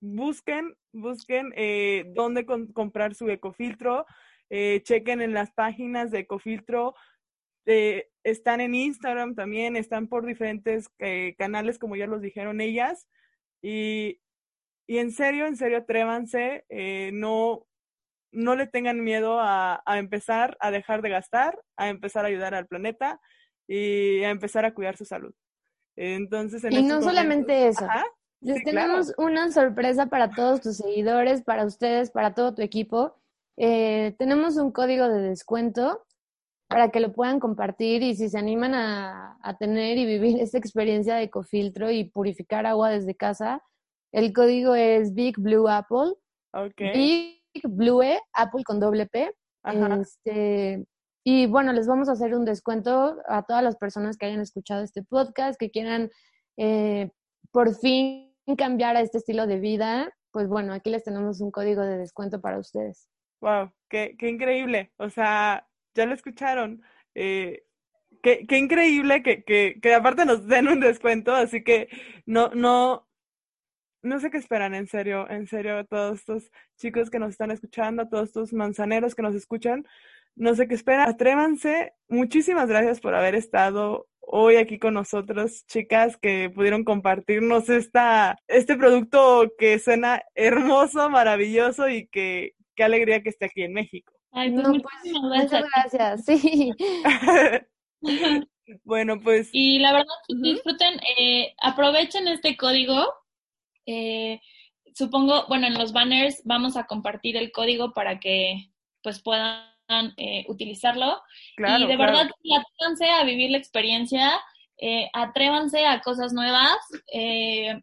busquen, 0.00 0.76
busquen 0.92 1.52
eh, 1.56 2.04
dónde 2.14 2.46
comprar 2.46 3.14
su 3.14 3.28
ecofiltro, 3.28 4.06
eh, 4.50 4.80
chequen 4.84 5.20
en 5.20 5.34
las 5.34 5.50
páginas 5.52 6.10
de 6.10 6.20
ecofiltro, 6.20 6.94
eh, 7.66 8.08
están 8.30 8.60
en 8.60 8.74
Instagram 8.74 9.34
también, 9.34 9.76
están 9.76 10.08
por 10.08 10.26
diferentes 10.26 10.88
eh, 10.98 11.34
canales, 11.38 11.78
como 11.78 11.96
ya 11.96 12.06
los 12.06 12.20
dijeron 12.20 12.60
ellas. 12.60 13.08
Y, 13.62 14.20
y 14.86 14.98
en 14.98 15.12
serio, 15.12 15.46
en 15.46 15.56
serio, 15.56 15.78
atrévanse, 15.78 16.64
eh, 16.68 17.10
no, 17.12 17.66
no 18.32 18.56
le 18.56 18.66
tengan 18.66 19.02
miedo 19.02 19.40
a, 19.40 19.82
a, 19.84 19.98
empezar 19.98 20.56
a 20.60 20.70
dejar 20.70 21.02
de 21.02 21.10
gastar, 21.10 21.60
a 21.76 21.88
empezar 21.88 22.24
a 22.24 22.28
ayudar 22.28 22.54
al 22.54 22.66
planeta 22.66 23.20
y 23.66 24.22
a 24.24 24.30
empezar 24.30 24.64
a 24.64 24.74
cuidar 24.74 24.96
su 24.96 25.04
salud. 25.04 25.34
Entonces, 25.96 26.62
y 26.70 26.82
no 26.82 27.02
solamente 27.02 27.66
eso. 27.66 27.86
Les 28.40 28.62
tenemos 28.62 29.12
una 29.18 29.50
sorpresa 29.50 30.06
para 30.06 30.30
todos 30.30 30.60
tus 30.60 30.76
seguidores, 30.76 31.42
para 31.42 31.64
ustedes, 31.64 32.12
para 32.12 32.34
todo 32.34 32.54
tu 32.54 32.62
equipo. 32.62 33.16
tenemos 33.56 34.56
un 34.56 34.70
código 34.70 35.08
de 35.08 35.22
descuento 35.22 36.06
para 36.68 36.90
que 36.90 37.00
lo 37.00 37.12
puedan 37.12 37.40
compartir 37.40 38.02
y 38.02 38.14
si 38.14 38.28
se 38.28 38.38
animan 38.38 38.74
a, 38.74 39.38
tener 39.58 39.96
y 39.96 40.04
vivir 40.04 40.38
esta 40.40 40.58
experiencia 40.58 41.16
de 41.16 41.24
ecofiltro 41.24 41.90
y 41.90 42.04
purificar 42.04 42.66
agua 42.66 42.90
desde 42.90 43.16
casa, 43.16 43.62
el 44.12 44.32
código 44.32 44.74
es 44.74 45.14
Big 45.14 45.38
Blue 45.38 45.68
Apple. 45.68 46.14
Okay. 46.52 46.92
Big 46.92 47.62
Blue 47.68 48.02
Apple 48.34 48.62
con 48.64 48.80
doble 48.80 49.06
P. 49.06 49.34
Este, 50.00 50.86
y 51.24 51.46
bueno, 51.46 51.72
les 51.72 51.86
vamos 51.86 52.08
a 52.08 52.12
hacer 52.12 52.34
un 52.34 52.44
descuento 52.44 53.16
a 53.26 53.42
todas 53.42 53.62
las 53.62 53.76
personas 53.76 54.16
que 54.16 54.26
hayan 54.26 54.40
escuchado 54.40 54.82
este 54.82 55.02
podcast, 55.02 55.58
que 55.58 55.70
quieran 55.70 56.10
eh, 56.56 57.10
por 57.50 57.74
fin 57.74 58.34
cambiar 58.56 58.96
a 58.96 59.00
este 59.00 59.18
estilo 59.18 59.46
de 59.46 59.60
vida. 59.60 60.10
Pues 60.30 60.48
bueno, 60.48 60.72
aquí 60.72 60.90
les 60.90 61.04
tenemos 61.04 61.40
un 61.40 61.50
código 61.50 61.82
de 61.82 61.98
descuento 61.98 62.40
para 62.40 62.58
ustedes. 62.58 63.08
Wow, 63.42 63.72
qué, 63.90 64.16
qué 64.18 64.30
increíble. 64.30 64.92
O 64.96 65.10
sea, 65.10 65.67
ya 65.98 66.06
lo 66.06 66.14
escucharon. 66.14 66.82
Eh, 67.14 67.64
qué, 68.22 68.46
qué, 68.46 68.58
increíble 68.58 69.22
que, 69.22 69.42
que, 69.44 69.78
que, 69.82 69.94
aparte 69.94 70.24
nos 70.24 70.46
den 70.46 70.68
un 70.68 70.80
descuento, 70.80 71.34
así 71.34 71.62
que 71.64 71.88
no, 72.24 72.50
no, 72.54 73.08
no 74.02 74.20
sé 74.20 74.30
qué 74.30 74.38
esperan, 74.38 74.74
en 74.74 74.86
serio, 74.86 75.28
en 75.28 75.46
serio, 75.48 75.84
todos 75.86 76.20
estos 76.20 76.50
chicos 76.76 77.10
que 77.10 77.18
nos 77.18 77.30
están 77.30 77.50
escuchando, 77.50 78.08
todos 78.08 78.28
estos 78.28 78.52
manzaneros 78.52 79.14
que 79.14 79.22
nos 79.22 79.34
escuchan, 79.34 79.84
no 80.36 80.54
sé 80.54 80.68
qué 80.68 80.74
esperan, 80.74 81.08
atrévanse. 81.08 81.92
Muchísimas 82.08 82.68
gracias 82.68 83.00
por 83.00 83.14
haber 83.14 83.34
estado 83.34 84.06
hoy 84.20 84.56
aquí 84.56 84.78
con 84.78 84.94
nosotros, 84.94 85.66
chicas, 85.66 86.16
que 86.16 86.50
pudieron 86.54 86.84
compartirnos 86.84 87.68
esta, 87.68 88.36
este 88.46 88.76
producto 88.76 89.52
que 89.58 89.78
suena 89.80 90.22
hermoso, 90.36 91.10
maravilloso 91.10 91.88
y 91.88 92.06
que 92.08 92.52
qué 92.76 92.84
alegría 92.84 93.22
que 93.22 93.30
esté 93.30 93.46
aquí 93.46 93.62
en 93.64 93.72
México. 93.72 94.17
Ay, 94.32 94.50
pues, 94.52 94.66
pues 94.66 95.22
muchas 95.22 95.64
gracias, 95.74 96.24
sí. 96.24 96.72
bueno, 98.84 99.20
pues. 99.20 99.50
Y 99.52 99.78
la 99.78 99.92
verdad, 99.92 100.14
disfruten, 100.28 101.00
eh, 101.18 101.54
aprovechen 101.62 102.28
este 102.28 102.56
código. 102.56 103.12
Eh, 103.86 104.40
supongo, 104.94 105.46
bueno, 105.48 105.66
en 105.66 105.74
los 105.74 105.92
banners 105.92 106.42
vamos 106.44 106.76
a 106.76 106.84
compartir 106.84 107.36
el 107.36 107.52
código 107.52 107.92
para 107.92 108.18
que 108.18 108.70
pues 109.02 109.22
puedan 109.22 109.64
eh, 110.16 110.44
utilizarlo. 110.48 111.22
y 111.56 111.86
de 111.86 111.96
verdad, 111.96 112.28
atrévanse 112.28 113.10
a 113.10 113.24
vivir 113.24 113.50
la 113.50 113.58
experiencia, 113.58 114.38
eh, 114.76 115.08
atrévanse 115.12 115.86
a 115.86 116.00
cosas 116.00 116.32
nuevas. 116.32 116.76
Eh, 117.12 117.80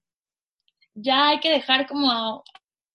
ya 0.93 1.29
hay 1.29 1.39
que 1.39 1.51
dejar 1.51 1.87
como 1.87 2.43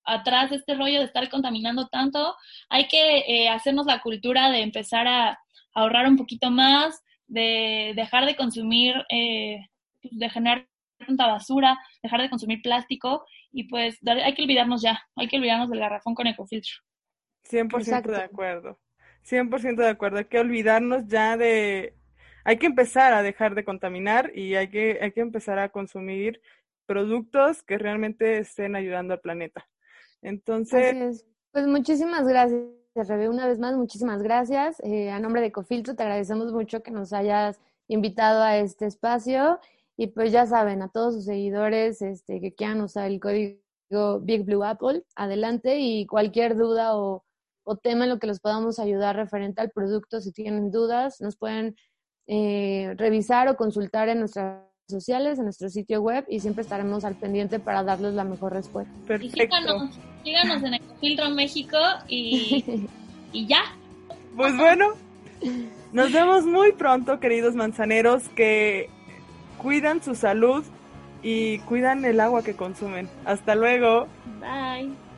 atrás 0.05 0.53
este 0.53 0.75
rollo 0.75 1.01
de 1.01 1.05
estar 1.05 1.29
contaminando 1.29 1.89
tanto. 1.89 2.35
Hay 2.69 2.89
que 2.89 3.19
eh, 3.27 3.49
hacernos 3.49 3.87
la 3.87 4.01
cultura 4.01 4.51
de 4.51 4.63
empezar 4.63 5.07
a, 5.07 5.39
ahorrar 5.75 6.09
un 6.09 6.17
poquito 6.17 6.51
más, 6.51 7.01
de 7.27 7.93
dejar 7.95 8.27
de 8.27 8.37
consumir, 8.37 8.95
eh, 9.09 9.59
pues, 10.03 10.19
de 10.19 10.31
generar 10.31 10.67
tanta 10.99 11.27
basura, 11.27 11.79
dejar 12.03 12.23
de 12.23 12.31
consumir 12.31 12.61
plástico 12.63 13.25
y 13.53 13.65
pues 13.65 13.99
hay 14.07 14.35
que 14.35 14.43
olvidarnos 14.43 14.83
ya, 14.83 15.01
hay 15.17 15.29
que 15.29 15.37
olvidarnos 15.37 15.71
del 15.71 15.81
garrafón 15.81 16.15
con 16.15 16.27
ecofiltro. 16.27 16.75
100% 17.49 18.03
de 18.11 18.23
acuerdo, 18.23 18.79
100% 19.23 19.77
de 19.77 19.89
acuerdo, 19.89 20.19
hay 20.19 20.27
que 20.27 20.39
olvidarnos 20.39 21.07
ya 21.07 21.37
de, 21.37 21.97
hay 22.45 22.59
que 22.59 22.67
empezar 22.67 23.13
a 23.13 23.23
dejar 23.23 23.55
de 23.55 23.65
contaminar 23.65 24.31
y 24.35 24.55
hay 24.57 24.69
que, 24.69 24.99
hay 25.01 25.13
que 25.13 25.21
empezar 25.21 25.59
a 25.59 25.71
consumir 25.71 26.41
productos 26.87 27.63
que 27.63 27.79
realmente 27.79 28.39
estén 28.39 28.77
ayudando 28.77 29.15
al 29.15 29.21
planeta. 29.21 29.67
Entonces... 30.23 31.25
Pues 31.53 31.67
muchísimas 31.67 32.29
gracias, 32.29 32.69
Rebe. 32.95 33.29
Una 33.29 33.49
vez 33.49 33.59
más, 33.59 33.77
muchísimas 33.77 34.23
gracias. 34.23 34.79
Eh, 34.85 35.11
a 35.11 35.19
nombre 35.19 35.41
de 35.41 35.51
Cofiltro, 35.51 35.97
te 35.97 36.05
agradecemos 36.05 36.53
mucho 36.53 36.83
que 36.83 36.93
nos 36.93 37.13
hayas 37.13 37.61
invitado 37.89 38.43
a 38.43 38.57
este 38.59 38.87
espacio. 38.87 39.59
Y 39.97 40.09
pues 40.09 40.31
ya 40.31 40.47
saben, 40.47 40.81
a 40.83 40.89
todos 40.89 41.15
sus 41.15 41.25
seguidores 41.25 42.03
este, 42.03 42.41
que 42.41 42.55
quieran 42.55 42.81
usar 42.81 43.11
el 43.11 43.19
código 43.21 44.21
Big 44.21 44.45
Blue 44.45 44.63
Apple, 44.63 45.05
adelante. 45.17 45.81
Y 45.81 46.07
cualquier 46.07 46.57
duda 46.57 46.97
o, 46.97 47.25
o 47.65 47.77
tema 47.77 48.05
en 48.05 48.11
lo 48.11 48.19
que 48.19 48.29
los 48.29 48.41
podamos 48.41 48.79
ayudar 48.79 49.17
referente 49.17 49.61
al 49.61 49.71
producto, 49.71 50.21
si 50.21 50.33
tienen 50.33 50.71
dudas, 50.71 51.21
nos 51.21 51.37
pueden 51.37 51.77
eh, 52.27 52.95
revisar 52.97 53.49
o 53.49 53.57
consultar 53.57 54.09
en 54.09 54.21
nuestras 54.21 54.63
sociales, 54.89 55.39
en 55.39 55.45
nuestro 55.45 55.69
sitio 55.69 56.01
web 56.01 56.25
y 56.29 56.41
siempre 56.41 56.63
estaremos 56.63 57.05
al 57.05 57.15
pendiente 57.15 57.59
para 57.59 57.83
darles 57.83 58.15
la 58.15 58.25
mejor 58.25 58.53
respuesta. 58.53 58.93
Perfecto. 59.07 59.57
Síganos, 60.25 60.63
en 60.63 60.75
Ecofiltro 60.75 61.31
México 61.31 61.79
y, 62.09 62.87
y 63.33 63.47
ya. 63.47 63.63
Pues 64.37 64.57
bueno, 64.57 64.95
nos 65.93 66.13
vemos 66.13 66.45
muy 66.45 66.73
pronto, 66.73 67.21
queridos 67.21 67.55
manzaneros, 67.55 68.29
que 68.31 68.89
cuidan 69.59 70.03
su 70.03 70.15
salud 70.15 70.65
y 71.23 71.59
cuidan 71.61 72.05
el 72.05 72.21
agua 72.21 72.43
que 72.43 72.55
consumen. 72.55 73.09
Hasta 73.25 73.55
luego. 73.55 74.07
Bye. 74.41 75.10